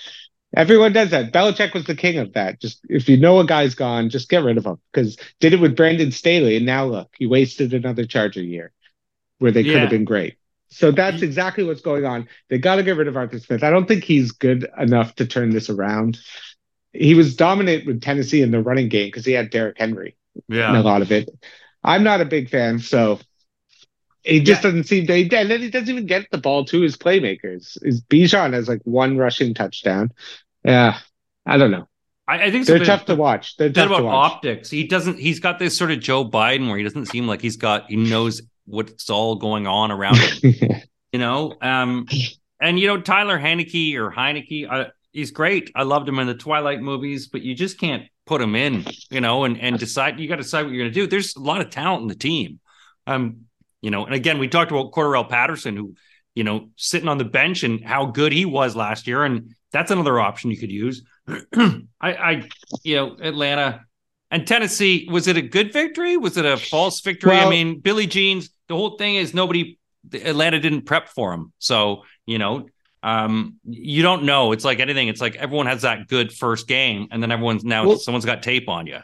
everyone 0.56 0.94
does 0.94 1.12
that. 1.12 1.34
Belichick 1.34 1.74
was 1.74 1.86
the 1.86 1.96
king 1.96 2.18
of 2.18 2.34
that. 2.34 2.62
Just 2.62 2.80
if 2.88 3.10
you 3.10 3.18
know 3.18 3.40
a 3.40 3.46
guy's 3.46 3.76
gone, 3.76 4.10
just 4.10 4.30
get 4.30 4.44
rid 4.44 4.58
of 4.58 4.66
him 4.66 4.78
because 4.94 5.18
did 5.40 5.54
it 5.54 5.60
with 5.60 5.76
Brandon 5.76 6.12
Staley. 6.12 6.56
And 6.58 6.66
now 6.66 6.86
look, 6.86 7.10
he 7.18 7.28
wasted 7.28 7.74
another 7.74 8.06
Charger 8.06 8.44
year 8.44 8.72
where 9.40 9.52
they 9.52 9.62
yeah. 9.62 9.74
could 9.74 9.82
have 9.82 9.90
been 9.90 10.06
great. 10.06 10.38
So 10.72 10.92
that's 10.92 11.24
exactly 11.24 11.64
what's 11.64 11.82
going 11.82 12.06
on. 12.06 12.28
They 12.50 12.60
got 12.60 12.76
to 12.76 12.84
get 12.84 12.96
rid 12.96 13.08
of 13.08 13.18
Arthur 13.18 13.40
Smith. 13.40 13.64
I 13.64 13.72
don't 13.72 13.88
think 13.88 14.04
he's 14.04 14.32
good 14.32 14.70
enough 14.78 15.16
to 15.16 15.26
turn 15.26 15.50
this 15.50 15.70
around 15.72 16.20
he 16.94 17.16
was 17.16 17.36
dominant 17.36 17.86
with 17.86 18.02
Tennessee 18.02 18.42
in 18.42 18.52
the 18.52 18.62
running 18.62 18.90
game 18.90 19.08
because 19.08 19.26
he 19.26 19.32
had 19.32 19.50
Derrick 19.50 19.78
Henry. 19.78 20.18
Yeah, 20.48 20.80
a 20.80 20.82
lot 20.82 21.02
of 21.02 21.12
it. 21.12 21.30
I'm 21.84 22.04
not 22.04 22.22
a 22.22 22.26
big 22.26 22.50
fan, 22.50 22.80
so 22.80 23.20
he 24.24 24.40
just 24.40 24.64
yeah. 24.64 24.70
doesn't 24.70 24.84
seem 24.86 25.08
to. 25.08 25.14
And 25.14 25.50
then 25.50 25.62
he 25.62 25.70
doesn't 25.70 25.90
even 25.90 26.06
get 26.06 26.28
the 26.32 26.38
ball 26.38 26.66
to 26.66 26.82
his 26.82 26.98
playmakers. 26.98 27.78
Is 27.82 28.02
Bijan 28.02 28.54
has 28.54 28.68
like 28.68 28.82
one 28.84 29.18
rushing 29.18 29.54
touchdown. 29.54 30.12
Yeah, 30.64 30.98
I 31.46 31.58
don't 31.58 31.72
know. 31.72 31.88
I, 32.28 32.44
I 32.44 32.52
think 32.52 32.68
They're 32.68 32.84
tough 32.86 33.06
to 33.06 33.16
watch. 33.16 33.58
They're 33.58 33.72
tough 33.72 33.88
about 33.88 33.98
to 33.98 34.04
watch. 34.04 34.32
optics. 34.34 34.70
He 34.70 34.86
doesn't. 34.86 35.20
He's 35.20 35.40
got 35.40 35.58
this 35.58 35.78
sort 35.78 35.92
of 35.92 36.00
Joe 36.00 36.24
Biden 36.24 36.68
where 36.68 36.78
he 36.78 36.84
doesn't 36.84 37.08
seem 37.08 37.28
like 37.28 37.42
he's 37.42 37.58
got. 37.58 37.90
He 37.90 37.96
knows 37.96 38.42
what's 38.66 39.10
all 39.10 39.36
going 39.36 39.66
on 39.66 39.92
around 39.92 40.18
him. 40.18 40.54
you 41.12 41.20
know, 41.20 41.56
um, 41.62 42.08
and 42.62 42.80
you 42.80 42.88
know 42.88 43.02
Tyler 43.02 43.40
Haneke 43.40 43.96
or 43.96 44.12
Heineke. 44.12 44.70
I, 44.70 44.92
he's 45.12 45.32
great. 45.32 45.72
I 45.76 45.84
loved 45.84 46.08
him 46.08 46.20
in 46.20 46.28
the 46.28 46.36
Twilight 46.36 46.82
movies, 46.82 47.28
but 47.28 47.42
you 47.42 47.56
just 47.56 47.80
can't 47.80 48.04
put 48.26 48.42
him 48.42 48.56
in. 48.56 48.86
You 49.10 49.22
know, 49.22 49.44
and 49.44 49.60
and 49.60 49.78
decide. 49.80 50.20
You 50.20 50.28
got 50.28 50.38
to 50.38 50.44
decide 50.44 50.64
what 50.64 50.74
you're 50.74 50.84
going 50.84 50.94
to 50.94 51.00
do. 51.00 51.08
There's 51.08 51.36
a 51.36 51.40
lot 51.40 51.62
of 51.62 51.70
talent 51.70 52.04
in 52.04 52.08
the 52.08 52.16
team. 52.16 52.60
Um, 53.08 53.42
you 53.82 53.92
know, 53.92 54.06
and 54.06 54.14
again, 54.14 54.40
we 54.40 54.48
talked 54.48 54.72
about 54.72 54.92
Cordarrelle 54.92 55.30
Patterson, 55.30 55.76
who 55.76 55.96
you 56.36 56.44
know 56.44 56.70
sitting 56.76 57.08
on 57.10 57.18
the 57.18 57.26
bench 57.26 57.64
and 57.64 57.84
how 57.84 58.06
good 58.06 58.32
he 58.32 58.46
was 58.46 58.76
last 58.76 59.08
year, 59.08 59.24
and 59.24 59.56
that's 59.72 59.92
another 59.92 60.20
option 60.20 60.52
you 60.52 60.58
could 60.58 60.72
use. 60.72 61.04
I, 61.56 61.84
I, 62.02 62.50
you 62.84 62.96
know, 62.96 63.18
Atlanta 63.22 63.86
and 64.32 64.48
Tennessee. 64.48 65.08
Was 65.12 65.28
it 65.28 65.38
a 65.38 65.42
good 65.42 65.72
victory? 65.74 66.18
Was 66.18 66.38
it 66.38 66.46
a 66.46 66.58
false 66.58 67.02
victory? 67.02 67.32
Well- 67.32 67.48
I 67.48 67.50
mean, 67.50 67.80
Billy 67.80 68.08
Jeans. 68.08 68.50
The 68.68 68.76
whole 68.76 68.98
thing 68.98 69.16
is 69.16 69.34
nobody. 69.34 69.78
Atlanta 70.14 70.60
didn't 70.60 70.84
prep 70.84 71.10
for 71.10 71.34
him, 71.34 71.52
so 71.60 72.04
you 72.26 72.38
know, 72.38 72.68
um, 73.04 73.56
you 73.66 74.02
don't 74.02 74.24
know. 74.24 74.52
It's 74.52 74.66
like 74.66 74.80
anything. 74.80 75.08
It's 75.08 75.22
like 75.22 75.36
everyone 75.36 75.68
has 75.68 75.84
that 75.84 76.08
good 76.08 76.32
first 76.34 76.68
game, 76.68 77.08
and 77.12 77.22
then 77.24 77.32
everyone's 77.32 77.64
now 77.64 77.88
Well- 77.88 77.98
someone's 77.98 78.26
got 78.26 78.44
tape 78.44 78.68
on 78.70 78.88
you. 78.88 79.00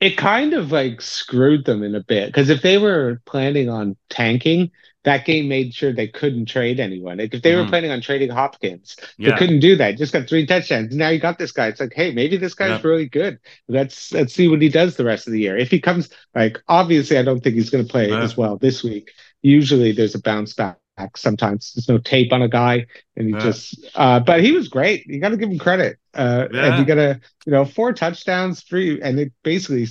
it 0.00 0.16
kind 0.16 0.54
of 0.54 0.72
like 0.72 1.02
screwed 1.02 1.66
them 1.66 1.82
in 1.82 1.94
a 1.94 2.00
bit 2.02 2.26
because 2.28 2.48
if 2.48 2.62
they 2.62 2.78
were 2.78 3.20
planning 3.26 3.68
on 3.68 3.94
tanking, 4.08 4.70
that 5.04 5.26
game 5.26 5.46
made 5.46 5.74
sure 5.74 5.92
they 5.92 6.08
couldn't 6.08 6.46
trade 6.46 6.80
anyone. 6.80 7.18
Like 7.18 7.34
if 7.34 7.42
they 7.42 7.54
were 7.54 7.64
Mhm. 7.64 7.68
planning 7.68 7.90
on 7.90 8.00
trading 8.00 8.30
Hopkins, 8.30 8.96
Yeah, 9.18 9.30
they 9.30 9.36
couldn't 9.36 9.60
do 9.60 9.76
that. 9.76 9.98
Just 9.98 10.12
got 10.14 10.26
three 10.26 10.46
touchdowns. 10.46 10.96
Now 10.96 11.10
you 11.10 11.18
got 11.18 11.38
this 11.38 11.52
guy. 11.52 11.68
It's 11.68 11.80
like, 11.80 11.92
hey, 11.94 12.12
maybe 12.12 12.38
this 12.38 12.54
guy's 12.54 12.70
Yeah. 12.82 12.88
really 12.88 13.06
good. 13.10 13.38
Let's 13.68 14.10
let's 14.12 14.32
see 14.34 14.48
what 14.48 14.62
he 14.62 14.70
does 14.70 14.96
the 14.96 15.04
rest 15.04 15.26
of 15.26 15.34
the 15.34 15.40
year. 15.40 15.56
If 15.58 15.70
he 15.70 15.80
comes 15.80 16.08
like 16.34 16.58
obviously, 16.68 17.18
I 17.18 17.22
don't 17.22 17.40
think 17.44 17.56
he's 17.56 17.68
going 17.70 17.84
to 17.86 17.90
play 17.90 18.08
Yeah. 18.08 18.22
as 18.22 18.36
well 18.38 18.56
this 18.56 18.82
week. 18.82 19.10
Usually, 19.42 19.92
there's 19.92 20.14
a 20.14 20.20
bounce 20.22 20.54
back. 20.54 20.78
Sometimes 21.16 21.72
there's 21.74 21.88
no 21.88 21.98
tape 21.98 22.32
on 22.32 22.42
a 22.42 22.48
guy, 22.48 22.86
and 23.16 23.28
he 23.28 23.32
Yeah. 23.34 23.40
just. 23.40 23.86
Uh, 23.94 24.20
but 24.20 24.42
he 24.42 24.52
was 24.52 24.68
great. 24.68 25.06
You 25.06 25.20
got 25.20 25.30
to 25.30 25.36
give 25.36 25.50
him 25.50 25.58
credit. 25.58 25.98
Uh, 26.14 26.48
Yeah. 26.52 26.66
and 26.66 26.78
you 26.78 26.84
got 26.84 26.96
to, 26.96 27.20
you 27.46 27.52
know, 27.52 27.64
four 27.64 27.92
touchdowns, 27.92 28.62
three, 28.62 29.00
and 29.00 29.18
it 29.18 29.32
basically 29.42 29.86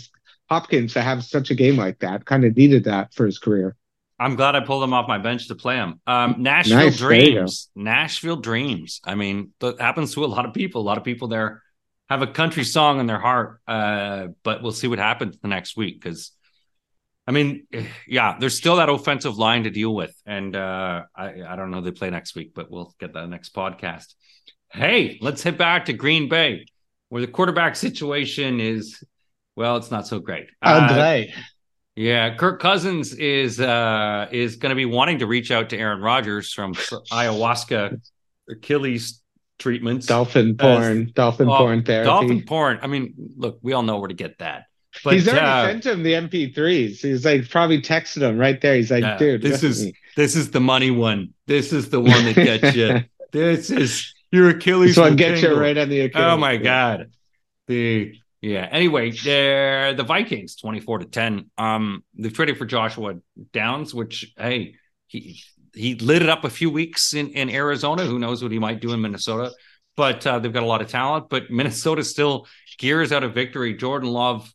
Hopkins 0.49 0.93
to 0.93 1.01
have 1.01 1.23
such 1.23 1.51
a 1.51 1.55
game 1.55 1.77
like 1.77 1.99
that 1.99 2.25
kind 2.25 2.43
of 2.43 2.57
needed 2.57 2.85
that 2.85 3.13
for 3.13 3.25
his 3.25 3.37
career. 3.39 3.75
I'm 4.19 4.35
glad 4.35 4.55
I 4.55 4.59
pulled 4.59 4.83
him 4.83 4.93
off 4.93 5.07
my 5.07 5.17
bench 5.17 5.47
to 5.47 5.55
play 5.55 5.75
him. 5.77 6.01
Um, 6.05 6.35
Nashville 6.39 6.77
Nice. 6.77 6.97
Dreams. 6.97 7.69
Nashville 7.75 8.35
Dreams. 8.35 8.99
I 9.05 9.15
mean, 9.15 9.51
that 9.59 9.79
happens 9.79 10.13
to 10.15 10.25
a 10.25 10.27
lot 10.27 10.45
of 10.45 10.53
people. 10.53 10.81
A 10.81 10.83
lot 10.83 10.97
of 10.97 11.03
people 11.05 11.29
there 11.29 11.61
have 12.09 12.21
a 12.21 12.27
country 12.27 12.63
song 12.65 12.99
in 12.99 13.05
their 13.05 13.19
heart. 13.19 13.61
Uh, 13.67 14.27
but 14.43 14.61
we'll 14.61 14.73
see 14.73 14.87
what 14.87 14.99
happens 14.99 15.37
the 15.41 15.47
next 15.47 15.77
week 15.77 16.01
because, 16.01 16.31
I 17.29 17.31
mean, 17.31 17.67
yeah, 18.07 18.37
there's 18.39 18.57
still 18.57 18.77
that 18.77 18.89
offensive 18.89 19.37
line 19.37 19.65
to 19.65 19.69
deal 19.69 19.93
with, 19.93 20.11
and 20.25 20.55
uh, 20.55 21.03
I 21.15 21.43
I 21.47 21.55
don't 21.55 21.69
know 21.69 21.79
they 21.79 21.91
play 21.91 22.09
next 22.09 22.33
week, 22.33 22.53
but 22.55 22.71
we'll 22.71 22.91
get 22.99 23.13
that 23.13 23.27
next 23.29 23.53
podcast. 23.53 24.15
Hey, 24.71 25.19
let's 25.21 25.43
head 25.43 25.55
back 25.55 25.85
to 25.85 25.93
Green 25.93 26.27
Bay, 26.27 26.65
where 27.09 27.21
the 27.21 27.27
quarterback 27.27 27.75
situation 27.75 28.59
is. 28.59 29.03
Well, 29.55 29.77
it's 29.77 29.91
not 29.91 30.07
so 30.07 30.17
great. 30.17 30.47
Uh, 30.65 30.87
Andre. 30.89 31.31
yeah, 31.95 32.33
Kirk 32.35 32.59
Cousins 32.59 33.13
is 33.13 33.59
uh 33.59 34.25
is 34.31 34.55
going 34.55 34.71
to 34.71 34.75
be 34.75 34.85
wanting 34.85 35.19
to 35.19 35.27
reach 35.27 35.51
out 35.51 35.69
to 35.69 35.77
Aaron 35.77 36.01
Rodgers 36.01 36.51
from 36.51 36.73
ayahuasca 37.11 38.01
Achilles 38.49 39.21
treatments. 39.59 40.07
dolphin 40.07 40.57
porn, 40.57 41.11
dolphin 41.13 41.47
Oh, 41.47 41.57
porn 41.57 41.83
therapy. 41.83 42.05
Dolphin 42.07 42.43
porn. 42.47 42.79
I 42.81 42.87
mean, 42.87 43.13
look, 43.37 43.59
we 43.61 43.73
all 43.73 43.83
know 43.83 43.99
where 43.99 44.07
to 44.07 44.15
get 44.15 44.39
that. 44.39 44.63
But 45.03 45.13
he's 45.13 45.27
already 45.27 45.45
uh, 45.45 45.65
sent 45.67 45.85
him 45.85 46.03
the 46.03 46.13
MP3s. 46.13 46.97
He's 46.99 47.23
like 47.23 47.49
probably 47.49 47.81
texted 47.81 48.21
him 48.21 48.37
right 48.37 48.59
there. 48.59 48.75
He's 48.75 48.91
like, 48.91 49.03
Yeah, 49.03 49.17
dude, 49.17 49.41
this 49.41 49.63
is- 49.63 49.85
me. 49.85 49.93
this 50.15 50.35
is 50.35 50.51
the 50.51 50.59
money 50.59 50.91
one. 50.91 51.33
This 51.47 51.71
is 51.71 51.89
the 51.89 51.99
one 51.99 52.25
that 52.25 52.35
gets 52.35 52.75
you. 52.75 53.01
this 53.31 53.69
is 53.69 54.13
your 54.31 54.49
Achilles. 54.49 54.91
this 54.91 54.97
one 54.97 55.11
will 55.11 55.17
gets 55.17 55.41
you 55.41 55.55
right 55.55 55.77
on 55.77 55.89
the 55.89 56.01
Achilles. 56.01 56.25
Oh 56.25 56.37
my 56.37 56.57
god. 56.57 57.11
The 57.67 58.13
yeah. 58.41 58.67
Anyway, 58.71 59.11
they're 59.11 59.93
the 59.93 60.03
Vikings, 60.03 60.55
twenty 60.55 60.79
four 60.79 60.97
to 60.99 61.05
ten. 61.05 61.51
Um, 61.57 62.03
they've 62.17 62.33
traded 62.33 62.57
for 62.57 62.65
Joshua 62.65 63.15
Dobbs, 63.53 63.93
which 63.93 64.33
hey, 64.37 64.75
he 65.07 65.41
he 65.73 65.95
lit 65.95 66.21
it 66.21 66.29
up 66.29 66.45
a 66.45 66.49
few 66.49 66.69
weeks 66.69 67.13
in 67.13 67.29
in 67.29 67.49
Arizona. 67.49 68.05
Who 68.05 68.17
knows 68.17 68.41
what 68.41 68.51
he 68.51 68.59
might 68.59 68.81
do 68.81 68.93
in 68.93 69.01
Minnesota? 69.01 69.51
But 69.95 70.25
uh, 70.25 70.39
they've 70.39 70.53
got 70.53 70.63
a 70.63 70.67
lot 70.67 70.81
of 70.81 70.87
talent. 70.87 71.29
But 71.29 71.51
Minnesota 71.51 72.03
still 72.03 72.47
gears 72.77 73.11
out 73.11 73.23
of 73.23 73.33
victory. 73.33 73.75
Jordan 73.75 74.09
Love 74.09 74.51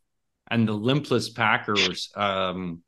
and 0.50 0.68
the 0.68 0.72
limpless 0.74 1.30
Packers. 1.30 2.10
Um, 2.14 2.82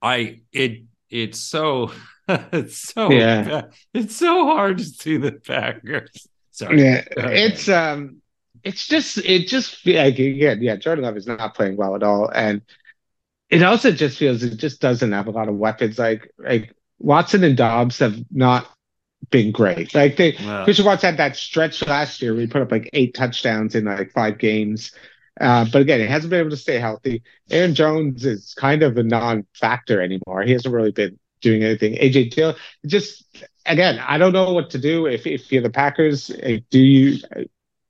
I 0.00 0.40
it 0.52 0.84
it's 1.10 1.40
so 1.40 1.92
it's 2.28 2.78
so 2.78 3.10
Yeah. 3.10 3.62
it's 3.94 4.16
so 4.16 4.46
hard 4.46 4.78
to 4.78 4.84
see 4.84 5.16
the 5.16 5.32
Packers. 5.32 6.26
Sorry. 6.50 6.82
Yeah, 6.82 7.04
it's 7.16 7.68
um, 7.68 8.20
it's 8.62 8.86
just 8.86 9.18
it 9.18 9.48
just 9.48 9.86
like 9.86 10.18
again, 10.18 10.62
yeah, 10.62 10.76
Jordan 10.76 11.04
Love 11.04 11.16
is 11.16 11.26
not 11.26 11.54
playing 11.54 11.76
well 11.76 11.96
at 11.96 12.02
all, 12.02 12.28
and 12.34 12.62
it 13.50 13.62
also 13.62 13.92
just 13.92 14.18
feels 14.18 14.42
it 14.42 14.56
just 14.56 14.80
doesn't 14.80 15.12
have 15.12 15.26
a 15.26 15.30
lot 15.30 15.48
of 15.48 15.56
weapons. 15.56 15.98
Like 15.98 16.30
like 16.38 16.74
Watson 16.98 17.44
and 17.44 17.56
Doubs 17.56 17.98
have 17.98 18.16
not 18.30 18.68
been 19.30 19.52
great. 19.52 19.94
Like 19.94 20.16
they 20.16 20.34
Yeah. 20.34 20.64
Christian 20.64 20.86
Watts 20.86 21.02
had 21.02 21.16
that 21.18 21.36
stretch 21.36 21.86
last 21.86 22.20
year 22.22 22.34
he 22.36 22.46
put 22.46 22.62
up 22.62 22.70
like 22.72 22.90
eight 22.92 23.14
touchdowns 23.14 23.74
in 23.74 23.84
like 23.84 24.12
five 24.12 24.38
games. 24.38 24.92
Uh, 25.40 25.64
but 25.72 25.82
again, 25.82 26.00
he 26.00 26.06
hasn't 26.06 26.30
been 26.30 26.40
able 26.40 26.50
to 26.50 26.56
stay 26.56 26.78
healthy. 26.78 27.22
Aaron 27.50 27.74
Jones 27.74 28.24
is 28.24 28.54
kind 28.54 28.82
of 28.82 28.96
a 28.98 29.02
non-factor 29.02 30.00
anymore. 30.00 30.42
He 30.42 30.52
hasn't 30.52 30.74
really 30.74 30.92
been 30.92 31.18
doing 31.40 31.62
anything. 31.64 31.94
AJ 31.94 32.34
Dillon, 32.34 32.54
just 32.86 33.24
again, 33.66 33.98
I 33.98 34.18
don't 34.18 34.32
know 34.32 34.52
what 34.52 34.70
to 34.70 34.78
do 34.78 35.06
if 35.06 35.26
if 35.26 35.50
you're 35.50 35.62
the 35.62 35.70
Packers. 35.70 36.26
Do 36.70 36.78
you 36.78 37.18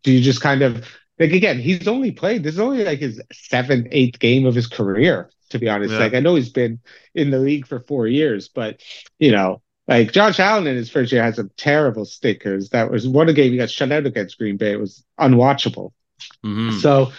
do 0.03 0.13
you 0.13 0.21
just 0.21 0.41
kind 0.41 0.63
of 0.63 0.89
like 1.19 1.33
again? 1.33 1.59
He's 1.59 1.87
only 1.89 2.13
played. 2.13 2.43
This 2.43 2.55
is 2.55 2.61
only 2.61 2.85
like 2.85 3.01
his 3.01 3.21
seventh, 3.33 3.89
eighth 3.91 4.19
game 4.19 4.47
of 4.47 4.55
his 4.55 4.67
career. 4.67 5.31
To 5.51 5.59
be 5.59 5.69
honest, 5.69 5.93
Yeah. 5.93 5.99
like 5.99 6.15
I 6.15 6.21
know 6.21 6.35
he's 6.35 6.49
been 6.49 6.81
in 7.15 7.31
the 7.31 7.39
league 7.39 7.67
for 7.67 7.81
four 7.81 8.07
years, 8.07 8.49
but 8.49 8.81
you 9.19 9.33
know, 9.33 9.61
like 9.87 10.11
Josh 10.13 10.41
Allen 10.41 10.67
in 10.67 10.77
his 10.77 10.89
first 10.89 11.13
year 11.13 11.23
had 11.23 11.35
some 11.37 11.51
terrible 11.59 12.07
stickers. 12.07 12.71
That 12.71 12.91
was 12.91 13.07
one 13.07 13.33
game 13.35 13.51
he 13.53 13.59
got 13.59 13.69
shut 13.69 13.93
out 13.93 14.07
against 14.07 14.39
Green 14.39 14.57
Bay. 14.57 14.73
It 14.73 14.81
was 14.81 15.05
unwatchable. 15.21 15.93
Mhm. 16.45 16.81
So 16.81 17.13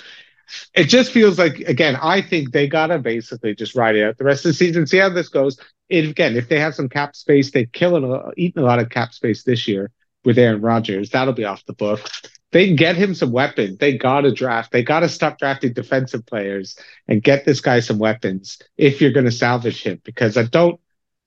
it 0.74 0.86
just 0.86 1.12
feels 1.12 1.40
like 1.40 1.60
again, 1.60 1.98
I 2.02 2.22
think 2.22 2.52
they 2.52 2.68
gotta 2.68 3.00
basically 3.00 3.56
just 3.56 3.76
ride 3.76 3.96
it 3.96 4.04
out 4.04 4.18
the 4.18 4.24
rest 4.24 4.46
of 4.46 4.50
the 4.50 4.54
season, 4.54 4.88
see 4.88 4.98
how 4.98 5.10
this 5.10 5.30
goes. 5.30 5.60
If, 5.90 6.10
again, 6.10 6.36
if 6.36 6.50
they 6.50 6.60
have 6.60 6.76
some 6.76 6.90
cap 6.90 7.16
space, 7.16 7.52
they've 7.52 7.72
killed 7.72 8.04
a, 8.04 8.32
eaten 8.38 8.62
a 8.62 8.66
lot 8.66 8.80
of 8.80 8.90
cap 8.90 9.14
space 9.14 9.44
this 9.44 9.68
year 9.68 9.92
with 10.24 10.38
Aaron 10.38 10.62
Rodgers. 10.62 11.10
That'll 11.10 11.34
be 11.34 11.46
off 11.46 11.66
the 11.66 11.74
book. 11.74 12.10
They 12.52 12.68
can 12.68 12.76
get 12.76 12.96
him 12.96 13.16
some 13.16 13.32
weapons. 13.32 13.80
They 13.80 13.98
gotta 13.98 14.32
draft. 14.32 14.72
They 14.72 14.84
gotta 14.84 15.10
stop 15.10 15.40
drafting 15.40 15.74
defensive 15.74 16.26
players 16.26 16.78
and 17.08 17.24
get 17.24 17.46
this 17.46 17.62
guy 17.62 17.80
some 17.80 17.98
weapons 17.98 18.60
if 18.78 19.02
you're 19.02 19.12
gonna 19.12 19.32
salvage 19.32 19.82
him. 19.84 20.02
Because 20.04 20.38
I 20.38 20.44
don't 20.44 20.80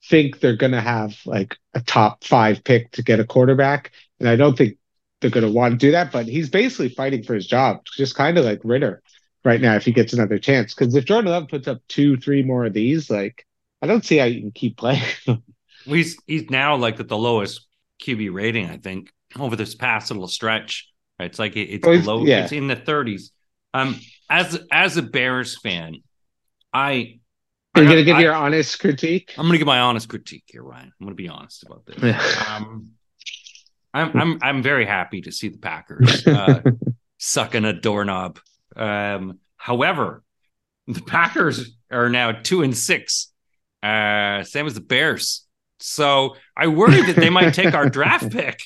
think 0.05 0.39
they're 0.39 0.55
gonna 0.55 0.81
have 0.81 1.17
like 1.25 1.57
a 1.73 1.81
top 1.81 2.23
five 2.23 2.63
pick 2.63 2.91
to 2.93 3.03
get 3.03 3.19
a 3.19 3.25
quarterback, 3.25 3.91
and 4.19 4.29
I 4.29 4.37
don't 4.37 4.57
think 4.57 4.77
they're 5.21 5.29
going 5.31 5.45
to 5.45 5.51
want 5.51 5.73
to 5.73 5.77
do 5.77 5.91
that. 5.91 6.11
But 6.11 6.27
he's 6.27 6.49
basically 6.49 6.89
fighting 6.89 7.23
for 7.23 7.33
his 7.35 7.47
job, 7.47 7.85
just 7.95 8.15
kind 8.15 8.37
of 8.37 8.45
like 8.45 8.61
Ridder 8.63 9.01
right 9.43 9.61
now 9.61 9.75
if 9.75 9.83
he 9.85 9.91
gets 9.91 10.13
another 10.13 10.37
chance. 10.37 10.73
Because 10.73 10.93
if 10.95 11.05
Jordan 11.05 11.31
Love 11.31 11.47
puts 11.47 11.67
up 11.67 11.81
two, 11.87 12.17
three 12.17 12.43
more 12.43 12.65
of 12.65 12.73
these, 12.73 13.09
like 13.09 13.45
I 13.81 13.87
don't 13.87 14.05
see 14.05 14.17
how 14.17 14.25
you 14.25 14.41
can 14.41 14.51
keep 14.51 14.77
playing. 14.77 15.03
he's 15.85 16.17
he's 16.27 16.49
now 16.49 16.75
like 16.75 16.99
at 16.99 17.07
the 17.07 17.17
lowest 17.17 17.65
QB 18.03 18.33
rating, 18.33 18.69
I 18.69 18.77
think, 18.77 19.11
over 19.39 19.55
this 19.55 19.75
past 19.75 20.11
little 20.11 20.27
stretch. 20.27 20.89
Right? 21.19 21.25
It's 21.25 21.39
like 21.39 21.55
it, 21.55 21.61
it's 21.69 21.87
Oh, 21.87 21.97
below. 21.99 22.25
yeah. 22.25 22.43
It's 22.43 22.51
in 22.51 22.67
the 22.67 22.75
thirties. 22.75 23.31
Um, 23.73 23.99
as 24.29 24.59
as 24.71 24.97
a 24.97 25.01
Bears 25.01 25.59
fan, 25.59 25.97
I 26.73 27.19
Are 27.75 27.81
you 27.83 27.89
I- 27.89 27.91
going 27.91 27.97
to 27.97 28.03
give 28.03 28.17
I- 28.17 28.21
your 28.21 28.33
honest 28.33 28.79
critique? 28.79 29.33
I'm 29.37 29.43
going 29.45 29.53
to 29.53 29.57
give 29.59 29.67
my 29.67 29.79
honest 29.79 30.09
critique 30.09 30.43
here, 30.47 30.63
Ryan. 30.63 30.91
I'm 30.99 31.05
going 31.05 31.15
to 31.17 31.21
be 31.21 31.27
honest 31.29 31.63
about 31.63 31.85
this. 31.85 32.47
Um, 32.49 32.91
I'm 33.97 34.17
I'm 34.17 34.39
I'm 34.41 34.63
very 34.63 34.85
happy 34.85 35.21
to 35.21 35.31
see 35.31 35.49
the 35.49 35.57
Packers 35.57 36.25
uh, 36.27 36.61
sucking 37.17 37.65
a 37.65 37.73
doorknob. 37.73 38.39
Um, 38.75 39.39
however, 39.55 40.23
the 40.87 41.01
Packers 41.01 41.71
are 41.91 42.09
now 42.09 42.31
two 42.31 42.61
and 42.61 42.77
six, 42.77 43.31
uh, 43.81 44.43
same 44.43 44.67
as 44.67 44.75
the 44.75 44.81
Bears. 44.81 45.45
So 45.79 46.35
I 46.55 46.67
worry 46.67 47.01
that 47.01 47.15
they 47.15 47.29
might 47.29 47.53
take 47.53 47.73
our 47.73 47.89
draft 47.89 48.31
pick. 48.31 48.59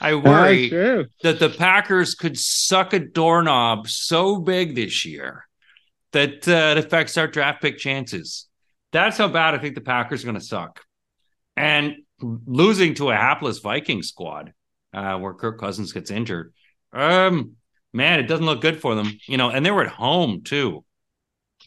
I 0.00 0.14
worry 0.16 0.68
that 1.22 1.38
the 1.38 1.48
Packers 1.50 2.14
could 2.14 2.38
suck 2.38 2.92
a 2.92 2.98
doorknob 2.98 3.88
so 3.88 4.38
big 4.38 4.74
this 4.74 5.04
year 5.04 5.46
that 6.12 6.46
uh, 6.46 6.76
it 6.76 6.78
affects 6.78 7.16
our 7.16 7.26
draft 7.26 7.62
pick 7.62 7.78
chances. 7.78 8.46
That's 8.92 9.16
how 9.16 9.28
bad 9.28 9.54
I 9.54 9.58
think 9.58 9.74
the 9.76 9.80
Packers 9.80 10.22
are 10.22 10.26
going 10.26 10.38
to 10.38 10.44
suck. 10.44 10.80
And 11.56 11.96
losing 12.20 12.94
to 12.94 13.10
a 13.10 13.16
hapless 13.16 13.58
Viking 13.58 14.02
squad 14.02 14.52
uh, 14.94 15.18
where 15.18 15.34
Kirk 15.34 15.58
Cousins 15.58 15.92
gets 15.92 16.10
injured. 16.10 16.52
Um, 16.92 17.52
man, 17.92 18.20
it 18.20 18.24
doesn't 18.24 18.46
look 18.46 18.60
good 18.60 18.80
for 18.80 18.94
them. 18.94 19.18
You 19.26 19.36
know, 19.36 19.50
and 19.50 19.64
they 19.64 19.70
were 19.70 19.82
at 19.82 19.92
home 19.92 20.42
too. 20.42 20.84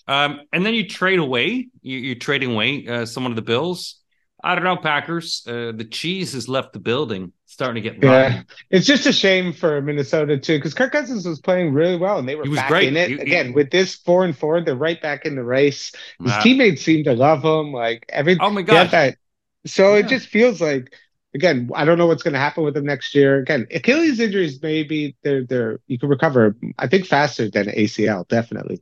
Um, 0.08 0.42
and 0.54 0.66
then 0.66 0.74
you 0.74 0.88
trade 0.88 1.20
away. 1.20 1.68
You, 1.82 2.14
are 2.14 2.16
trading 2.16 2.54
away 2.54 2.88
uh, 2.88 3.06
someone 3.06 3.32
of 3.32 3.36
the 3.36 3.42
Bills. 3.42 4.00
I 4.44 4.56
don't 4.56 4.64
know, 4.64 4.78
Packers. 4.78 5.44
Uh, 5.48 5.74
the 5.76 5.88
cheese 5.90 6.34
has 6.34 6.48
left 6.48 6.72
the 6.72 6.80
building, 6.80 7.34
starting 7.48 7.84
to 7.84 7.90
get. 7.90 8.02
Yeah, 8.02 8.44
it's 8.70 8.86
just 8.86 9.08
a 9.08 9.12
shame 9.12 9.52
for 9.52 9.82
Minnesota 9.82 10.38
too, 10.38 10.60
because 10.60 10.76
Kirk 10.76 10.92
Cousins 10.92 11.28
was 11.28 11.40
playing 11.40 11.74
really 11.74 11.98
well, 11.98 12.20
and 12.20 12.30
they 12.30 12.36
were 12.36 12.46
back 12.46 12.70
great. 12.70 12.88
in 12.88 12.96
it 12.96 13.10
he, 13.10 13.16
again 13.16 13.48
he, 13.48 13.52
with 13.54 13.72
this 13.72 13.96
four 13.96 14.24
and 14.24 14.38
four. 14.38 14.62
They're 14.62 14.76
right 14.76 15.02
back 15.02 15.26
in 15.26 15.36
the 15.36 15.44
race. 15.44 15.92
His 16.22 16.32
uh, 16.32 16.42
teammates 16.42 16.84
seem 16.84 17.04
to 17.06 17.14
love 17.14 17.44
him. 17.44 17.74
Like 17.74 18.06
every 18.10 18.38
oh 18.40 18.52
my 18.52 18.62
god. 18.62 19.18
So 19.66 19.94
yeah. 19.94 20.00
it 20.00 20.08
just 20.08 20.28
feels 20.28 20.62
like 20.62 20.94
again, 21.38 21.70
I 21.76 21.86
don't 21.86 21.98
know 21.98 22.08
what's 22.08 22.24
going 22.24 22.34
to 22.34 22.40
happen 22.40 22.64
with 22.64 22.76
him 22.76 22.86
next 22.86 23.14
year. 23.14 23.40
Again, 23.40 23.68
Achilles 23.74 24.20
injuries 24.20 24.62
maybe 24.62 25.16
they're 25.24 25.46
they're 25.46 25.80
you 25.88 26.00
can 26.00 26.10
recover. 26.10 26.56
I 26.78 26.88
think 26.88 27.06
faster 27.06 27.50
than 27.50 27.68
ACL, 27.68 28.28
definitely. 28.28 28.82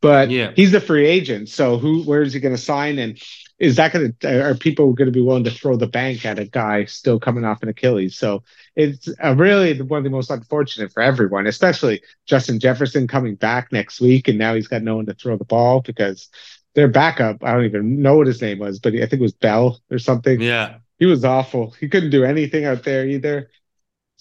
But 0.00 0.30
yeah. 0.30 0.52
he's 0.54 0.74
a 0.74 0.82
free 0.82 1.06
agent, 1.06 1.48
so 1.48 1.78
who 1.78 2.02
where 2.02 2.22
is 2.22 2.34
he 2.34 2.40
going 2.40 2.54
to 2.54 2.60
sign 2.60 2.98
and 2.98 3.18
is 3.58 3.76
that 3.76 3.92
going 3.92 4.14
to 4.20 4.42
are 4.42 4.54
people 4.54 4.92
going 4.92 5.06
to 5.06 5.12
be 5.12 5.22
willing 5.22 5.44
to 5.44 5.50
throw 5.50 5.76
the 5.76 5.86
bank 5.86 6.26
at 6.26 6.38
a 6.38 6.44
guy 6.44 6.84
still 6.84 7.18
coming 7.18 7.44
off 7.44 7.62
an 7.62 7.70
Achilles? 7.70 8.16
So 8.16 8.42
it's 8.76 9.08
really 9.22 9.80
one 9.80 9.98
of 9.98 10.04
the 10.04 10.10
most 10.10 10.30
unfortunate 10.30 10.92
for 10.92 11.02
everyone, 11.02 11.46
especially 11.46 12.02
Justin 12.26 12.60
Jefferson 12.60 13.08
coming 13.08 13.34
back 13.34 13.72
next 13.72 14.00
week, 14.00 14.28
and 14.28 14.38
now 14.38 14.54
he's 14.54 14.68
got 14.68 14.82
no 14.82 14.96
one 14.96 15.06
to 15.06 15.14
throw 15.14 15.38
the 15.38 15.44
ball 15.44 15.80
because 15.80 16.28
their 16.74 16.88
backup, 16.88 17.42
I 17.42 17.52
don't 17.52 17.64
even 17.64 18.02
know 18.02 18.16
what 18.16 18.26
his 18.26 18.42
name 18.42 18.58
was, 18.58 18.80
but 18.80 18.94
I 18.94 19.06
think 19.06 19.14
it 19.14 19.20
was 19.20 19.32
Bell 19.32 19.80
or 19.90 19.98
something. 19.98 20.40
Yeah, 20.40 20.78
he 20.98 21.06
was 21.06 21.24
awful. 21.24 21.70
He 21.80 21.88
couldn't 21.88 22.10
do 22.10 22.24
anything 22.24 22.64
out 22.64 22.84
there 22.84 23.06
either. 23.06 23.50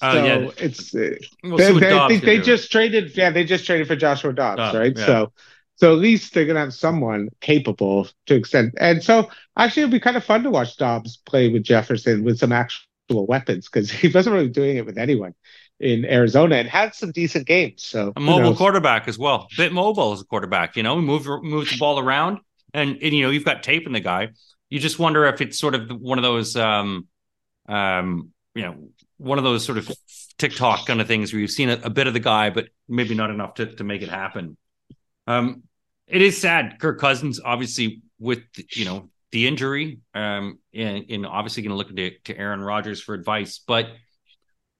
Oh, 0.02 0.12
so 0.12 0.20
uh, 0.20 0.26
yeah. 0.26 0.50
it's 0.58 0.96
uh, 0.96 1.16
we'll 1.44 1.58
they, 1.58 1.80
they, 1.80 1.98
I 1.98 2.08
think 2.08 2.24
they 2.24 2.40
just 2.40 2.72
traded. 2.72 3.16
Yeah, 3.16 3.30
they 3.30 3.44
just 3.44 3.66
traded 3.66 3.88
for 3.88 3.96
Joshua 3.96 4.34
Dobbs, 4.34 4.58
Dobbs 4.58 4.78
right? 4.78 4.98
Yeah. 4.98 5.06
So 5.06 5.34
so 5.76 5.94
at 5.94 6.00
least 6.00 6.34
they're 6.34 6.46
gonna 6.46 6.60
have 6.60 6.74
someone 6.74 7.30
capable 7.42 8.08
to 8.28 8.36
extend. 8.36 8.74
And 8.78 9.04
so 9.04 9.30
actually, 9.58 9.84
it'd 9.84 9.92
be 9.92 10.00
kind 10.00 10.18
of 10.18 10.24
fun 10.24 10.44
to 10.44 10.50
watch 10.50 10.78
Dobbs 10.78 11.18
play 11.18 11.50
with 11.50 11.64
Jefferson 11.64 12.24
with 12.24 12.40
some 12.40 12.52
actual 12.52 12.86
weapons 13.10 13.68
because 13.70 13.92
he 13.92 14.08
wasn't 14.08 14.34
really 14.34 14.50
doing 14.50 14.78
it 14.78 14.86
with 14.86 14.98
anyone 14.98 15.34
in 15.80 16.06
Arizona 16.06 16.56
and 16.56 16.68
had 16.68 16.96
some 16.96 17.12
decent 17.12 17.48
games. 17.48 17.84
So 17.84 18.14
a 18.16 18.20
mobile 18.20 18.56
quarterback 18.56 19.08
as 19.08 19.18
well, 19.18 19.48
bit 19.58 19.74
mobile 19.74 20.14
as 20.14 20.22
a 20.22 20.26
quarterback. 20.26 20.76
You 20.76 20.84
know, 20.84 21.00
move 21.02 21.26
move 21.44 21.70
the 21.70 21.78
ball 21.78 22.00
around, 22.00 22.40
and, 22.74 22.98
and 23.02 23.14
you 23.14 23.24
know 23.24 23.30
you've 23.30 23.46
got 23.46 23.64
tape 23.64 23.86
in 23.86 23.94
the 23.94 24.00
guy. 24.00 24.30
You 24.74 24.80
just 24.80 24.98
wonder 24.98 25.28
if 25.28 25.40
it's 25.40 25.60
sort 25.60 25.76
of 25.76 25.92
one 26.02 26.18
of 26.18 26.24
those, 26.24 26.56
um, 26.56 27.08
um, 27.70 28.32
you 28.56 28.64
know, 28.64 28.90
one 29.18 29.38
of 29.38 29.44
those 29.44 29.64
sort 29.64 29.78
of 29.78 29.92
TikTok 30.40 30.88
kind 30.88 31.00
of 31.00 31.06
things 31.06 31.32
where 31.32 31.40
you've 31.40 31.52
seen 31.52 31.70
a, 31.70 31.80
a 31.84 31.92
bit 31.92 32.08
of 32.08 32.16
the 32.16 32.20
guy, 32.20 32.50
but 32.50 32.70
maybe 32.88 33.14
not 33.14 33.30
enough 33.30 33.54
to 33.54 33.68
to 33.68 33.84
make 33.84 34.02
it 34.02 34.10
happen. 34.10 34.58
Um, 35.28 35.62
it 36.08 36.24
is 36.24 36.42
sad. 36.42 36.80
Kirk 36.80 37.00
Cousins, 37.00 37.40
obviously, 37.40 38.02
with 38.18 38.40
you 38.76 38.86
know 38.86 39.12
the 39.32 39.46
injury, 39.46 40.00
um, 40.16 40.58
and, 40.74 41.06
and 41.08 41.28
obviously 41.28 41.62
going 41.62 41.70
to 41.70 41.78
look 41.78 41.96
to, 41.96 42.18
to 42.24 42.36
Aaron 42.36 42.62
Rodgers 42.62 43.00
for 43.00 43.14
advice. 43.14 43.60
But 43.60 43.90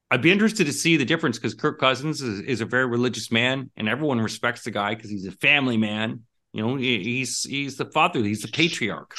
I'd 0.10 0.24
be 0.24 0.32
interested 0.32 0.66
to 0.66 0.74
see 0.74 0.98
the 0.98 1.06
difference 1.06 1.38
because 1.38 1.54
Kirk 1.54 1.80
Cousins 1.80 2.20
is, 2.20 2.40
is, 2.40 2.62
a 2.62 2.66
very 2.66 2.88
religious 2.88 3.32
man, 3.32 3.70
and 3.78 3.88
everyone 3.88 4.20
respects 4.20 4.64
the 4.64 4.72
guy 4.72 4.96
because 4.96 5.12
he's 5.12 5.28
a 5.28 5.32
family 5.34 5.78
man. 5.78 6.22
You 6.52 6.66
know, 6.66 6.76
he's 6.78 7.44
he's 7.44 7.78
the 7.78 7.86
father, 7.86 8.24
he's 8.24 8.42
the 8.42 8.48
patriarch. 8.48 9.14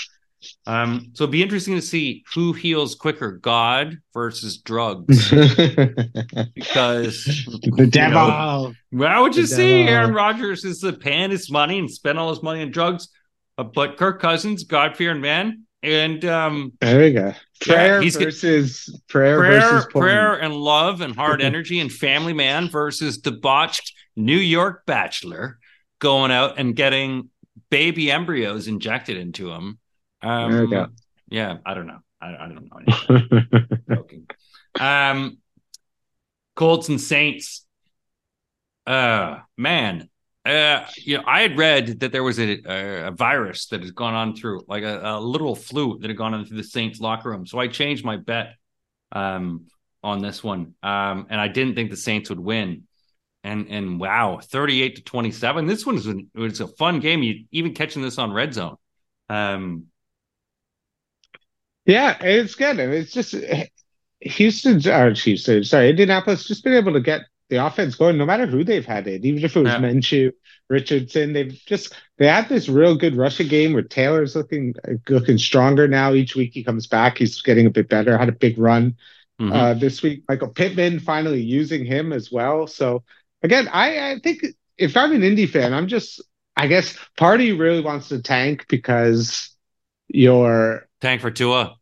Um, 0.67 1.11
so 1.15 1.25
it'd 1.25 1.33
be 1.33 1.43
interesting 1.43 1.75
to 1.75 1.83
see 1.83 2.25
who 2.35 2.53
heals 2.53 2.95
quicker, 2.95 3.33
God 3.33 3.99
versus 4.13 4.59
drugs. 4.59 5.31
because 6.55 7.25
the 7.25 7.89
devil. 7.91 8.29
Know, 8.29 8.75
well, 8.93 9.23
would 9.23 9.37
you 9.37 9.47
see 9.47 9.85
devil. 9.85 9.95
Aaron 9.95 10.15
Rodgers 10.15 10.65
is 10.65 10.81
the 10.81 10.93
pan 10.93 11.31
his 11.31 11.51
money 11.51 11.79
and 11.79 11.91
spend 11.91 12.19
all 12.19 12.31
his 12.31 12.43
money 12.43 12.63
on 12.63 12.71
drugs, 12.71 13.09
uh, 13.59 13.65
but 13.65 13.97
Kirk 13.97 14.21
Cousins, 14.21 14.65
God 14.65 14.97
fearing 14.97 15.21
man, 15.21 15.65
and 15.85 16.25
um, 16.25 16.73
there 16.81 16.99
we 16.99 17.13
go. 17.13 17.35
Prayer 17.61 18.03
yeah, 18.03 18.11
versus 18.11 19.03
prayer, 19.09 19.39
prayer 19.39 19.61
versus 19.61 19.87
porn. 19.93 20.03
prayer 20.03 20.35
and 20.35 20.55
love 20.55 21.03
and 21.03 21.15
hard 21.15 21.43
energy 21.43 21.79
and 21.79 21.93
family 21.93 22.33
man 22.33 22.69
versus 22.71 23.19
debauched 23.19 23.93
New 24.17 24.39
York 24.39 24.87
bachelor 24.87 25.59
going 25.99 26.31
out 26.31 26.59
and 26.59 26.75
getting 26.75 27.29
baby 27.71 28.11
embryos 28.11 28.67
injected 28.67 29.17
into 29.17 29.51
him 29.51 29.79
um, 30.25 30.71
go. 30.71 30.87
Yeah, 31.29 31.59
I 31.65 31.75
don't 31.75 31.87
know. 31.87 32.01
I, 32.21 32.37
I 32.37 32.49
don't 32.49 32.69
know. 32.71 33.77
Joking. 33.97 34.27
Um, 34.79 35.39
Colts 36.55 36.89
and 36.89 37.01
Saints. 37.01 37.67
Uh, 38.87 39.39
man, 39.57 40.09
uh, 40.45 40.85
you 40.99 41.17
know, 41.17 41.25
I 41.27 41.41
had 41.41 41.57
read 41.57 42.01
that 42.01 42.13
there 42.13 42.23
was 42.23 42.39
a, 42.39 42.61
a, 42.67 43.09
a 43.09 43.11
virus 43.11 43.67
that 43.69 43.81
has 43.81 43.93
gone 43.93 44.13
on 44.13 44.37
through, 44.37 44.63
like 44.69 44.83
a, 44.83 45.01
a, 45.03 45.21
little 45.21 45.55
flu 45.55 45.99
that 45.99 46.09
had 46.09 46.19
gone 46.19 46.35
on 46.35 46.45
through 46.45 46.59
the 46.59 46.65
Saints 46.65 47.01
locker 47.01 47.31
room. 47.31 47.47
So 47.47 47.59
I 47.59 47.69
changed 47.69 48.05
my 48.05 48.19
bet 48.19 48.55
um, 49.13 49.67
on 50.03 50.21
this 50.21 50.45
one, 50.45 50.75
um, 50.83 51.27
and 51.31 51.41
I 51.41 51.49
didn't 51.49 51.77
think 51.77 51.91
the 51.91 51.97
Saints 51.97 52.29
would 52.29 52.41
win. 52.41 52.85
And 53.43 53.69
and 53.69 54.01
wow, 54.01 54.41
thirty 54.43 54.83
eight 54.83 54.97
to 54.97 55.03
twenty 55.03 55.31
seven. 55.31 55.67
This 55.67 55.85
one 55.85 56.01
was 56.35 56.61
a 56.61 56.69
fun 56.69 57.01
game. 57.01 57.23
You 57.23 57.45
even 57.51 57.75
catching 57.75 58.01
this 58.01 58.17
on 58.19 58.33
Red 58.33 58.55
Zone. 58.55 58.77
Um, 59.29 59.87
yeah, 61.87 62.17
it's 62.21 62.55
good. 62.55 62.79
It's 62.79 63.13
just 63.13 63.35
Houston's 64.21 64.87
or 64.87 65.13
Houston, 65.13 65.65
sorry, 65.65 65.91
Indianapolis 65.91 66.47
just 66.47 66.65
been 66.65 66.75
able 66.75 66.93
to 66.95 67.01
get 67.01 67.23
the 67.51 67.65
offense 67.65 67.95
going 67.95 68.17
no 68.17 68.27
matter 68.27 68.47
who 68.47 68.65
they've 68.65 68.87
had 68.87 69.07
in, 69.07 69.25
even 69.25 69.45
if 69.45 69.57
it 69.57 69.61
was 69.63 69.73
yeah. 69.73 69.79
Minshew, 69.79 70.33
Richardson. 70.69 71.33
They've 71.33 71.53
just 71.67 71.95
they 72.17 72.27
had 72.27 72.49
this 72.49 72.69
real 72.69 72.97
good 72.97 73.17
rushing 73.17 73.49
game 73.49 73.75
where 73.75 73.83
Taylor's 73.83 74.35
looking 74.35 74.75
looking 75.09 75.39
stronger 75.39 75.87
now. 75.87 76.15
Each 76.15 76.35
week 76.35 76.53
he 76.55 76.65
comes 76.65 76.87
back, 76.87 77.19
he's 77.19 77.43
getting 77.43 77.67
a 77.67 77.71
bit 77.71 77.89
better. 77.89 78.17
Had 78.17 78.31
a 78.31 78.33
big 78.33 78.59
run 78.59 78.97
mm-hmm. 79.41 79.53
uh, 79.53 79.75
this 79.75 80.03
week. 80.03 80.25
Michael 80.29 80.49
Pittman 80.49 81.01
finally 81.01 81.43
using 81.43 81.85
him 81.85 82.13
as 82.13 82.33
well. 82.33 82.67
So 82.67 83.05
again, 83.43 83.69
I, 83.71 84.13
I 84.13 84.19
think 84.21 84.45
if 84.79 84.97
I'm 84.97 85.13
an 85.13 85.21
indie 85.21 85.49
fan, 85.49 85.75
I'm 85.75 85.89
just 85.89 86.23
I 86.57 86.67
guess 86.67 86.97
party 87.17 87.53
really 87.53 87.81
wants 87.81 88.09
to 88.09 88.23
tank 88.23 88.67
because 88.69 89.51
you're 90.09 90.89
Tank 91.05 91.21
for 91.21 91.31
Tua. 91.31 91.77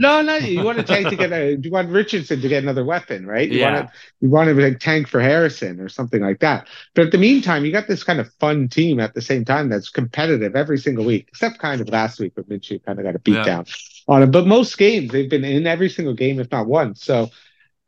No, 0.00 0.20
no, 0.20 0.36
you 0.36 0.62
want 0.62 0.78
to 0.78 0.84
tank 0.84 1.08
to 1.08 1.16
get 1.16 1.32
a, 1.32 1.56
you 1.60 1.70
want 1.70 1.90
Richardson 1.90 2.40
to 2.40 2.48
get 2.48 2.62
another 2.62 2.84
weapon, 2.84 3.26
right? 3.26 3.48
You 3.48 3.60
yeah. 3.60 3.72
want 3.72 3.86
to, 3.86 3.92
you 4.20 4.30
want 4.30 4.56
to 4.56 4.74
tank 4.76 5.08
for 5.08 5.20
Harrison 5.20 5.80
or 5.80 5.88
something 5.88 6.22
like 6.22 6.40
that. 6.40 6.68
But 6.94 7.06
at 7.06 7.12
the 7.12 7.18
meantime, 7.18 7.64
you 7.64 7.72
got 7.72 7.88
this 7.88 8.04
kind 8.04 8.20
of 8.20 8.32
fun 8.34 8.68
team 8.68 9.00
at 9.00 9.14
the 9.14 9.22
same 9.22 9.44
time 9.44 9.68
that's 9.68 9.90
competitive 9.90 10.54
every 10.54 10.78
single 10.78 11.04
week, 11.04 11.26
except 11.28 11.58
kind 11.58 11.80
of 11.80 11.88
last 11.88 12.20
week, 12.20 12.32
but 12.34 12.48
Minshew 12.48 12.84
kind 12.84 12.98
of 12.98 13.04
got 13.04 13.16
a 13.16 13.20
beat 13.20 13.34
yeah. 13.34 13.44
down 13.44 13.66
on 14.06 14.22
him. 14.22 14.30
But 14.30 14.46
most 14.46 14.76
games 14.76 15.10
they've 15.10 15.30
been 15.30 15.44
in 15.44 15.66
every 15.66 15.88
single 15.88 16.14
game, 16.14 16.38
if 16.38 16.50
not 16.50 16.66
one. 16.66 16.94
So 16.94 17.30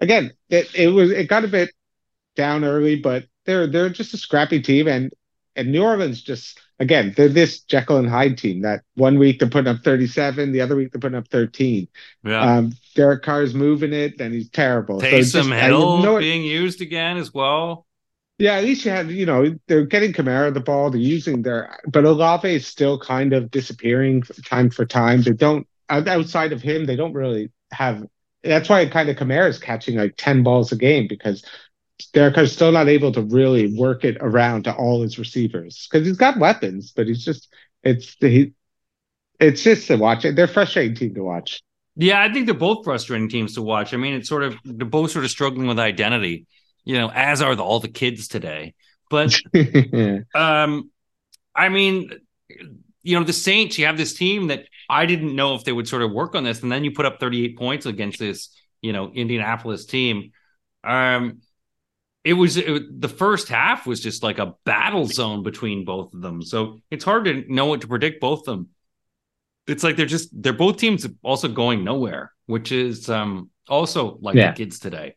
again, 0.00 0.32
it, 0.48 0.72
it 0.74 0.88
was 0.88 1.10
it 1.10 1.28
got 1.28 1.44
a 1.44 1.48
bit 1.48 1.70
down 2.34 2.64
early, 2.64 2.96
but 2.96 3.24
they're 3.44 3.68
they're 3.68 3.88
just 3.88 4.14
a 4.14 4.18
scrappy 4.18 4.60
team, 4.60 4.88
and 4.88 5.12
and 5.61 5.72
New 5.72 5.82
Orleans 5.82 6.22
just 6.22 6.58
again, 6.80 7.12
they're 7.16 7.28
this 7.28 7.61
Jekyll 7.61 7.98
and 7.98 8.08
Hyde 8.08 8.38
team 8.38 8.62
that 8.62 8.82
one 8.94 9.18
week 9.18 9.38
they're 9.38 9.48
putting 9.48 9.72
up 9.72 9.84
37, 9.84 10.50
the 10.50 10.62
other 10.62 10.74
week 10.74 10.90
they're 10.90 11.00
putting 11.00 11.18
up 11.18 11.28
13. 11.28 11.86
Yeah. 12.24 12.40
Um, 12.40 12.72
Derek 12.96 13.22
Carr's 13.22 13.54
moving 13.54 13.92
it, 13.92 14.20
and 14.20 14.34
he's 14.34 14.48
terrible. 14.48 15.00
Taysom 15.00 15.30
so 15.30 15.42
just, 15.42 15.50
Hill 15.50 16.18
being 16.18 16.42
used 16.42 16.80
again 16.80 17.18
as 17.18 17.32
well. 17.32 17.86
Yeah, 18.38 18.54
at 18.54 18.64
least 18.64 18.86
you 18.86 18.90
had, 18.90 19.11
you 19.11 19.26
know, 19.26 19.54
they're 19.68 19.84
getting 19.84 20.14
Kamara 20.14 20.52
the 20.52 20.61
ball, 20.61 20.90
they're 20.90 20.98
using 20.98 21.42
their, 21.42 21.78
but 21.86 22.06
Olave 22.06 22.48
is 22.52 22.66
still 22.66 22.98
kind 22.98 23.34
of 23.34 23.50
disappearing 23.50 24.22
time 24.46 24.70
for 24.70 24.86
time. 24.86 25.20
They 25.20 25.32
don't, 25.32 25.66
outside 25.90 26.52
of 26.52 26.62
him, 26.62 26.86
they 26.86 26.96
don't 26.96 27.12
really 27.12 27.52
have. 27.70 28.06
That's 28.42 28.70
why 28.70 28.86
kind 28.86 29.11
of 29.11 29.16
Kamara 29.16 29.50
is 29.50 29.58
catching 29.58 29.96
like 29.98 30.14
10 30.16 30.42
balls 30.42 30.72
a 30.72 30.76
game 30.76 31.06
because 31.06 31.44
Derek 32.12 32.34
Carr's 32.34 32.53
still 32.53 32.72
not 32.72 32.88
able 32.88 33.12
to 33.12 33.22
really 33.22 33.74
work 33.76 34.05
it 34.05 34.16
around 34.20 34.64
to 34.64 34.74
all 34.74 35.03
his 35.03 35.18
receivers 35.18 35.88
because 35.90 36.07
he's 36.07 36.16
got 36.16 36.38
weapons, 36.38 36.92
but 36.92 37.07
he's 37.07 37.24
just 37.24 37.53
it's 37.82 38.16
he, 38.20 38.53
it's 39.38 39.62
just 39.62 39.86
to 39.88 39.96
watch 39.96 40.24
it. 40.24 40.36
They're 40.36 40.46
frustrating 40.46 40.94
team 40.94 41.14
to 41.14 41.22
watch. 41.22 41.62
Yeah, 41.96 42.22
I 42.22 42.32
think 42.32 42.46
they're 42.46 42.55
both 42.55 42.84
frustrating 42.84 43.28
teams 43.28 43.55
to 43.55 43.62
watch. 43.62 43.92
I 43.92 43.96
mean, 43.96 44.14
it's 44.14 44.28
sort 44.28 44.42
of 44.42 44.57
they're 44.64 44.86
both 44.86 45.11
sort 45.11 45.24
of 45.24 45.30
struggling 45.30 45.66
with 45.66 45.78
identity, 45.78 46.46
you 46.84 46.96
know, 46.96 47.11
as 47.11 47.42
are 47.42 47.55
the, 47.55 47.64
all 47.64 47.80
the 47.80 47.88
kids 47.88 48.28
today. 48.28 48.74
But 49.11 49.34
um, 50.34 50.90
I 51.55 51.68
mean, 51.68 52.11
you 53.03 53.18
know, 53.18 53.24
the 53.24 53.32
Saints, 53.32 53.78
you 53.78 53.86
have 53.86 53.96
this 53.96 54.14
team 54.14 54.48
that 54.48 54.66
I 54.88 55.07
didn't 55.07 55.34
know 55.34 55.55
if 55.55 55.64
they 55.64 55.72
would 55.72 55.88
sort 55.88 56.03
of 56.03 56.12
work 56.12 56.34
on 56.34 56.44
this, 56.44 56.62
and 56.62 56.70
then 56.70 56.84
you 56.84 56.92
put 56.92 57.07
up 57.07 57.18
38 57.20 57.59
points 57.59 57.86
against 57.86 58.18
this, 58.18 58.51
you 58.82 58.92
know, 58.92 59.11
Indianapolis 59.12 59.84
team. 59.84 60.32
Um, 60.84 61.40
it 62.22 62.34
was 62.34 62.56
it, 62.56 63.00
the 63.00 63.08
first 63.08 63.48
half 63.48 63.86
was 63.86 64.00
just 64.00 64.22
like 64.22 64.38
a 64.38 64.54
battle 64.64 65.06
zone 65.06 65.42
between 65.42 65.84
both 65.84 66.12
of 66.14 66.20
them. 66.20 66.42
So 66.42 66.80
it's 66.90 67.04
hard 67.04 67.24
to 67.24 67.44
know 67.48 67.66
what 67.66 67.80
to 67.80 67.88
predict 67.88 68.20
both 68.20 68.40
of 68.40 68.44
them. 68.46 68.68
It's 69.66 69.82
like 69.82 69.96
they're 69.96 70.06
just 70.06 70.30
they're 70.32 70.52
both 70.52 70.76
teams 70.76 71.06
also 71.22 71.48
going 71.48 71.84
nowhere, 71.84 72.32
which 72.46 72.72
is 72.72 73.08
um 73.08 73.50
also 73.68 74.18
like 74.20 74.36
yeah. 74.36 74.50
the 74.50 74.56
kids 74.56 74.78
today. 74.78 75.16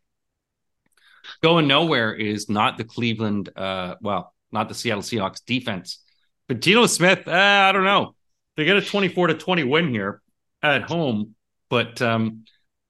going 1.41 1.67
nowhere 1.67 2.13
is 2.13 2.49
not 2.49 2.77
the 2.77 2.83
Cleveland, 2.83 3.49
uh, 3.55 3.95
well, 4.01 4.33
not 4.51 4.69
the 4.69 4.75
Seattle 4.75 5.03
Seahawks 5.03 5.43
defense, 5.45 5.99
but 6.47 6.59
Geno 6.59 6.85
Smith. 6.85 7.27
Uh, 7.27 7.31
I 7.31 7.71
don't 7.71 7.83
know. 7.83 8.15
They 8.55 8.65
get 8.65 8.77
a 8.77 8.81
twenty-four 8.81 9.27
to 9.27 9.33
twenty 9.33 9.63
win 9.63 9.89
here 9.89 10.21
at 10.61 10.83
home, 10.83 11.35
but 11.69 12.01
um, 12.01 12.45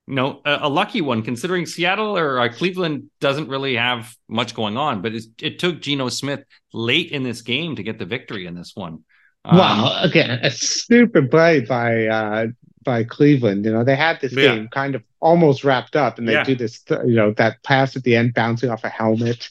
you 0.08 0.16
know, 0.16 0.41
a, 0.45 0.60
a, 0.64 0.70
lucky 0.70 1.01
one 1.01 1.22
considering 1.22 1.66
Seattle 1.66 2.18
or 2.18 2.39
uh, 2.39 2.49
Cleveland 2.51 3.10
doesn't 3.22 3.47
really 3.47 3.76
have 3.76 4.14
much 4.28 4.54
going 4.54 4.76
on. 4.76 5.01
But 5.01 5.14
it 5.41 5.60
took 5.60 5.82
Geno 5.82 6.10
Smith 6.10 6.43
late 6.74 7.12
in 7.12 7.24
this 7.24 7.41
game 7.41 7.78
to 7.78 7.84
get 7.84 7.99
the 7.99 8.06
victory 8.06 8.45
in 8.45 8.56
this 8.56 8.74
one. 8.76 9.04
Um, 9.45 9.58
wow, 9.58 10.01
again, 10.01 10.30
a 10.30 10.51
stupid 10.51 11.32
play 11.32 11.62
by 11.62 12.08
uh, 12.08 12.47
by 12.84 13.04
Cleveland. 13.04 13.66
You 13.66 13.72
know, 13.72 13.84
they 13.84 13.95
had 13.95 14.20
this 14.22 14.34
yeah. 14.34 14.56
game 14.56 14.68
kind 14.70 14.95
of 14.95 15.04
almost 15.20 15.64
wrapped 15.64 15.95
up, 15.95 16.18
and 16.18 16.28
they 16.28 16.34
yeah. 16.34 16.43
do 16.43 16.56
this, 16.56 16.84
you 16.89 17.16
know, 17.16 17.32
that 17.34 17.64
pass 17.64 17.95
at 17.95 18.04
the 18.04 18.16
end 18.16 18.34
bouncing 18.34 18.70
off 18.70 18.84
a 18.84 18.89
helmet 18.89 19.49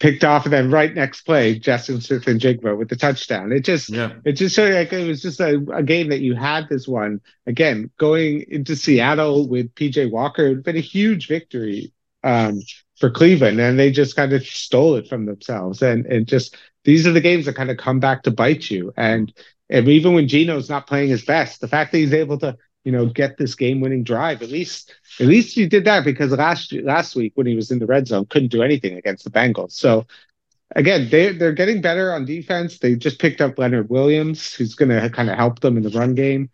picked 0.00 0.24
off, 0.24 0.44
and 0.44 0.52
then 0.52 0.70
right 0.70 0.92
next 0.94 1.22
play, 1.22 1.58
Justin 1.58 2.00
Smith-Njigba 2.00 2.76
with 2.76 2.88
the 2.88 2.96
touchdown. 2.96 3.52
It 3.52 3.60
just, 3.60 3.90
yeah. 3.90 4.14
it 4.24 4.32
just 4.32 4.56
showed 4.56 4.74
like 4.74 4.92
it 4.92 5.06
was 5.06 5.22
just 5.22 5.38
a, 5.40 5.62
a, 5.72 5.82
game 5.82 6.08
that 6.08 6.20
you 6.20 6.34
had 6.34 6.68
this 6.68 6.88
one 6.88 7.20
again 7.46 7.90
going 7.98 8.46
into 8.48 8.74
Seattle 8.74 9.46
with 9.46 9.74
PJ 9.74 10.10
Walker. 10.10 10.46
It 10.46 10.64
been 10.64 10.76
a 10.76 10.80
huge 10.80 11.28
victory 11.28 11.92
um, 12.24 12.60
for 12.98 13.10
Cleveland, 13.10 13.60
and 13.60 13.78
they 13.78 13.92
just 13.92 14.16
kind 14.16 14.32
of 14.32 14.44
stole 14.44 14.96
it 14.96 15.06
from 15.06 15.26
themselves. 15.26 15.82
And 15.82 16.06
and 16.06 16.26
just 16.26 16.56
these 16.84 17.06
are 17.06 17.12
the 17.12 17.20
games 17.20 17.44
that 17.44 17.56
kind 17.56 17.70
of 17.70 17.76
come 17.76 18.00
back 18.00 18.22
to 18.22 18.30
bite 18.30 18.70
you. 18.70 18.92
And 18.96 19.32
and 19.68 19.86
even 19.86 20.14
when 20.14 20.28
Geno's 20.28 20.70
not 20.70 20.86
playing 20.86 21.10
his 21.10 21.24
best, 21.24 21.60
the 21.60 21.68
fact 21.68 21.92
that 21.92 21.98
he's 21.98 22.14
able 22.14 22.38
to 22.38 22.56
you 22.84 22.92
know, 22.92 23.06
get 23.06 23.36
this 23.36 23.54
game-winning 23.54 24.04
drive. 24.04 24.42
At 24.42 24.50
least, 24.50 24.94
at 25.18 25.26
least 25.26 25.54
he 25.54 25.66
did 25.66 25.84
that 25.84 26.04
because 26.04 26.32
last 26.32 26.72
last 26.72 27.14
week 27.14 27.32
when 27.34 27.46
he 27.46 27.54
was 27.54 27.70
in 27.70 27.78
the 27.78 27.86
red 27.86 28.06
zone, 28.06 28.26
couldn't 28.26 28.48
do 28.48 28.62
anything 28.62 28.96
against 28.96 29.24
the 29.24 29.30
Bengals. 29.30 29.72
So 29.72 30.06
again, 30.74 31.08
they 31.10 31.32
they're 31.32 31.52
getting 31.52 31.80
better 31.80 32.12
on 32.12 32.24
defense. 32.24 32.78
They 32.78 32.94
just 32.94 33.18
picked 33.18 33.40
up 33.40 33.58
Leonard 33.58 33.90
Williams, 33.90 34.54
who's 34.54 34.74
going 34.74 34.88
to 34.88 35.10
kind 35.10 35.30
of 35.30 35.36
help 35.36 35.60
them 35.60 35.76
in 35.76 35.82
the 35.82 35.90
run 35.90 36.14
game. 36.14 36.50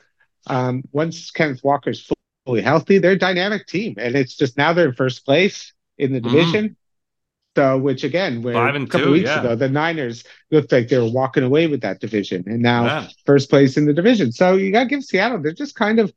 Um, 0.46 0.84
once 0.92 1.30
Kenneth 1.30 1.62
Walker's 1.64 2.10
fully 2.44 2.62
healthy, 2.62 2.98
they're 2.98 3.12
a 3.12 3.18
dynamic 3.18 3.66
team, 3.66 3.94
and 3.98 4.14
it's 4.14 4.36
just 4.36 4.56
now 4.56 4.72
they're 4.72 4.88
in 4.88 4.94
first 4.94 5.24
place 5.24 5.72
in 5.98 6.12
the 6.12 6.20
mm-hmm. 6.20 6.36
division. 6.36 6.64
Mm-hmm. 6.64 6.85
So, 7.56 7.78
which 7.78 8.04
again, 8.04 8.42
where 8.42 8.54
a 8.54 8.86
couple 8.86 9.06
two, 9.06 9.12
weeks 9.12 9.30
yeah. 9.30 9.40
ago, 9.40 9.56
the 9.56 9.70
Niners 9.70 10.24
looked 10.50 10.70
like 10.70 10.88
they 10.88 10.98
were 10.98 11.10
walking 11.10 11.42
away 11.42 11.68
with 11.68 11.80
that 11.80 12.00
division, 12.00 12.44
and 12.46 12.60
now 12.60 12.84
yeah. 12.84 13.08
first 13.24 13.48
place 13.48 13.78
in 13.78 13.86
the 13.86 13.94
division. 13.94 14.30
So 14.30 14.56
you 14.56 14.70
got 14.70 14.80
to 14.80 14.88
give 14.90 15.02
Seattle. 15.02 15.40
They're 15.40 15.52
just 15.52 15.74
kind 15.74 15.98
of 15.98 16.12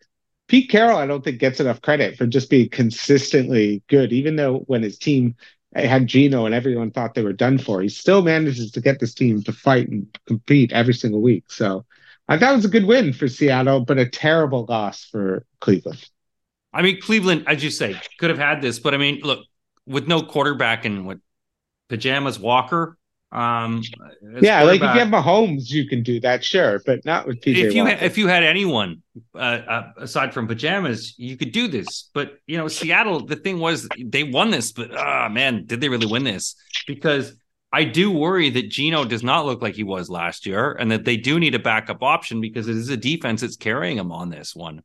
Pete 0.49 0.69
Carroll. 0.69 0.97
I 0.97 1.07
don't 1.07 1.23
think 1.23 1.39
gets 1.39 1.61
enough 1.61 1.81
credit 1.81 2.17
for 2.17 2.27
just 2.27 2.49
being 2.49 2.67
consistently 2.67 3.81
good, 3.87 4.11
even 4.11 4.35
though 4.35 4.65
when 4.67 4.83
his 4.83 4.97
team 4.97 5.37
had 5.73 6.07
Geno 6.07 6.45
and 6.45 6.53
everyone 6.53 6.91
thought 6.91 7.13
they 7.13 7.23
were 7.23 7.31
done 7.31 7.57
for, 7.57 7.81
he 7.81 7.87
still 7.87 8.21
manages 8.21 8.71
to 8.71 8.81
get 8.81 8.99
this 8.99 9.13
team 9.13 9.41
to 9.43 9.53
fight 9.53 9.87
and 9.87 10.13
compete 10.27 10.73
every 10.73 10.93
single 10.93 11.21
week. 11.21 11.45
So 11.47 11.85
I 12.27 12.37
thought 12.37 12.51
it 12.51 12.57
was 12.57 12.65
a 12.65 12.69
good 12.69 12.85
win 12.85 13.13
for 13.13 13.29
Seattle, 13.29 13.85
but 13.85 13.97
a 13.97 14.09
terrible 14.09 14.65
loss 14.67 15.05
for 15.05 15.45
Cleveland. 15.61 16.05
I 16.73 16.81
mean, 16.81 16.99
Cleveland, 16.99 17.45
as 17.47 17.63
you 17.63 17.69
say, 17.69 17.95
could 18.17 18.29
have 18.29 18.39
had 18.39 18.61
this, 18.61 18.77
but 18.77 18.93
I 18.93 18.97
mean, 18.97 19.21
look, 19.23 19.45
with 19.87 20.05
no 20.05 20.21
quarterback 20.21 20.83
and 20.83 21.05
what 21.05 21.19
pajamas 21.89 22.39
Walker. 22.39 22.97
Um, 23.31 23.83
yeah, 24.41 24.63
like 24.63 24.81
if 24.81 24.81
you 24.81 24.87
have 24.87 25.09
Mahomes, 25.09 25.69
you 25.69 25.87
can 25.87 26.01
do 26.01 26.19
that, 26.21 26.43
sure, 26.43 26.81
but 26.85 27.05
not 27.05 27.27
with 27.27 27.41
PJ. 27.41 27.57
If 27.57 27.75
you 27.75 27.85
had, 27.85 28.01
if 28.01 28.17
you 28.17 28.27
had 28.27 28.43
anyone 28.43 29.03
uh, 29.35 29.37
uh, 29.37 29.91
aside 29.97 30.33
from 30.33 30.47
pajamas, 30.47 31.13
you 31.17 31.37
could 31.37 31.51
do 31.51 31.67
this. 31.67 32.09
But 32.13 32.39
you 32.47 32.57
know, 32.57 32.67
Seattle, 32.67 33.27
the 33.27 33.35
thing 33.35 33.59
was 33.59 33.87
they 34.03 34.23
won 34.23 34.49
this, 34.49 34.71
but 34.71 34.89
ah, 34.95 35.25
oh, 35.25 35.29
man, 35.29 35.65
did 35.67 35.79
they 35.79 35.89
really 35.89 36.07
win 36.07 36.23
this? 36.23 36.55
Because 36.87 37.35
I 37.71 37.83
do 37.83 38.09
worry 38.09 38.49
that 38.49 38.69
Geno 38.69 39.05
does 39.05 39.21
not 39.21 39.45
look 39.45 39.61
like 39.61 39.75
he 39.75 39.83
was 39.83 40.09
last 40.09 40.47
year, 40.47 40.71
and 40.71 40.91
that 40.91 41.05
they 41.05 41.17
do 41.17 41.39
need 41.39 41.53
a 41.53 41.59
backup 41.59 42.01
option 42.01 42.41
because 42.41 42.67
it 42.67 42.77
is 42.77 42.89
a 42.89 42.97
defense 42.97 43.41
that's 43.41 43.57
carrying 43.57 43.97
him 43.97 44.11
on 44.11 44.29
this 44.29 44.55
one. 44.55 44.81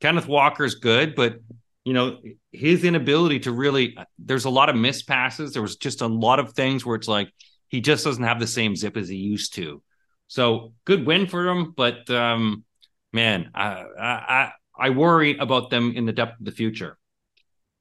Kenneth 0.00 0.28
Walker's 0.28 0.76
good, 0.76 1.16
but 1.16 1.40
you 1.84 1.92
know, 1.92 2.18
his 2.52 2.84
inability 2.84 3.40
to 3.40 3.52
really, 3.52 3.96
there's 4.18 4.44
a 4.44 4.50
lot 4.50 4.68
of 4.68 4.76
missed 4.76 5.08
passes. 5.08 5.52
There 5.52 5.62
was 5.62 5.76
just 5.76 6.02
a 6.02 6.06
lot 6.06 6.38
of 6.38 6.52
things 6.52 6.84
where 6.84 6.96
it's 6.96 7.08
like 7.08 7.32
he 7.68 7.80
just 7.80 8.04
doesn't 8.04 8.24
have 8.24 8.40
the 8.40 8.46
same 8.46 8.76
zip 8.76 8.96
as 8.96 9.08
he 9.08 9.16
used 9.16 9.54
to. 9.54 9.82
So 10.26 10.74
good 10.84 11.06
win 11.06 11.26
for 11.26 11.48
him, 11.48 11.72
but 11.76 12.08
um, 12.10 12.64
man, 13.12 13.50
I, 13.54 13.84
I 13.98 14.52
I 14.78 14.90
worry 14.90 15.38
about 15.38 15.70
them 15.70 15.94
in 15.96 16.04
the 16.04 16.12
depth 16.12 16.38
of 16.38 16.44
the 16.44 16.52
future. 16.52 16.98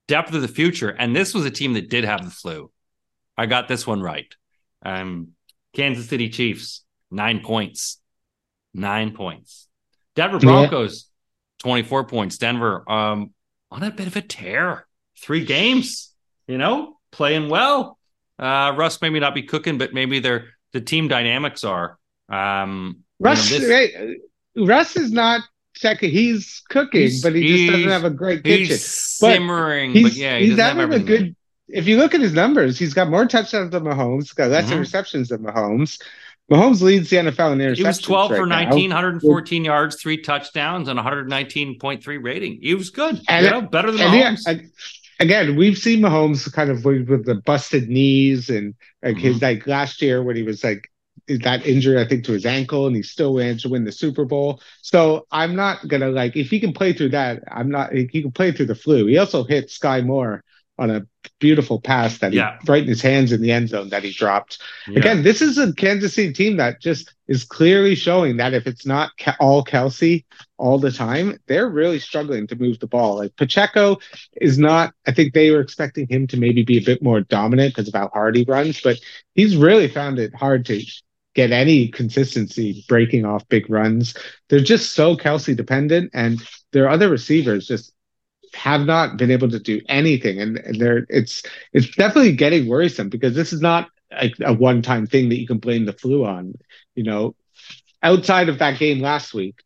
Depth 0.08 0.34
of 0.34 0.42
the 0.42 0.48
future, 0.48 0.90
and 0.90 1.14
this 1.14 1.34
was 1.34 1.46
a 1.46 1.52
team 1.52 1.74
that 1.74 1.90
did 1.90 2.06
have 2.06 2.24
the 2.24 2.32
flu. 2.32 2.72
I 3.38 3.46
got 3.46 3.68
this 3.68 3.86
one 3.86 4.02
right. 4.02 4.34
Um, 4.84 5.30
Kansas 5.76 6.08
City 6.08 6.30
Chiefs 6.30 6.86
nine 7.12 7.42
points, 7.42 8.00
nine 8.74 9.14
points. 9.14 9.68
Denver 10.16 10.40
Broncos 10.40 11.06
yeah. 11.06 11.68
twenty 11.68 11.84
four 11.84 12.06
points. 12.06 12.38
Denver 12.38 12.90
um, 12.90 13.34
on 13.72 13.84
a 13.84 13.92
bit 13.92 14.08
of 14.08 14.16
a 14.16 14.22
tear. 14.22 14.86
Three 15.20 15.46
games, 15.46 16.14
you 16.48 16.58
know, 16.58 16.98
playing 17.12 17.50
well. 17.50 17.98
Uh, 18.38 18.74
Russ 18.78 19.02
maybe 19.02 19.20
not 19.20 19.34
be 19.34 19.44
cooking, 19.44 19.78
but 19.78 19.94
maybe 19.94 20.20
they're 20.20 20.50
the 20.74 20.82
team 20.82 21.08
dynamics 21.08 21.64
are. 21.64 21.98
Um, 22.30 23.04
Russ, 23.20 23.50
you 23.50 23.60
know, 23.60 23.68
this, 23.68 24.18
Russ 24.56 24.96
is 24.96 25.12
not 25.12 25.42
second. 25.76 26.12
He's 26.12 26.62
cooking, 26.70 27.02
he's, 27.02 27.24
but 27.24 27.34
he 27.34 27.48
just 27.48 27.72
doesn't 27.72 27.90
have 27.90 28.04
a 28.04 28.12
great 28.12 28.44
kitchen. 28.44 28.68
He's 28.68 28.86
simmering, 28.86 29.94
but, 29.94 30.00
he's, 30.00 30.20
yeah, 30.20 30.38
he 30.38 30.50
he's 30.50 30.60
having 30.60 30.94
a 30.94 31.00
good. 31.00 31.36
If 31.68 31.88
you 31.88 31.98
look 31.98 32.14
at 32.14 32.22
his 32.22 32.34
numbers, 32.34 32.78
he's 32.80 32.94
got 32.94 33.10
more 33.10 33.26
touchdowns 33.26 33.72
than 33.72 33.84
Mahomes. 33.84 34.34
Got 34.36 34.52
less 34.52 34.70
mm-hmm. 34.70 34.82
interceptions 34.82 35.30
than 35.30 35.44
Mahomes. 35.44 36.02
Mahomes 36.52 36.82
leads 36.82 37.10
the 37.10 37.18
NFL 37.18 37.54
in 37.54 37.60
interceptions. 37.60 37.78
He 37.78 37.84
was 37.84 38.00
12 38.00 38.32
right 38.32 38.38
for 38.38 38.46
19, 38.46 38.90
now. 38.90 38.96
114 38.96 39.66
yards, 39.66 40.02
three 40.02 40.22
touchdowns, 40.22 40.88
and 40.88 40.98
119.3 40.98 42.24
rating. 42.24 42.60
He 42.62 42.74
was 42.74 42.90
good. 42.90 43.22
And, 43.28 43.46
you 43.46 43.52
know, 43.52 43.62
better 43.62 43.92
than 43.92 44.08
Mahomes. 44.08 44.40
Yeah, 44.48 44.54
again, 45.20 45.56
we've 45.56 45.78
seen 45.78 46.00
Mahomes 46.00 46.52
kind 46.52 46.70
of 46.70 46.86
with, 46.86 47.10
with 47.10 47.26
the 47.26 47.36
busted 47.36 47.90
knees 47.90 48.50
and 48.50 48.76
like 49.04 49.16
mm-hmm. 49.16 49.28
his 49.28 49.42
like 49.42 49.68
last 49.68 50.02
year 50.02 50.24
when 50.24 50.36
he 50.36 50.44
was 50.44 50.64
like 50.64 50.90
that 51.28 51.66
injury, 51.66 52.00
I 52.00 52.08
think, 52.08 52.24
to 52.26 52.32
his 52.32 52.46
ankle, 52.46 52.88
and 52.88 52.96
he 52.96 53.04
still 53.04 53.36
managed 53.36 53.64
to 53.64 53.70
win 53.70 53.84
the 53.84 53.92
Super 53.92 54.26
Bowl. 54.26 54.62
So 54.82 55.28
I'm 55.32 55.56
not 55.56 55.88
gonna 55.88 56.10
like 56.10 56.36
if 56.36 56.50
he 56.50 56.60
can 56.60 56.74
play 56.74 56.94
through 56.94 57.10
that. 57.10 57.44
I'm 57.52 57.70
not. 57.70 57.92
He 57.92 58.08
can 58.08 58.32
play 58.32 58.52
through 58.52 58.68
the 58.68 58.76
flu. 58.76 59.06
He 59.08 59.18
also 59.18 59.44
hit 59.44 59.68
Skyy 59.68 60.06
Moore 60.06 60.44
on 60.78 60.90
a 60.92 61.06
beautiful 61.40 61.80
pass 61.80 62.20
that 62.20 62.32
he 62.32 62.38
yeah. 62.38 62.58
right 62.68 62.84
in 62.84 62.88
his 62.88 63.02
hands 63.02 63.32
in 63.32 63.42
the 63.42 63.52
end 63.52 63.70
zone 63.70 63.90
that 63.90 64.04
he 64.04 64.12
dropped. 64.12 64.62
Yeah. 64.88 65.00
Again, 65.00 65.24
this 65.24 65.42
is 65.42 65.58
a 65.58 65.74
Kansas 65.74 66.14
City 66.14 66.34
team 66.34 66.58
that 66.58 66.82
just 66.82 67.14
is 67.28 67.44
clearly 67.44 67.96
showing 67.96 68.38
that 68.38 68.54
if 68.54 68.68
it's 68.68 68.86
not 68.86 69.12
all 69.40 69.64
Kelce 69.64 70.26
all 70.58 70.80
the 70.80 70.92
time, 70.92 71.40
they're 71.48 71.70
really 71.70 72.00
struggling 72.00 72.48
to 72.48 72.56
move 72.56 72.80
the 72.80 72.88
ball. 72.88 73.18
Like 73.18 73.36
Pacheco 73.36 73.98
is 74.40 74.58
not, 74.58 74.94
I 75.06 75.12
think 75.12 75.34
they 75.34 75.52
were 75.52 75.62
expecting 75.62 76.08
him 76.08 76.28
to 76.28 76.38
maybe 76.38 76.64
be 76.64 76.78
a 76.78 76.86
bit 76.86 77.02
more 77.02 77.22
dominant 77.22 77.76
because 77.76 77.88
of 77.88 77.94
how 77.94 78.10
hard 78.14 78.36
he 78.36 78.46
runs, 78.48 78.82
but 78.82 79.00
he's 79.36 79.56
really 79.56 79.88
found 79.88 80.20
it 80.20 80.34
hard 80.34 80.66
to 80.68 80.82
get 81.36 81.52
any 81.52 81.88
consistency 81.90 82.84
breaking 82.88 83.24
off 83.24 83.48
big 83.48 83.70
runs. 83.70 84.16
They're 84.50 84.60
just 84.60 84.94
so 84.94 85.16
Kelce 85.16 85.56
dependent 85.56 86.12
and 86.14 86.42
their 86.72 86.90
other 86.90 87.10
receivers 87.10 87.68
just 87.68 87.94
have 88.54 88.86
not 88.86 89.18
been 89.18 89.32
able 89.32 89.50
to 89.50 89.60
do 89.60 89.82
anything, 89.90 90.42
and, 90.42 90.58
and 90.58 90.80
they're 90.80 91.06
it's 91.10 91.44
it's 91.74 91.90
definitely 91.96 92.34
getting 92.34 92.68
worrisome 92.68 93.10
because 93.10 93.36
this 93.36 93.54
is 93.54 93.62
not 93.62 93.90
a, 94.12 94.32
a 94.42 94.54
one 94.54 94.82
time 94.82 95.08
thing 95.08 95.30
that 95.30 95.40
you 95.40 95.48
can 95.48 95.60
blame 95.60 95.86
the 95.86 95.94
flu 95.94 96.26
on. 96.26 96.54
You 96.96 97.04
know, 97.04 97.36
outside 98.04 98.50
of 98.50 98.60
that 98.60 98.80
game 98.80 99.00
last 99.00 99.34
week, 99.34 99.60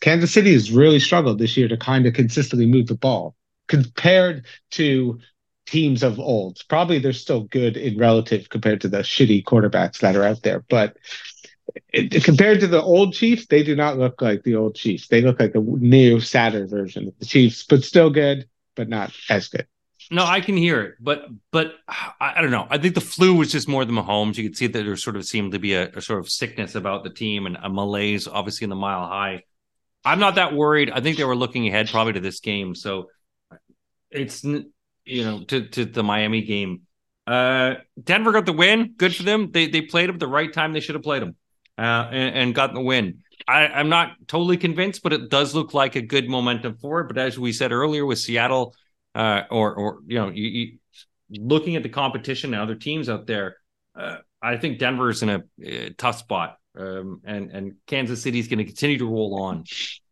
Kansas 0.00 0.32
City 0.32 0.52
has 0.52 0.70
really 0.70 1.00
struggled 1.00 1.38
this 1.38 1.56
year 1.56 1.68
to 1.68 1.76
kind 1.76 2.06
of 2.06 2.14
consistently 2.14 2.66
move 2.66 2.86
the 2.86 2.96
ball 2.96 3.34
compared 3.68 4.46
to 4.72 5.18
teams 5.66 6.02
of 6.02 6.18
old. 6.20 6.60
Probably 6.68 6.98
they're 6.98 7.12
still 7.12 7.44
good 7.44 7.76
in 7.76 7.96
relative 7.96 8.48
compared 8.48 8.80
to 8.82 8.88
the 8.88 8.98
shitty 8.98 9.44
quarterbacks 9.44 9.98
that 9.98 10.16
are 10.16 10.24
out 10.24 10.42
there, 10.42 10.64
but 10.68 10.96
it, 11.92 12.24
compared 12.24 12.60
to 12.60 12.66
the 12.66 12.82
old 12.82 13.14
Chiefs, 13.14 13.46
they 13.46 13.62
do 13.62 13.76
not 13.76 13.98
look 13.98 14.20
like 14.20 14.42
the 14.42 14.56
old 14.56 14.74
Chiefs. 14.74 15.08
They 15.08 15.22
look 15.22 15.40
like 15.40 15.52
the 15.52 15.60
new, 15.60 16.20
sadder 16.20 16.66
version 16.66 17.08
of 17.08 17.18
the 17.18 17.26
Chiefs, 17.26 17.64
but 17.64 17.84
still 17.84 18.10
good, 18.10 18.48
but 18.74 18.88
not 18.88 19.12
as 19.30 19.48
good. 19.48 19.66
No, 20.10 20.24
I 20.24 20.40
can 20.40 20.56
hear 20.56 20.82
it, 20.82 20.94
but 21.00 21.26
but 21.50 21.74
I, 21.88 22.34
I 22.36 22.42
don't 22.42 22.50
know. 22.50 22.66
I 22.68 22.76
think 22.76 22.94
the 22.94 23.00
flu 23.00 23.34
was 23.34 23.50
just 23.50 23.68
more 23.68 23.84
than 23.84 23.94
Mahomes. 23.94 24.36
You 24.36 24.44
could 24.44 24.56
see 24.56 24.66
that 24.66 24.84
there 24.84 24.96
sort 24.96 25.16
of 25.16 25.24
seemed 25.24 25.52
to 25.52 25.58
be 25.58 25.74
a, 25.74 25.88
a 25.90 26.02
sort 26.02 26.20
of 26.20 26.28
sickness 26.28 26.74
about 26.74 27.04
the 27.04 27.10
team 27.10 27.46
and 27.46 27.56
a 27.56 27.70
malaise, 27.70 28.28
obviously 28.28 28.64
in 28.64 28.70
the 28.70 28.76
mile 28.76 29.06
high. 29.06 29.44
I'm 30.04 30.18
not 30.18 30.34
that 30.34 30.52
worried. 30.52 30.90
I 30.90 31.00
think 31.00 31.16
they 31.16 31.24
were 31.24 31.36
looking 31.36 31.66
ahead 31.68 31.88
probably 31.88 32.12
to 32.14 32.20
this 32.20 32.40
game, 32.40 32.74
so 32.74 33.08
it's 34.10 34.44
you 34.44 34.64
know 35.06 35.44
to 35.44 35.68
to 35.68 35.84
the 35.86 36.02
Miami 36.02 36.42
game. 36.42 36.82
Uh, 37.26 37.76
Denver 38.02 38.32
got 38.32 38.44
the 38.44 38.52
win. 38.52 38.94
Good 38.98 39.16
for 39.16 39.22
them. 39.22 39.52
They 39.52 39.68
they 39.68 39.80
played 39.80 40.10
him 40.10 40.18
the 40.18 40.28
right 40.28 40.52
time. 40.52 40.74
They 40.74 40.80
should 40.80 40.96
have 40.96 41.04
played 41.04 41.22
him 41.22 41.36
uh, 41.78 42.08
and, 42.10 42.36
and 42.36 42.54
got 42.54 42.72
the 42.74 42.80
win. 42.80 43.18
I, 43.46 43.66
I'm 43.66 43.88
not 43.88 44.12
totally 44.26 44.56
convinced, 44.56 45.02
but 45.02 45.12
it 45.12 45.28
does 45.28 45.54
look 45.54 45.74
like 45.74 45.96
a 45.96 46.00
good 46.00 46.28
momentum 46.28 46.76
forward. 46.76 47.08
But 47.08 47.18
as 47.18 47.38
we 47.38 47.52
said 47.52 47.72
earlier 47.72 48.06
with 48.06 48.18
Seattle, 48.18 48.74
uh, 49.14 49.42
or 49.50 49.74
or 49.74 49.98
you 50.06 50.18
know, 50.18 50.30
you, 50.30 50.48
you, 50.48 51.40
looking 51.40 51.76
at 51.76 51.82
the 51.82 51.88
competition 51.88 52.54
and 52.54 52.62
other 52.62 52.74
teams 52.74 53.08
out 53.08 53.26
there, 53.26 53.56
uh, 53.94 54.16
I 54.40 54.56
think 54.56 54.78
Denver 54.78 55.10
is 55.10 55.22
in 55.22 55.28
a, 55.62 55.90
tough 55.90 56.18
spot, 56.18 56.58
um, 56.78 57.20
and 57.24 57.50
and 57.50 57.74
Kansas 57.86 58.22
City 58.22 58.38
is 58.38 58.48
going 58.48 58.58
to 58.58 58.64
continue 58.64 58.98
to 58.98 59.06
roll 59.06 59.42
on. 59.42 59.64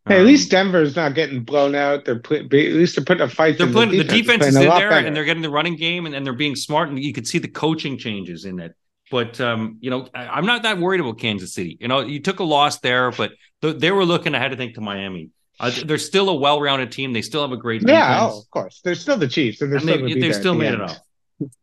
Hey, 0.07 0.17
at 0.17 0.21
Um, 0.21 0.27
least 0.27 0.51
Denver's 0.51 0.97
not 0.97 1.15
getting 1.15 1.45
blown 1.45 1.75
out. 1.75 2.05
They're 2.05 2.19
put, 2.19 2.43
at 2.43 2.53
least 2.53 2.97
they're 2.97 3.05
putting 3.05 3.23
a 3.23 3.29
fight. 3.29 3.57
they're 3.57 3.69
in 3.69 3.73
playing 3.73 3.91
the 3.91 4.05
defense, 4.05 4.45
defense 4.45 4.47
is 4.47 4.57
in 4.57 4.69
there, 4.69 4.91
better. 4.91 5.07
and 5.07 5.15
they're 5.15 5.25
getting 5.25 5.43
the 5.43 5.51
running 5.51 5.77
game, 5.77 6.07
and, 6.07 6.15
and 6.15 6.27
they're 6.27 6.33
being 6.33 6.57
smart, 6.57 6.89
and 6.89 6.99
you 6.99 7.13
could 7.13 7.27
see 7.27 7.39
the 7.39 7.49
coaching 7.49 7.97
changes 7.97 8.45
in 8.45 8.59
it. 8.59 8.75
But 9.13 9.39
um, 9.43 9.77
you 9.81 9.91
know, 9.91 10.09
I, 10.15 10.27
I'm 10.27 10.47
not 10.47 10.63
that 10.63 10.79
worried 10.79 11.01
about 11.01 11.19
Kansas 11.21 11.53
City. 11.55 11.77
You 11.81 11.87
know, 11.87 12.01
you 12.01 12.19
took 12.19 12.41
a 12.41 12.45
loss 12.45 12.81
there, 12.81 13.11
but 13.13 13.31
th- 13.61 13.77
they 13.77 13.91
were 13.91 14.07
looking 14.07 14.35
ahead, 14.35 14.53
I 14.53 14.57
think, 14.57 14.75
to 14.77 14.81
Miami. 14.81 15.29
Uh, 15.61 15.71
they're 15.85 15.99
still 15.99 16.31
a 16.31 16.35
well-rounded 16.35 16.91
team. 16.91 17.13
They 17.13 17.21
still 17.23 17.43
have 17.43 17.53
a 17.53 17.59
great 17.59 17.83
yeah, 17.87 18.15
defense. 18.15 18.33
oh, 18.35 18.39
of 18.41 18.51
course. 18.51 18.81
They're 18.83 18.95
still 18.97 19.19
the 19.19 19.29
Chiefs, 19.29 19.61
and 19.61 19.71
they're 19.71 19.81
and 19.81 19.89
still 19.89 20.09
they, 20.09 20.15
they 20.15 20.21
there 20.21 20.33
still 20.33 20.55
made 20.55 20.73
end. 20.73 20.81
it 20.83 20.91
off. 20.91 20.99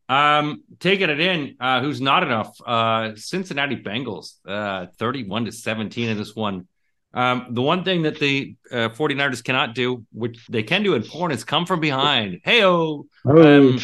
Um, 0.08 0.64
taking 0.80 1.10
it 1.10 1.20
in, 1.20 1.56
uh, 1.60 1.82
who's 1.82 2.00
not 2.00 2.22
enough? 2.24 2.56
Uh, 2.66 3.12
Cincinnati 3.16 3.76
Bengals, 3.78 4.36
uh, 4.47 4.86
31 5.00 5.45
to 5.45 5.52
17 5.52 6.08
in 6.10 6.18
this 6.18 6.36
one. 6.36 6.68
Um, 7.14 7.47
the 7.52 7.64
one 7.64 7.84
thing 7.84 8.04
that 8.04 8.20
the 8.20 8.56
uh, 8.72 8.89
49ers 8.89 9.43
cannot 9.43 9.74
do, 9.74 10.06
which 10.14 10.45
they 10.47 10.62
can 10.62 10.84
do 10.84 10.93
in 10.93 11.02
porn, 11.04 11.32
is 11.32 11.43
come 11.43 11.66
from 11.66 11.80
behind. 11.80 12.41
Hey, 12.43 12.64
Oh, 12.64 13.08
um, 13.26 13.80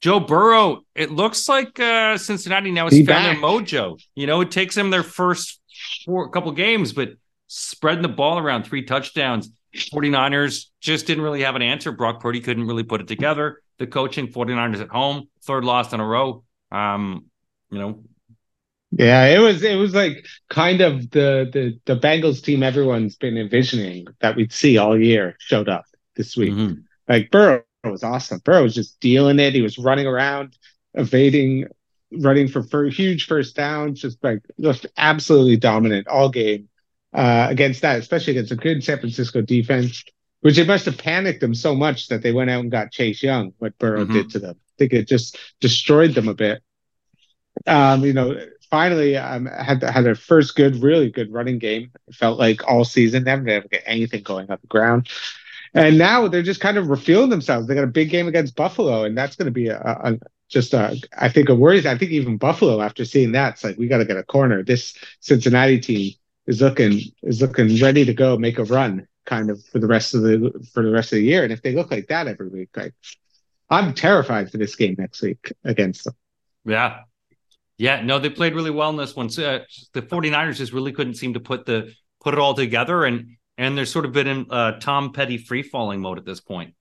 Joe 0.00 0.20
Burrow, 0.20 0.82
it 0.94 1.10
looks 1.10 1.48
like 1.48 1.80
uh, 1.80 2.18
Cincinnati 2.18 2.70
now 2.70 2.84
has 2.84 2.92
Be 2.92 3.04
found 3.04 3.24
their 3.24 3.42
mojo. 3.42 4.00
You 4.14 4.26
know, 4.26 4.40
it 4.40 4.50
takes 4.50 4.74
them 4.74 4.90
their 4.90 5.02
first 5.02 5.60
four 6.04 6.28
couple 6.30 6.52
games, 6.52 6.92
but 6.92 7.10
spreading 7.46 8.02
the 8.02 8.08
ball 8.08 8.38
around 8.38 8.64
three 8.64 8.84
touchdowns. 8.84 9.50
49ers 9.74 10.66
just 10.80 11.06
didn't 11.06 11.22
really 11.22 11.42
have 11.42 11.54
an 11.54 11.62
answer. 11.62 11.92
Brock 11.92 12.20
Purdy 12.20 12.40
couldn't 12.40 12.66
really 12.66 12.82
put 12.82 13.00
it 13.00 13.08
together. 13.08 13.60
The 13.78 13.86
coaching, 13.86 14.28
49ers 14.28 14.80
at 14.80 14.88
home, 14.88 15.28
third 15.42 15.64
loss 15.64 15.92
in 15.92 16.00
a 16.00 16.06
row. 16.06 16.44
Um, 16.72 17.26
you 17.70 17.78
know, 17.78 18.02
yeah, 18.92 19.26
it 19.26 19.38
was 19.38 19.62
it 19.62 19.76
was 19.76 19.94
like 19.94 20.24
kind 20.48 20.80
of 20.80 21.10
the 21.10 21.50
the 21.52 21.78
the 21.84 22.00
Bengals 22.00 22.42
team 22.42 22.62
everyone's 22.62 23.16
been 23.16 23.36
envisioning 23.36 24.06
that 24.20 24.36
we'd 24.36 24.52
see 24.52 24.78
all 24.78 24.98
year 24.98 25.36
showed 25.38 25.68
up 25.68 25.84
this 26.14 26.36
week. 26.36 26.54
mhm. 26.54 26.84
Like 27.08 27.30
Burrow 27.30 27.62
was 27.92 28.02
awesome. 28.02 28.40
Burrow 28.44 28.62
was 28.62 28.74
just 28.74 29.00
dealing 29.00 29.38
it. 29.38 29.54
He 29.54 29.62
was 29.62 29.78
running 29.78 30.06
around, 30.06 30.56
evading, 30.94 31.66
running 32.12 32.48
for, 32.48 32.62
for 32.62 32.84
huge 32.86 33.26
first 33.26 33.56
downs, 33.56 34.00
just 34.00 34.22
like 34.22 34.40
just 34.60 34.86
absolutely 34.96 35.56
dominant 35.56 36.08
all 36.08 36.28
game 36.28 36.68
uh, 37.12 37.46
against 37.50 37.82
that, 37.82 37.98
especially 37.98 38.32
against 38.32 38.52
a 38.52 38.56
good 38.56 38.82
San 38.84 38.98
Francisco 38.98 39.42
defense, 39.42 40.04
which 40.40 40.58
it 40.58 40.66
must 40.66 40.84
have 40.86 40.98
panicked 40.98 41.40
them 41.40 41.54
so 41.54 41.74
much 41.74 42.08
that 42.08 42.22
they 42.22 42.32
went 42.32 42.50
out 42.50 42.60
and 42.60 42.70
got 42.70 42.92
Chase 42.92 43.22
Young. 43.22 43.52
What 43.58 43.78
Burrow 43.78 44.04
Mhm. 44.04 44.12
did 44.12 44.30
to 44.30 44.38
them, 44.38 44.56
I 44.58 44.72
think 44.78 44.92
it 44.92 45.08
just 45.08 45.38
destroyed 45.60 46.14
them 46.14 46.28
a 46.28 46.34
bit. 46.34 46.62
Um, 47.66 48.04
you 48.04 48.12
know, 48.12 48.38
finally 48.70 49.16
um, 49.16 49.46
had 49.46 49.82
had 49.82 50.04
their 50.04 50.14
first 50.14 50.54
good, 50.54 50.82
really 50.82 51.10
good 51.10 51.32
running 51.32 51.58
game. 51.58 51.90
It 52.08 52.14
felt 52.14 52.38
like 52.38 52.68
all 52.68 52.84
season 52.84 53.24
they 53.24 53.30
haven't 53.30 53.46
been 53.46 53.54
able 53.54 53.62
to 53.64 53.68
get 53.68 53.82
anything 53.86 54.22
going 54.22 54.50
on 54.50 54.58
the 54.60 54.66
ground. 54.66 55.08
And 55.74 55.98
now 55.98 56.28
they're 56.28 56.42
just 56.42 56.60
kind 56.60 56.76
of 56.76 56.88
refueling 56.88 57.30
themselves. 57.30 57.66
They 57.66 57.74
got 57.74 57.84
a 57.84 57.88
big 57.88 58.10
game 58.10 58.28
against 58.28 58.56
Buffalo, 58.56 59.04
and 59.04 59.16
that's 59.16 59.36
going 59.36 59.46
to 59.46 59.52
be 59.52 59.68
a, 59.68 59.78
a 59.78 60.18
just 60.48 60.74
a, 60.74 61.00
I 61.18 61.28
think 61.28 61.48
a 61.48 61.54
worry. 61.54 61.86
I 61.86 61.98
think 61.98 62.12
even 62.12 62.36
Buffalo, 62.36 62.80
after 62.80 63.04
seeing 63.04 63.32
that, 63.32 63.54
it's 63.54 63.64
like 63.64 63.76
we 63.76 63.88
got 63.88 63.98
to 63.98 64.04
get 64.04 64.16
a 64.16 64.22
corner. 64.22 64.62
This 64.62 64.96
Cincinnati 65.20 65.80
team 65.80 66.12
is 66.46 66.60
looking 66.60 67.00
is 67.22 67.40
looking 67.40 67.78
ready 67.80 68.04
to 68.04 68.14
go 68.14 68.38
make 68.38 68.58
a 68.58 68.64
run, 68.64 69.06
kind 69.24 69.50
of 69.50 69.64
for 69.66 69.78
the 69.78 69.88
rest 69.88 70.14
of 70.14 70.22
the 70.22 70.52
for 70.72 70.82
the 70.82 70.92
rest 70.92 71.12
of 71.12 71.16
the 71.16 71.24
year. 71.24 71.42
And 71.42 71.52
if 71.52 71.62
they 71.62 71.72
look 71.72 71.90
like 71.90 72.08
that 72.08 72.28
every 72.28 72.48
week, 72.48 72.70
like 72.76 72.94
I'm 73.68 73.92
terrified 73.94 74.50
for 74.50 74.58
this 74.58 74.76
game 74.76 74.94
next 74.98 75.22
week 75.22 75.52
against 75.64 76.04
them. 76.04 76.14
yeah. 76.64 77.00
Yeah, 77.78 78.00
no, 78.00 78.18
they 78.18 78.30
played 78.30 78.54
really 78.54 78.70
well 78.70 78.88
in 78.88 78.96
this 78.96 79.14
one. 79.14 79.28
So, 79.28 79.44
uh, 79.44 79.64
the 79.92 80.00
49ers 80.00 80.56
just 80.56 80.72
really 80.72 80.92
couldn't 80.92 81.16
seem 81.16 81.34
to 81.34 81.40
put 81.40 81.66
the 81.66 81.92
put 82.22 82.32
it 82.32 82.40
all 82.40 82.54
together 82.54 83.04
and 83.04 83.35
and 83.58 83.76
they're 83.76 83.86
sort 83.86 84.04
of 84.04 84.12
been 84.12 84.26
in 84.26 84.46
uh, 84.50 84.78
Tom 84.80 85.12
Petty 85.12 85.38
free 85.38 85.62
falling 85.62 86.00
mode 86.00 86.18
at 86.18 86.24
this 86.24 86.40
point. 86.40 86.74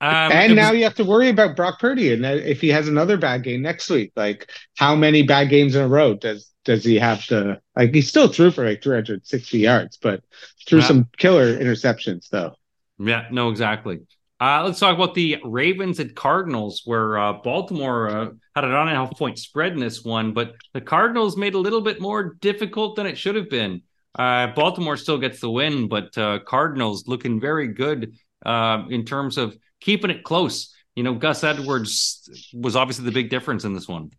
Um, 0.00 0.30
and 0.32 0.54
now 0.56 0.70
was- 0.70 0.78
you 0.78 0.84
have 0.84 0.94
to 0.96 1.04
worry 1.04 1.28
about 1.30 1.56
Brock 1.56 1.78
Purdy, 1.80 2.12
and 2.12 2.24
if 2.24 2.60
he 2.60 2.68
has 2.68 2.86
another 2.88 3.16
bad 3.16 3.42
game 3.42 3.62
next 3.62 3.88
week, 3.88 4.12
like 4.14 4.50
how 4.76 4.94
many 4.94 5.22
bad 5.22 5.48
games 5.48 5.74
in 5.74 5.82
a 5.82 5.88
row 5.88 6.14
does 6.14 6.50
does 6.64 6.84
he 6.84 6.96
have 6.98 7.24
to? 7.26 7.60
Like 7.76 7.94
he 7.94 8.02
still 8.02 8.28
threw 8.28 8.50
for 8.50 8.66
like 8.68 8.82
360 8.82 9.58
yards, 9.58 9.96
but 9.96 10.22
threw 10.66 10.80
Yeah. 10.80 10.86
some 10.86 11.08
killer 11.16 11.56
interceptions 11.56 12.28
though. 12.28 12.54
Yeah, 12.98 13.26
no, 13.30 13.48
exactly. 13.50 14.00
Uh, 14.38 14.64
let's 14.64 14.78
talk 14.78 14.94
about 14.94 15.14
the 15.14 15.38
Ravens 15.44 15.98
and 15.98 16.14
Cardinals, 16.14 16.82
where 16.84 17.16
uh, 17.18 17.32
Baltimore 17.34 18.08
uh, 18.10 18.28
had 18.54 18.64
an 18.64 18.72
on 18.72 18.88
and 18.88 18.96
a 18.96 19.00
half 19.00 19.16
point 19.16 19.38
spread 19.38 19.72
in 19.72 19.80
this 19.80 20.04
one, 20.04 20.34
but 20.34 20.56
the 20.74 20.80
Cardinals 20.82 21.38
made 21.38 21.54
it 21.54 21.56
a 21.56 21.58
little 21.60 21.80
bit 21.80 22.02
more 22.02 22.34
difficult 22.40 22.96
than 22.96 23.06
it 23.06 23.16
should 23.16 23.34
have 23.36 23.48
been. 23.48 23.80
Uh, 24.16 24.48
Baltimore 24.48 24.96
still 24.96 25.18
gets 25.18 25.40
the 25.40 25.50
win, 25.50 25.88
but 25.88 26.16
uh, 26.16 26.38
Cardinals 26.46 27.06
looking 27.06 27.40
very 27.40 27.68
good 27.68 28.14
uh, 28.44 28.84
in 28.88 29.04
terms 29.04 29.36
of 29.36 29.56
keeping 29.80 30.10
it 30.10 30.24
close. 30.24 30.74
You 30.94 31.02
know, 31.02 31.14
Gus 31.14 31.44
Edwards 31.44 32.50
was 32.54 32.76
obviously 32.76 33.04
the 33.04 33.12
big 33.12 33.28
difference 33.28 33.64
in 33.64 33.74
this 33.74 33.86
one. 33.86 34.10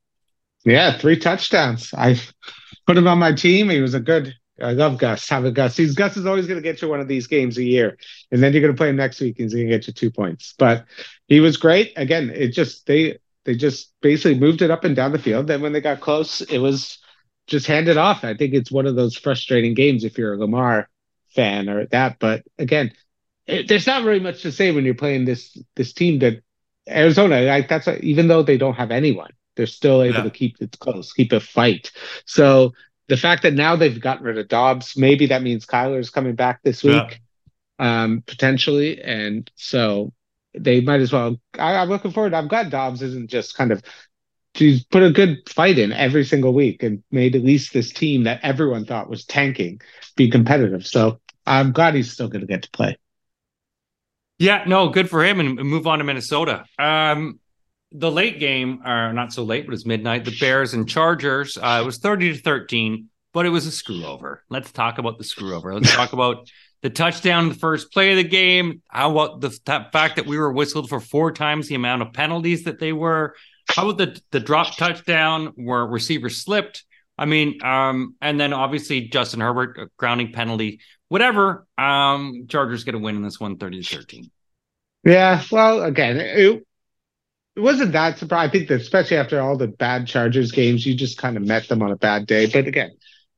Yeah, 0.64 0.98
three 0.98 1.18
touchdowns. 1.18 1.94
I 1.94 2.20
put 2.86 2.98
him 2.98 3.08
on 3.08 3.18
my 3.18 3.34
team. 3.34 3.70
He 3.70 3.82
was 3.82 3.94
a 3.94 4.00
good. 4.00 4.34
I 4.62 4.72
love 4.72 4.98
Gus. 4.98 5.28
Have 5.30 5.46
a 5.46 5.52
Gus. 5.52 5.78
He's 5.78 5.96
Gus 5.96 6.18
is 6.18 6.26
always 6.26 6.48
going 6.48 6.62
to 6.62 6.64
get 6.64 6.82
you 6.82 6.90
one 6.90 7.00
of 7.00 7.08
these 7.08 7.28
games 7.28 7.58
a 7.58 7.64
year, 7.64 7.98
and 8.32 8.42
then 8.42 8.54
you're 8.54 8.62
going 8.62 8.74
to 8.74 8.78
play 8.78 8.90
him 8.90 8.96
next 8.96 9.20
week, 9.20 9.40
and 9.40 9.46
he's 9.46 9.54
going 9.54 9.68
to 9.68 9.72
get 9.72 9.88
you 9.88 9.94
two 9.94 10.12
points. 10.12 10.54
But 10.58 10.86
he 11.28 11.40
was 11.40 11.58
great. 11.58 11.94
Again, 11.96 12.32
it 12.34 12.50
just 12.50 12.86
they 12.86 13.18
they 13.46 13.56
just 13.56 13.94
basically 14.02 14.38
moved 14.40 14.62
it 14.62 14.70
up 14.70 14.84
and 14.84 14.96
down 14.96 15.12
the 15.12 15.20
field. 15.20 15.48
Then 15.48 15.62
when 15.62 15.74
they 15.74 15.82
got 15.82 16.02
close, 16.02 16.42
it 16.42 16.58
was 16.58 17.00
just 17.48 17.68
hand 17.68 17.88
it 17.88 17.98
off. 17.98 18.24
I 18.24 18.34
think 18.36 18.54
it's 18.54 18.72
one 18.72 18.86
of 18.86 18.96
those 18.96 19.16
frustrating 19.18 19.74
games 19.74 20.04
if 20.04 20.18
you're 20.18 20.34
a 20.34 20.38
Lamar 20.38 20.90
fan 21.36 21.70
or 21.70 21.86
that. 21.88 22.18
But 22.20 22.44
again, 22.58 22.92
it, 23.46 23.68
there's 23.68 23.88
not 23.88 24.04
really 24.04 24.20
much 24.20 24.42
to 24.44 24.52
say 24.52 24.72
when 24.72 24.86
you're 24.86 24.94
playing 24.94 25.26
this 25.26 25.58
this 25.76 25.94
team 25.94 26.20
that 26.20 26.42
Arizona. 26.88 27.42
Like 27.42 27.70
that's 27.70 27.88
even 28.02 28.28
though 28.28 28.44
they 28.44 28.58
don't 28.58 28.76
have 28.76 28.92
anyone, 28.92 29.32
they're 29.56 29.66
still 29.66 30.04
able 30.04 30.18
Yeah. 30.18 30.24
to 30.24 30.30
keep 30.30 30.62
it 30.62 30.78
close, 30.80 31.14
keep 31.14 31.32
a 31.32 31.40
fight. 31.40 31.92
So 32.26 32.74
the 33.08 33.18
fact 33.18 33.44
that 33.44 33.54
now 33.54 33.76
they've 33.76 34.00
gotten 34.00 34.26
rid 34.26 34.38
of 34.38 34.48
Dobbs, 34.50 34.98
maybe 34.98 35.28
that 35.28 35.42
means 35.42 35.66
Kyler's 35.66 36.10
coming 36.10 36.36
back 36.36 36.62
this 36.64 36.84
Yeah. 36.84 37.06
week, 37.06 37.22
um, 37.80 38.24
potentially, 38.28 39.02
and 39.02 39.50
so 39.56 40.14
they 40.54 40.82
might 40.82 41.02
as 41.02 41.14
well. 41.14 41.40
I, 41.58 41.76
I'm 41.76 41.90
looking 41.90 42.12
forward. 42.12 42.34
I'm 42.34 42.48
glad 42.48 42.70
Dobbs 42.72 43.02
isn't 43.02 43.30
just 43.30 43.56
kind 43.56 43.72
of. 43.72 43.82
She's 44.58 44.84
put 44.86 45.04
a 45.04 45.12
good 45.12 45.48
fight 45.48 45.78
in 45.78 45.94
every 45.94 46.26
single 46.26 46.54
week 46.54 46.82
and 46.82 47.04
made 47.12 47.36
at 47.36 47.44
least 47.44 47.74
this 47.74 47.94
team 47.94 48.24
that 48.24 48.40
everyone 48.42 48.86
thought 48.86 49.10
was 49.10 49.24
tanking 49.24 49.80
be 50.16 50.32
competitive. 50.32 50.88
So 50.88 51.20
I'm 51.46 51.72
glad 51.72 51.94
he's 51.94 52.12
still 52.12 52.28
going 52.28 52.42
to 52.42 52.48
get 52.48 52.64
to 52.64 52.72
play. 52.72 52.98
Yeah, 54.40 54.64
no, 54.68 54.90
good 54.90 55.10
for 55.10 55.24
him, 55.24 55.40
and 55.40 55.56
move 55.56 55.88
on 55.88 56.00
to 56.00 56.04
Minnesota. 56.04 56.66
Um, 56.78 57.40
the 57.92 58.12
late 58.12 58.40
game, 58.40 58.82
or 58.86 59.14
not 59.14 59.32
so 59.32 59.44
late, 59.44 59.66
but 59.66 59.74
it's 59.74 59.86
midnight. 59.86 60.26
The 60.26 60.36
Bears 60.40 60.74
and 60.74 60.90
Chargers. 60.90 61.58
Uh, 61.58 61.80
it 61.82 61.86
was 61.86 61.98
thirty 61.98 62.34
to 62.34 62.40
thirteen, 62.40 63.10
but 63.34 63.46
it 63.46 63.50
was 63.50 63.66
a 63.66 63.72
screw 63.72 64.06
over. 64.06 64.44
Let's 64.50 64.72
talk 64.72 64.98
about 64.98 65.18
the 65.18 65.24
screw 65.24 65.56
over. 65.56 65.74
Let's 65.74 65.94
talk 65.94 66.14
about 66.14 66.50
the 66.82 66.90
touchdown, 66.90 67.50
the 67.50 67.56
first 67.56 67.92
play 67.92 68.12
of 68.12 68.18
the 68.18 68.24
game. 68.24 68.82
How 68.88 69.12
about 69.12 69.42
the 69.42 69.52
fact 69.92 70.18
that 70.18 70.28
we 70.28 70.38
were 70.38 70.52
whistled 70.52 70.90
for 70.90 71.00
four 71.00 71.32
times 71.32 71.68
the 71.68 71.76
amount 71.76 72.02
of 72.02 72.14
penalties 72.14 72.66
that 72.66 72.80
they 72.80 72.94
were? 72.94 73.36
How 73.68 73.90
about 73.90 73.98
the 73.98 74.22
the 74.32 74.40
drop 74.40 74.76
touchdown 74.78 75.54
where 75.56 75.86
receiver 75.86 76.30
slipped? 76.30 76.84
I 77.18 77.26
mean, 77.26 77.64
um, 77.64 78.16
and 78.22 78.40
then 78.40 78.54
obviously 78.54 79.08
Justin 79.08 79.40
Herbert 79.40 79.92
grounding 79.98 80.32
penalty, 80.32 80.80
whatever. 81.10 81.66
Um, 81.78 82.46
Chargers 82.48 82.84
get 82.84 82.96
a 82.96 83.00
win 83.00 83.16
in 83.16 83.24
this 83.24 83.40
one, 83.40 83.58
30 83.58 83.82
to 83.82 83.96
13. 83.96 84.32
Yeah, 85.04 85.42
well, 85.52 85.84
again, 85.84 86.18
it, 86.18 86.64
it 87.56 87.60
wasn't 87.60 87.94
that 87.94 88.20
surprising. 88.20 88.50
I 88.50 88.52
think 88.52 88.70
that 88.70 88.82
especially 88.82 89.18
after 89.18 89.42
all 89.42 89.58
the 89.58 89.68
bad 89.68 90.06
Chargers 90.06 90.52
games, 90.52 90.86
you 90.86 90.94
just 90.94 91.18
kind 91.18 91.38
of 91.38 91.44
met 91.44 91.68
them 91.68 91.82
on 91.82 91.92
a 91.92 91.96
bad 91.96 92.28
day. 92.28 92.46
But 92.46 92.68
again, 92.68 92.92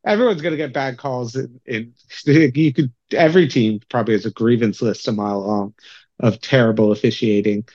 everyone's 0.06 0.42
going 0.42 0.52
to 0.54 0.58
get 0.58 0.74
bad 0.74 0.98
calls. 0.98 1.38
In 1.66 1.94
you 2.26 2.74
could 2.74 2.92
every 3.12 3.48
team 3.48 3.80
probably 3.90 4.16
has 4.16 4.26
a 4.26 4.32
grievance 4.32 4.82
list 4.82 5.08
a 5.08 5.12
mile 5.12 5.46
long 5.46 5.74
of 6.20 6.42
terrible 6.42 6.92
officiating. 6.92 7.66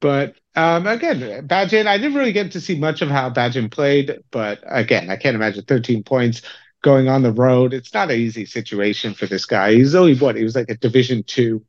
But 0.00 0.36
um, 0.54 0.86
again, 0.86 1.46
Bagent, 1.46 1.86
I 1.86 1.96
didn't 1.98 2.14
really 2.14 2.32
get 2.32 2.52
to 2.52 2.60
see 2.60 2.78
much 2.78 3.02
of 3.02 3.08
how 3.08 3.30
Bagent 3.30 3.70
played. 3.70 4.20
But 4.30 4.60
again, 4.66 5.10
I 5.10 5.16
can't 5.16 5.34
imagine 5.34 5.64
13 5.64 6.02
points 6.02 6.42
going 6.82 7.08
on 7.08 7.22
the 7.22 7.32
road. 7.32 7.72
It's 7.72 7.94
not 7.94 8.10
an 8.10 8.18
easy 8.18 8.44
situation 8.44 9.14
for 9.14 9.26
this 9.26 9.46
guy. 9.46 9.74
He's 9.74 9.94
only 9.94 10.16
what 10.16 10.36
he 10.36 10.44
was 10.44 10.54
like 10.54 10.68
a 10.68 10.76
Division 10.76 11.22
two. 11.22 11.64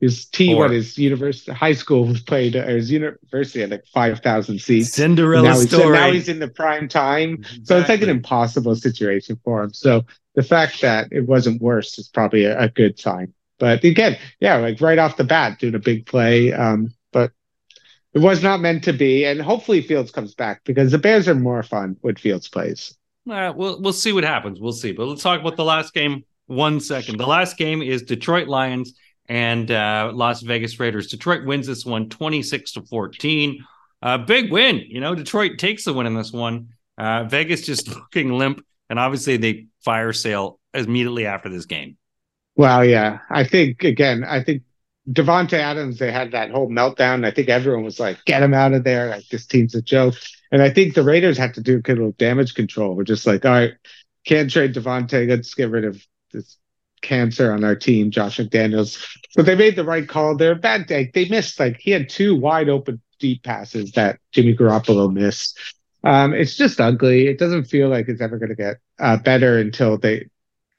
His 0.00 0.26
team, 0.26 0.54
Four. 0.54 0.66
what 0.66 0.70
his 0.70 0.96
university, 0.96 1.50
high 1.50 1.72
school 1.72 2.04
was 2.04 2.20
played, 2.20 2.54
or 2.54 2.64
his 2.68 2.88
university 2.88 3.62
had 3.62 3.70
like 3.70 3.84
five 3.92 4.20
thousand 4.20 4.60
seats. 4.60 4.92
Cinderella 4.92 5.42
now 5.42 5.54
he's, 5.58 5.68
story. 5.68 5.98
now 5.98 6.12
he's 6.12 6.28
in 6.28 6.38
the 6.38 6.46
prime 6.46 6.86
time, 6.86 7.42
so 7.64 7.80
it's 7.80 7.88
like 7.88 8.02
an 8.02 8.08
impossible 8.08 8.76
situation 8.76 9.40
for 9.42 9.64
him. 9.64 9.74
So 9.74 10.04
the 10.36 10.44
fact 10.44 10.82
that 10.82 11.08
it 11.10 11.26
wasn't 11.26 11.60
worse 11.60 11.98
is 11.98 12.06
probably 12.06 12.44
a, 12.44 12.56
a 12.60 12.68
good 12.68 13.00
sign. 13.00 13.34
But 13.58 13.82
again, 13.82 14.18
yeah, 14.38 14.58
like 14.58 14.80
right 14.80 14.98
off 14.98 15.16
the 15.16 15.24
bat, 15.24 15.58
doing 15.58 15.74
a 15.74 15.80
big 15.80 16.06
play. 16.06 16.52
Um, 16.52 16.94
it 18.14 18.20
was 18.20 18.42
not 18.42 18.60
meant 18.60 18.84
to 18.84 18.92
be. 18.92 19.24
And 19.24 19.40
hopefully 19.40 19.82
Fields 19.82 20.10
comes 20.10 20.34
back 20.34 20.62
because 20.64 20.92
the 20.92 20.98
Bears 20.98 21.28
are 21.28 21.34
more 21.34 21.62
fun 21.62 21.96
when 22.00 22.16
Fields 22.16 22.48
plays. 22.48 22.96
Uh, 23.30 23.52
we'll 23.54 23.80
we'll 23.80 23.92
see 23.92 24.12
what 24.12 24.24
happens. 24.24 24.60
We'll 24.60 24.72
see. 24.72 24.92
But 24.92 25.06
let's 25.06 25.22
talk 25.22 25.40
about 25.40 25.56
the 25.56 25.64
last 25.64 25.92
game. 25.92 26.24
One 26.46 26.80
second. 26.80 27.18
The 27.18 27.26
last 27.26 27.58
game 27.58 27.82
is 27.82 28.02
Detroit 28.02 28.48
Lions 28.48 28.94
and 29.28 29.70
uh, 29.70 30.10
Las 30.14 30.40
Vegas 30.40 30.80
Raiders. 30.80 31.08
Detroit 31.08 31.44
wins 31.44 31.66
this 31.66 31.84
one 31.84 32.08
26 32.08 32.72
to 32.72 32.82
14. 32.82 33.64
Uh, 34.00 34.18
big 34.18 34.50
win. 34.50 34.82
You 34.88 35.00
know, 35.00 35.14
Detroit 35.14 35.58
takes 35.58 35.84
the 35.84 35.92
win 35.92 36.06
in 36.06 36.14
this 36.14 36.32
one. 36.32 36.68
Uh, 36.96 37.24
Vegas 37.24 37.66
just 37.66 37.88
looking 37.94 38.32
limp, 38.32 38.64
and 38.88 38.98
obviously 38.98 39.36
they 39.36 39.66
fire 39.84 40.12
sale 40.12 40.58
immediately 40.72 41.26
after 41.26 41.48
this 41.48 41.66
game. 41.66 41.96
Well, 42.56 42.84
yeah, 42.84 43.18
I 43.30 43.44
think 43.44 43.84
again, 43.84 44.24
I 44.24 44.42
think 44.42 44.62
Davante 45.10 45.54
Adams, 45.54 45.98
they 45.98 46.12
had 46.12 46.32
that 46.32 46.50
whole 46.50 46.68
meltdown. 46.68 47.24
I 47.24 47.30
think 47.30 47.48
everyone 47.48 47.84
was 47.84 47.98
like, 47.98 48.24
"Get 48.24 48.42
him 48.42 48.54
out 48.54 48.74
of 48.74 48.84
there! 48.84 49.08
Like 49.08 49.28
this 49.28 49.46
team's 49.46 49.74
a 49.74 49.82
joke." 49.82 50.14
And 50.50 50.62
I 50.62 50.70
think 50.70 50.94
the 50.94 51.02
Raiders 51.02 51.38
had 51.38 51.54
to 51.54 51.60
do 51.60 51.80
a 51.84 51.88
little 51.88 52.12
damage 52.12 52.54
control. 52.54 52.94
We're 52.94 53.04
just 53.04 53.26
like, 53.26 53.44
"All 53.44 53.52
right, 53.52 53.72
can't 54.24 54.50
trade 54.50 54.74
Davante. 54.74 55.28
Let's 55.28 55.54
get 55.54 55.70
rid 55.70 55.84
of 55.84 56.02
this 56.32 56.58
cancer 57.00 57.52
on 57.52 57.64
our 57.64 57.76
team, 57.76 58.10
Josh 58.10 58.38
McDaniels." 58.38 59.02
But 59.34 59.46
they 59.46 59.54
made 59.54 59.76
the 59.76 59.84
right 59.84 60.06
call. 60.06 60.36
They're 60.36 60.54
bad 60.54 60.86
day. 60.86 61.10
They 61.12 61.28
missed 61.28 61.58
like 61.58 61.78
he 61.78 61.90
had 61.90 62.08
two 62.08 62.36
wide 62.36 62.68
open 62.68 63.00
deep 63.18 63.42
passes 63.42 63.92
that 63.92 64.18
Jimmy 64.32 64.54
Garoppolo 64.54 65.12
missed. 65.12 65.58
Um, 66.04 66.32
it's 66.32 66.56
just 66.56 66.80
ugly. 66.80 67.26
It 67.26 67.38
doesn't 67.38 67.64
feel 67.64 67.88
like 67.88 68.08
it's 68.08 68.20
ever 68.20 68.38
going 68.38 68.50
to 68.50 68.54
get 68.54 68.76
uh, 69.00 69.16
better 69.16 69.58
until 69.58 69.98
they 69.98 70.28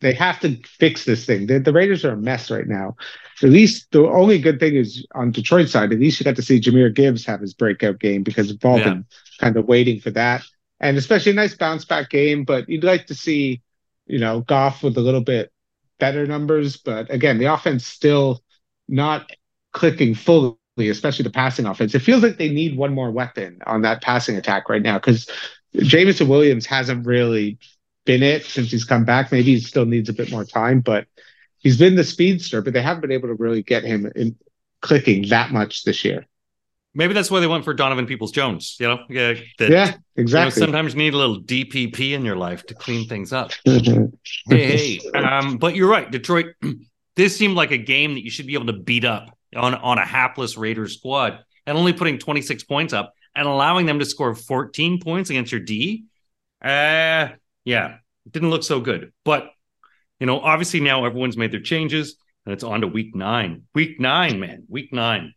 they 0.02 0.14
have 0.14 0.40
to 0.40 0.58
fix 0.66 1.06
this 1.06 1.26
thing. 1.26 1.48
The, 1.48 1.60
the, 1.60 1.74
Raiders 1.74 2.06
are 2.06 2.14
a 2.14 2.18
mess 2.18 2.50
right 2.50 2.68
now. 2.68 2.96
At 3.44 3.50
least 3.50 3.92
the 3.92 4.08
only 4.08 4.40
good 4.40 4.60
thing 4.60 4.76
is 4.76 5.06
on 5.14 5.32
Detroit 5.32 5.70
side, 5.70 5.92
at 5.92 6.00
least 6.00 6.20
you 6.20 6.24
got 6.24 6.36
to 6.38 6.42
see 6.42 6.60
Jahmyr 6.60 6.94
Gibbs 6.94 7.26
have 7.26 7.42
his 7.42 7.54
breakout 7.54 8.00
game 8.00 8.24
because 8.24 8.50
we've 8.50 8.66
all 8.66 8.80
yeah. 8.80 8.86
been 8.86 9.06
kind 9.40 9.58
of 9.58 9.66
waiting 9.66 10.00
for 10.00 10.12
that. 10.12 10.44
And 10.80 10.98
especially 10.98 11.34
a 11.34 11.36
nice 11.36 11.56
bounce 11.56 11.86
back 11.86 12.10
game, 12.10 12.46
but 12.46 12.70
you'd 12.70 12.84
like 12.84 13.08
to 13.08 13.16
see, 13.16 13.62
you 14.08 14.20
know, 14.20 14.42
Goff 14.42 14.84
with 14.84 14.98
a 14.98 15.02
little 15.02 15.22
bit 15.22 15.52
better 16.00 16.26
numbers. 16.26 16.78
But 16.78 17.12
again, 17.12 17.38
the 17.38 17.54
offense 17.54 17.86
still 17.86 18.42
not 18.88 19.30
clicking 19.74 20.16
fully, 20.16 20.58
especially 20.78 21.24
the 21.24 21.30
passing 21.30 21.66
offense. 21.66 21.94
It 21.94 22.00
feels 22.00 22.24
like 22.24 22.38
they 22.38 22.50
need 22.50 22.78
one 22.78 22.94
more 22.94 23.12
weapon 23.12 23.60
on 23.68 23.82
that 23.82 24.02
passing 24.02 24.38
attack 24.38 24.70
right 24.70 24.82
now 24.82 24.98
because 24.98 25.30
Jameson 25.76 26.30
Williams 26.30 26.66
hasn't 26.66 27.06
really 27.06 27.58
been 28.10 28.24
it 28.24 28.44
since 28.44 28.72
he's 28.72 28.86
come 28.86 29.06
back. 29.06 29.32
Maybe 29.32 29.54
he 29.54 29.60
still 29.60 29.86
needs 29.86 30.10
a 30.10 30.14
bit 30.14 30.32
more 30.32 30.44
time, 30.44 30.80
but 30.80 31.06
he's 31.60 31.78
been 31.78 31.96
the 31.96 32.04
speedster, 32.04 32.64
but 32.64 32.74
they 32.74 32.82
haven't 32.82 33.02
been 33.02 33.12
able 33.12 33.28
to 33.28 33.36
really 33.36 33.62
get 33.62 33.84
him 33.84 34.12
in 34.16 34.36
clicking 34.82 35.30
that 35.30 35.52
much 35.52 35.84
this 35.84 36.04
year. 36.04 36.26
Maybe 36.96 37.14
that's 37.14 37.30
why 37.30 37.40
they 37.40 37.46
went 37.46 37.66
for 37.66 37.76
Donovan 37.76 38.08
Peoples 38.08 38.32
Jones. 38.32 38.78
You 38.80 38.88
know, 38.88 39.00
yeah, 39.10 39.36
that, 39.60 39.70
yeah, 39.70 39.94
exactly. 40.16 40.60
You 40.60 40.66
know, 40.66 40.72
sometimes 40.72 40.94
you 40.94 40.98
need 40.98 41.14
a 41.14 41.18
little 41.18 41.40
DPP 41.40 42.14
in 42.14 42.26
your 42.26 42.36
life 42.36 42.66
to 42.66 42.74
clean 42.74 43.08
things 43.08 43.32
up. 43.32 43.52
hey, 43.64 44.10
hey, 44.50 45.00
um, 45.14 45.58
but 45.58 45.76
you're 45.76 45.90
right, 45.90 46.10
Detroit. 46.10 46.48
This 47.16 47.36
seemed 47.36 47.56
like 47.56 47.72
a 47.72 47.78
game 47.78 48.14
that 48.14 48.24
you 48.24 48.32
should 48.32 48.48
be 48.48 48.54
able 48.54 48.68
to 48.68 48.80
beat 48.80 49.04
up 49.04 49.38
on 49.54 49.76
on 49.76 49.98
a 49.98 50.06
hapless 50.06 50.56
Raiders 50.56 50.96
squad, 50.96 51.40
and 51.66 51.78
only 51.78 51.92
putting 51.92 52.18
26 52.18 52.64
points 52.64 52.94
up 52.94 53.14
and 53.36 53.46
allowing 53.46 53.88
them 53.88 54.00
to 54.00 54.06
score 54.06 54.34
14 54.34 55.02
points 55.02 55.30
against 55.30 55.52
your 55.52 55.60
D. 55.60 56.06
Uh, 56.64 57.30
yeah, 57.70 57.98
it 58.26 58.32
didn't 58.32 58.50
look 58.50 58.64
so 58.64 58.80
good. 58.80 59.14
But, 59.24 59.52
you 60.20 60.26
know, 60.26 60.40
obviously 60.40 60.80
now 60.80 61.06
everyone's 61.06 61.38
made 61.38 61.52
their 61.52 61.62
changes 61.62 62.16
and 62.46 62.54
it's 62.54 62.64
on 62.64 62.82
to 62.82 62.88
week 62.88 63.16
nine. 63.16 63.64
Week 63.76 64.00
nine, 64.00 64.40
man, 64.40 64.64
week 64.68 64.92
nine. 64.92 65.36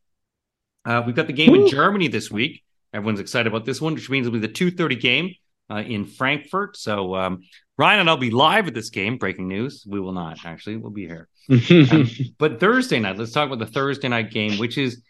Uh, 0.85 1.03
we've 1.05 1.15
got 1.15 1.27
the 1.27 1.33
game 1.35 1.53
Woo. 1.53 1.65
in 1.65 1.69
Germany 1.69 2.09
this 2.09 2.31
week. 2.31 2.63
Everyone's 2.95 3.21
excited 3.21 3.47
about 3.47 3.67
this 3.67 3.81
one, 3.81 3.95
which 3.95 4.09
means 4.09 4.27
it'll 4.27 4.41
be 4.41 4.47
the 4.47 4.53
2.30 4.53 5.01
game 5.01 5.35
uh, 5.71 5.83
in 5.83 6.07
Frankfurt. 6.07 6.77
So 6.77 7.15
um, 7.15 7.43
Ryan 7.77 8.01
and 8.01 8.11
I'll 8.11 8.17
be 8.17 8.31
live 8.31 8.67
at 8.67 8.75
this 8.75 8.91
game. 8.91 9.19
Breaking 9.19 9.47
news. 9.47 9.85
We 9.87 10.01
will 10.01 10.13
not, 10.13 10.39
actually. 10.45 10.77
We'll 10.77 10.91
be 10.91 11.07
here. 11.07 11.29
um, 11.51 12.09
but 12.39 12.61
Thursday 12.61 12.99
night, 12.99 13.19
let's 13.19 13.33
talk 13.33 13.47
about 13.47 13.59
the 13.59 13.71
Thursday 13.71 14.09
night 14.09 14.31
game, 14.31 14.59
which 14.59 14.79
is, 14.79 15.03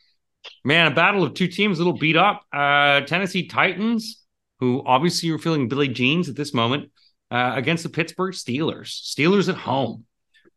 man, 0.64 0.90
a 0.90 0.94
battle 0.94 1.22
of 1.22 1.34
two 1.34 1.46
teams, 1.46 1.78
a 1.78 1.84
little 1.84 1.98
beat 1.98 2.16
up. 2.16 2.42
Uh, 2.52 3.02
Tennessee 3.02 3.46
Titans, 3.46 4.24
who 4.58 4.82
obviously 4.84 5.30
are 5.30 5.38
feeling 5.38 5.68
Billy 5.68 5.88
Jeans 5.88 6.28
at 6.28 6.36
this 6.36 6.52
moment, 6.54 6.91
uh, 7.32 7.54
against 7.56 7.82
the 7.82 7.88
Pittsburgh 7.88 8.34
Steelers. 8.34 8.88
Steelers 8.88 9.48
at 9.48 9.54
home, 9.54 10.04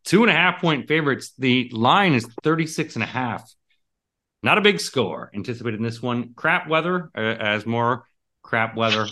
two 0.04 0.24
and 0.24 0.30
a 0.30 0.34
half 0.34 0.60
point 0.60 0.90
favorites. 0.90 1.32
The 1.38 1.70
line 1.72 2.14
is 2.14 2.28
36 2.44 2.96
and 2.96 3.04
a 3.04 3.08
half. 3.08 3.50
Not 4.44 4.58
a 4.58 4.62
big 4.62 4.82
score 4.82 5.32
anticipated 5.34 5.78
in 5.78 5.84
this 5.84 6.02
one. 6.02 6.34
Crap 6.36 6.68
weather 6.68 7.10
uh, 7.18 7.22
as 7.22 7.66
more 7.66 8.06
crap 8.44 8.76
weather. 8.76 9.08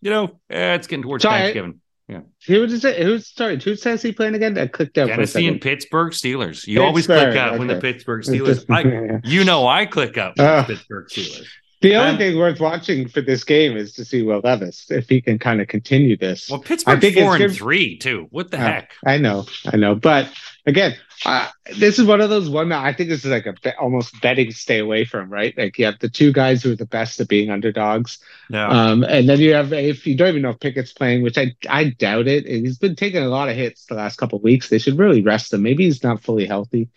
You 0.00 0.10
know, 0.10 0.24
eh, 0.48 0.74
it's 0.74 0.86
getting 0.86 1.02
towards 1.02 1.22
sorry, 1.22 1.40
Thanksgiving. 1.40 1.80
Yeah. 2.06 2.20
Who 2.46 2.60
was 2.60 2.84
it? 2.84 3.02
Who's 3.02 3.34
sorry? 3.34 3.60
Who's 3.60 3.80
Tennessee 3.80 4.12
playing 4.12 4.36
again? 4.36 4.56
I 4.56 4.68
clicked 4.68 4.96
out. 4.96 5.08
Tennessee 5.08 5.48
and 5.48 5.60
Pittsburgh 5.60 6.12
Steelers. 6.12 6.68
You 6.68 6.78
Pittsburgh, 6.78 6.82
always 6.82 7.06
click 7.06 7.36
out 7.36 7.48
okay. 7.48 7.58
when 7.58 7.66
the 7.66 7.80
Pittsburgh 7.80 8.22
Steelers. 8.22 8.64
I, 8.70 9.20
you 9.28 9.44
know, 9.44 9.66
I 9.66 9.86
click 9.86 10.16
out 10.16 10.38
uh, 10.38 10.64
Pittsburgh 10.64 11.08
Steelers. 11.08 11.48
The 11.86 11.96
only 11.96 12.16
thing 12.16 12.38
worth 12.38 12.60
watching 12.60 13.08
for 13.08 13.20
this 13.20 13.44
game 13.44 13.76
is 13.76 13.92
to 13.94 14.04
see 14.04 14.22
Will 14.22 14.40
Levis 14.42 14.90
if 14.90 15.08
he 15.08 15.20
can 15.20 15.38
kind 15.38 15.60
of 15.60 15.68
continue 15.68 16.16
this. 16.16 16.50
Well, 16.50 16.60
Pittsburgh's 16.60 16.96
I 16.96 17.00
think 17.00 17.16
four 17.16 17.36
and 17.36 17.46
good. 17.46 17.54
three 17.54 17.98
too. 17.98 18.26
What 18.30 18.50
the 18.50 18.58
uh, 18.58 18.60
heck? 18.60 18.92
I 19.04 19.18
know, 19.18 19.46
I 19.72 19.76
know, 19.76 19.94
but 19.94 20.28
again, 20.66 20.96
uh, 21.24 21.48
this 21.78 21.98
is 21.98 22.06
one 22.06 22.20
of 22.20 22.28
those 22.28 22.50
one. 22.50 22.72
I 22.72 22.92
think 22.92 23.08
this 23.08 23.24
is 23.24 23.30
like 23.30 23.46
a 23.46 23.54
be- 23.62 23.72
almost 23.80 24.20
betting 24.20 24.50
stay 24.50 24.78
away 24.78 25.04
from, 25.04 25.30
right? 25.30 25.56
Like 25.56 25.78
you 25.78 25.86
have 25.86 25.98
the 25.98 26.08
two 26.08 26.32
guys 26.32 26.62
who 26.62 26.72
are 26.72 26.76
the 26.76 26.86
best 26.86 27.20
at 27.20 27.28
being 27.28 27.50
underdogs, 27.50 28.18
yeah. 28.50 28.68
Um, 28.68 29.02
and 29.04 29.28
then 29.28 29.40
you 29.40 29.54
have 29.54 29.72
if 29.72 30.06
you 30.06 30.16
don't 30.16 30.28
even 30.28 30.42
know 30.42 30.50
if 30.50 30.60
Pickett's 30.60 30.92
playing, 30.92 31.22
which 31.22 31.38
I 31.38 31.54
I 31.68 31.90
doubt 31.90 32.26
it. 32.26 32.46
And 32.46 32.66
He's 32.66 32.78
been 32.78 32.96
taking 32.96 33.22
a 33.22 33.28
lot 33.28 33.48
of 33.48 33.56
hits 33.56 33.86
the 33.86 33.94
last 33.94 34.16
couple 34.16 34.40
weeks. 34.40 34.68
They 34.68 34.78
should 34.78 34.98
really 34.98 35.22
rest 35.22 35.52
him. 35.52 35.62
Maybe 35.62 35.84
he's 35.84 36.02
not 36.02 36.22
fully 36.22 36.46
healthy. 36.46 36.88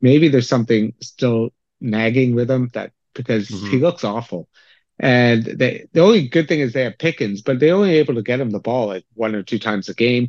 Maybe 0.00 0.28
there's 0.28 0.48
something 0.48 0.94
still 1.00 1.50
nagging 1.80 2.34
with 2.34 2.50
him 2.50 2.70
that 2.74 2.92
because 3.14 3.48
mm-hmm. 3.48 3.70
he 3.70 3.78
looks 3.78 4.04
awful. 4.04 4.48
And 4.98 5.44
they, 5.44 5.86
the 5.92 6.00
only 6.00 6.28
good 6.28 6.46
thing 6.46 6.60
is 6.60 6.72
they 6.72 6.84
have 6.84 6.98
Pickens, 6.98 7.42
but 7.42 7.58
they're 7.58 7.74
only 7.74 7.96
able 7.96 8.14
to 8.14 8.22
get 8.22 8.40
him 8.40 8.50
the 8.50 8.60
ball 8.60 8.86
like 8.86 9.04
one 9.14 9.34
or 9.34 9.42
two 9.42 9.58
times 9.58 9.88
a 9.88 9.94
game. 9.94 10.28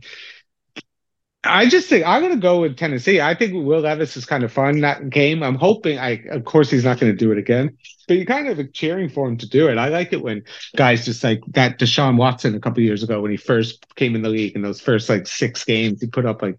I 1.45 1.67
just 1.67 1.87
think 1.89 2.05
I'm 2.05 2.21
going 2.21 2.33
to 2.33 2.39
go 2.39 2.61
with 2.61 2.75
Tennessee. 2.75 3.21
I 3.21 3.35
think 3.35 3.53
Will 3.53 3.81
Levis 3.81 4.17
is 4.17 4.25
kind 4.25 4.43
of 4.43 4.51
fun 4.51 4.81
that 4.81 5.09
game. 5.09 5.43
I'm 5.43 5.55
hoping. 5.55 5.99
I 5.99 6.23
of 6.31 6.43
course 6.43 6.71
he's 6.71 6.83
not 6.83 6.99
going 6.99 7.11
to 7.13 7.17
do 7.17 7.31
it 7.31 7.37
again, 7.37 7.77
but 8.07 8.17
you're 8.17 8.25
kind 8.25 8.47
of 8.47 8.73
cheering 8.73 9.09
for 9.09 9.27
him 9.27 9.37
to 9.37 9.47
do 9.47 9.69
it. 9.69 9.77
I 9.77 9.89
like 9.89 10.11
it 10.11 10.23
when 10.23 10.43
guys 10.75 11.05
just 11.05 11.23
like 11.23 11.41
that. 11.49 11.77
Deshaun 11.77 12.17
Watson 12.17 12.55
a 12.55 12.59
couple 12.59 12.81
years 12.81 13.03
ago 13.03 13.21
when 13.21 13.31
he 13.31 13.37
first 13.37 13.85
came 13.95 14.15
in 14.15 14.23
the 14.23 14.29
league 14.29 14.55
in 14.55 14.63
those 14.63 14.81
first 14.81 15.07
like 15.07 15.27
six 15.27 15.63
games, 15.63 16.01
he 16.01 16.07
put 16.07 16.25
up 16.25 16.41
like 16.41 16.57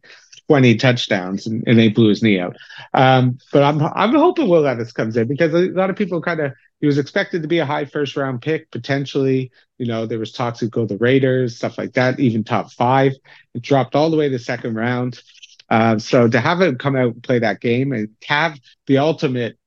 20 0.49 0.77
touchdowns 0.77 1.47
and, 1.47 1.65
and 1.67 1.79
they 1.79 1.89
blew 1.89 2.09
his 2.09 2.23
knee 2.23 2.39
out. 2.39 2.57
Um, 2.95 3.39
but 3.53 3.63
I'm 3.63 3.83
I'm 3.83 4.15
hoping 4.15 4.49
Will 4.49 4.63
Levis 4.63 4.93
comes 4.93 5.17
in 5.17 5.29
because 5.29 5.53
a 5.55 5.71
lot 5.71 5.91
of 5.91 5.97
people 5.97 6.21
kind 6.21 6.41
of 6.41 6.53
he 6.81 6.87
was 6.87 6.99
expected 6.99 7.43
to 7.43 7.49
be 7.49 7.59
a 7.59 7.67
high 7.67 7.85
first 7.85 8.17
round 8.17 8.43
pick 8.43 8.71
potentially. 8.71 9.51
You 9.79 9.87
know, 9.87 10.07
there 10.07 10.19
was 10.19 10.33
talks 10.33 10.61
to 10.61 10.67
go 10.67 10.87
the 10.87 10.99
Raiders, 10.99 11.57
stuff 11.57 11.79
like 11.79 11.95
that, 11.95 12.21
even 12.21 12.45
top 12.45 12.73
five. 12.73 13.13
It 13.55 13.63
dropped 13.63 13.95
all 13.95 14.11
the 14.11 14.17
way 14.17 14.29
to 14.29 14.39
second 14.39 14.75
round. 14.75 15.21
Uh, 15.69 15.99
so 15.99 16.29
to 16.29 16.41
have 16.41 16.61
him 16.61 16.77
come 16.77 16.97
out 16.97 17.15
and 17.15 17.23
play 17.23 17.41
that 17.41 17.61
game 17.61 17.93
and 17.93 18.11
have 18.25 18.59
the 18.87 18.99
ultimate 18.99 19.59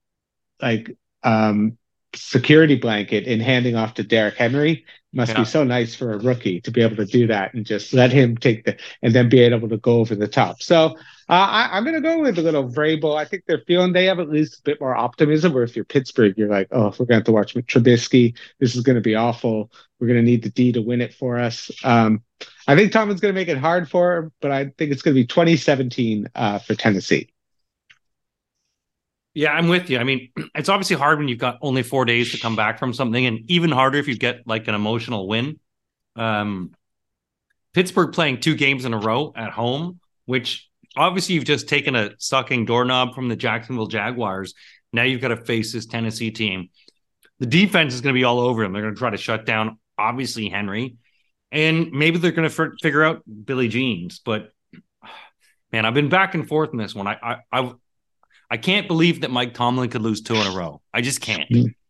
like 0.62 0.96
um, 1.24 1.78
security 2.16 2.76
blanket 2.76 3.26
in 3.26 3.40
handing 3.40 3.76
off 3.76 3.96
to 3.96 4.04
Derrick 4.04 4.36
Henry 4.36 4.86
must 5.12 5.32
yeah. 5.32 5.40
be 5.40 5.46
so 5.46 5.64
nice 5.64 5.96
for 5.96 6.14
a 6.14 6.18
rookie 6.20 6.62
to 6.62 6.72
be 6.72 6.82
able 6.82 6.96
to 6.96 7.06
do 7.06 7.28
that 7.28 7.54
and 7.54 7.66
just 7.66 7.94
let 7.94 8.12
him 8.12 8.38
take 8.38 8.66
the 8.66 8.78
and 9.02 9.14
then 9.14 9.28
be 9.28 9.40
able 9.40 9.68
to 9.68 9.78
go 9.78 10.00
over 10.00 10.16
the 10.16 10.28
top. 10.28 10.62
So 10.62 10.98
uh, 11.30 11.34
I, 11.72 11.78
am 11.78 11.84
going 11.84 11.96
to 11.96 12.02
go 12.02 12.20
with 12.20 12.38
a 12.38 12.42
little 12.42 12.70
Vrabel. 12.70 13.16
I 13.16 13.26
think 13.26 13.44
they're 13.46 13.64
feeling 13.66 13.94
they 13.94 14.06
have 14.06 14.20
at 14.20 14.30
least 14.30 14.60
a 14.60 14.62
bit 14.64 14.80
more 14.80 14.96
optimism. 14.96 15.54
Where 15.54 15.64
if 15.64 15.76
you're 15.76 15.86
Pittsburgh, 15.86 16.36
you're 16.38 16.50
like, 16.50 16.68
oh, 16.72 16.94
we're 17.00 17.06
going 17.06 17.08
to 17.08 17.16
have 17.16 17.24
to 17.26 17.32
watch 17.32 17.56
Trubisky. 17.56 18.38
This 18.60 18.76
is 18.76 18.84
going 18.84 18.96
to 18.96 19.02
be 19.02 19.16
awful. 19.16 19.72
We're 20.00 20.08
going 20.08 20.24
to 20.24 20.30
need 20.30 20.44
the 20.44 20.50
D 20.50 20.72
to 20.74 20.82
win 20.82 21.02
it 21.02 21.14
for 21.14 21.40
us. 21.40 21.72
Um, 21.84 22.24
I 22.68 22.76
think 22.76 22.92
Tomlin's 22.92 23.20
going 23.20 23.34
to 23.34 23.40
make 23.40 23.48
it 23.48 23.58
hard 23.58 23.90
for 23.90 24.18
him, 24.18 24.32
but 24.42 24.52
I 24.52 24.66
think 24.78 24.92
it's 24.92 25.02
going 25.02 25.16
to 25.16 25.22
be 25.22 25.28
2017 25.28 26.30
uh, 26.36 26.60
for 26.60 26.76
Tennessee. 26.76 27.32
Yeah, 29.40 29.54
I'm 29.54 29.70
with 29.70 29.90
you. 29.90 30.00
I 30.00 30.04
mean, 30.04 30.32
it's 30.54 30.68
obviously 30.68 30.98
hard 30.98 31.18
when 31.18 31.30
you've 31.30 31.40
got 31.40 31.60
only 31.62 31.82
four 31.82 32.04
days 32.04 32.34
to 32.34 32.40
come 32.40 32.58
back 32.58 32.78
from 32.78 32.94
something, 32.94 33.26
and 33.26 33.50
even 33.50 33.72
harder 33.72 33.98
if 33.98 34.10
you 34.10 34.18
get 34.18 34.46
like 34.46 34.68
an 34.68 34.76
emotional 34.76 35.30
win. 35.30 35.62
Um, 36.18 36.76
Pittsburgh 37.74 38.12
playing 38.12 38.42
two 38.42 38.56
games 38.56 38.84
in 38.84 38.94
a 38.94 38.98
row 38.98 39.32
at 39.38 39.52
home, 39.52 40.02
which 40.26 40.70
obviously 40.98 41.36
you've 41.36 41.46
just 41.46 41.70
taken 41.70 41.96
a 41.96 42.12
sucking 42.18 42.66
doorknob 42.66 43.16
from 43.16 43.30
the 43.30 43.38
Jacksonville 43.38 43.88
Jaguars. 43.88 44.56
Now 44.92 45.04
you've 45.04 45.22
got 45.22 45.30
to 45.30 45.38
face 45.38 45.72
this 45.72 45.86
Tennessee 45.86 46.32
team. 46.32 46.68
The 47.40 47.46
defense 47.46 47.94
is 47.94 48.02
going 48.02 48.14
to 48.14 48.20
be 48.20 48.26
all 48.26 48.42
over 48.42 48.62
them. 48.62 48.74
They're 48.74 48.82
going 48.82 48.96
to 48.96 49.00
try 49.00 49.12
to 49.12 49.18
shut 49.18 49.46
down, 49.46 49.80
obviously, 49.98 50.50
Henry. 50.50 50.98
And 51.50 51.94
maybe 51.94 52.18
they're 52.18 52.34
going 52.34 52.50
to 52.50 52.64
f- 52.64 52.72
figure 52.82 53.06
out 53.06 53.24
Billy 53.46 53.70
Jeans. 53.70 54.20
But 54.20 54.52
man, 55.72 55.86
I've 55.86 55.94
been 55.94 56.10
back 56.10 56.34
and 56.34 56.46
forth 56.46 56.72
in 56.74 56.78
this 56.78 56.94
one. 56.94 57.08
I, 57.08 57.16
I, 57.24 57.36
I, 57.54 57.74
I 58.50 58.58
can't 58.58 58.88
believe 58.88 59.22
that 59.22 59.32
Mike 59.32 59.54
Tomlin 59.54 59.90
could 59.90 60.02
lose 60.02 60.22
two 60.22 60.36
in 60.36 60.48
a 60.48 60.52
row. 60.52 60.82
I 60.94 61.02
just 61.02 61.22
can't. 61.22 61.46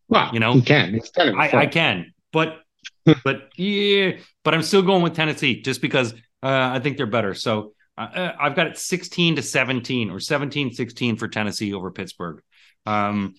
Well, 0.08 0.34
You 0.34 0.40
know, 0.40 0.54
he 0.54 0.62
can. 0.62 1.00
I. 1.18 1.50
I 1.56 1.66
can, 1.68 2.14
but 2.34 2.60
but 3.24 3.50
yeah, 3.56 4.14
but 4.44 4.54
I'm 4.54 4.64
still 4.64 4.82
going 4.82 5.04
with 5.04 5.16
Tennessee 5.16 5.62
just 5.62 5.82
because 5.82 6.14
uh, 6.44 6.72
I 6.74 6.80
think 6.80 6.98
they're 6.98 7.06
better. 7.06 7.34
So 7.34 7.74
uh, 7.98 8.32
I've 8.40 8.56
got 8.56 8.68
it 8.68 8.78
16 8.78 9.38
to 9.38 9.42
17 9.42 10.10
or 10.10 10.20
17 10.20 10.74
16 10.74 11.18
for 11.18 11.28
Tennessee 11.28 11.74
over 11.74 11.92
Pittsburgh. 11.92 12.42
Um, 12.86 13.36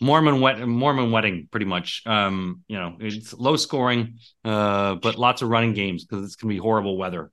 Mormon 0.00 0.40
wet 0.40 0.66
Mormon 0.66 1.12
wedding, 1.12 1.48
pretty 1.50 1.66
much. 1.66 2.02
Um, 2.04 2.62
you 2.68 2.76
know, 2.76 2.96
it's 2.98 3.32
low 3.32 3.56
scoring, 3.56 4.18
uh, 4.44 4.96
but 4.96 5.16
lots 5.16 5.40
of 5.42 5.48
running 5.48 5.72
games 5.72 6.04
because 6.04 6.24
it's 6.24 6.36
gonna 6.36 6.52
be 6.52 6.58
horrible 6.58 6.96
weather. 6.98 7.30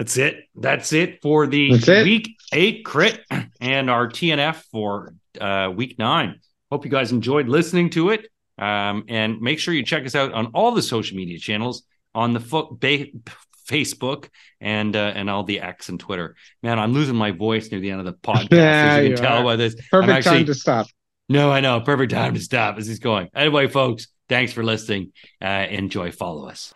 That's 0.00 0.16
it. 0.16 0.44
That's 0.54 0.94
it 0.94 1.20
for 1.20 1.46
the 1.46 1.72
it. 1.72 2.04
week 2.04 2.38
eight 2.54 2.86
crit 2.86 3.20
and 3.60 3.90
our 3.90 4.08
TNF 4.08 4.62
for 4.72 5.12
uh, 5.38 5.70
week 5.76 5.98
nine. 5.98 6.40
Hope 6.72 6.86
you 6.86 6.90
guys 6.90 7.12
enjoyed 7.12 7.48
listening 7.48 7.90
to 7.90 8.08
it. 8.08 8.26
Um, 8.56 9.04
and 9.08 9.42
make 9.42 9.58
sure 9.58 9.74
you 9.74 9.84
check 9.84 10.06
us 10.06 10.14
out 10.14 10.32
on 10.32 10.46
all 10.54 10.72
the 10.72 10.80
social 10.80 11.18
media 11.18 11.38
channels 11.38 11.82
on 12.14 12.32
the 12.32 12.40
fo- 12.40 12.70
ba- 12.80 13.08
Facebook 13.68 14.30
and 14.58 14.96
uh, 14.96 15.12
and 15.14 15.28
all 15.28 15.44
the 15.44 15.60
X 15.60 15.90
and 15.90 16.00
Twitter. 16.00 16.34
Man, 16.62 16.78
I'm 16.78 16.94
losing 16.94 17.14
my 17.14 17.32
voice 17.32 17.70
near 17.70 17.80
the 17.80 17.90
end 17.90 18.00
of 18.00 18.06
the 18.06 18.14
podcast. 18.22 18.52
Yeah, 18.52 18.94
as 18.94 18.96
you 19.02 19.02
can 19.02 19.10
you 19.10 19.16
tell 19.28 19.44
by 19.44 19.56
this. 19.56 19.74
Perfect 19.90 20.12
actually, 20.12 20.36
time 20.38 20.46
to 20.46 20.54
stop. 20.54 20.86
no, 21.28 21.52
I 21.52 21.60
know. 21.60 21.78
Perfect 21.82 22.12
time 22.12 22.32
to 22.32 22.40
stop 22.40 22.78
as 22.78 22.86
he's 22.86 23.00
going. 23.00 23.28
Anyway, 23.34 23.68
folks, 23.68 24.06
thanks 24.30 24.54
for 24.54 24.62
listening. 24.64 25.12
Uh, 25.42 25.66
enjoy. 25.68 26.10
Follow 26.10 26.48
us. 26.48 26.72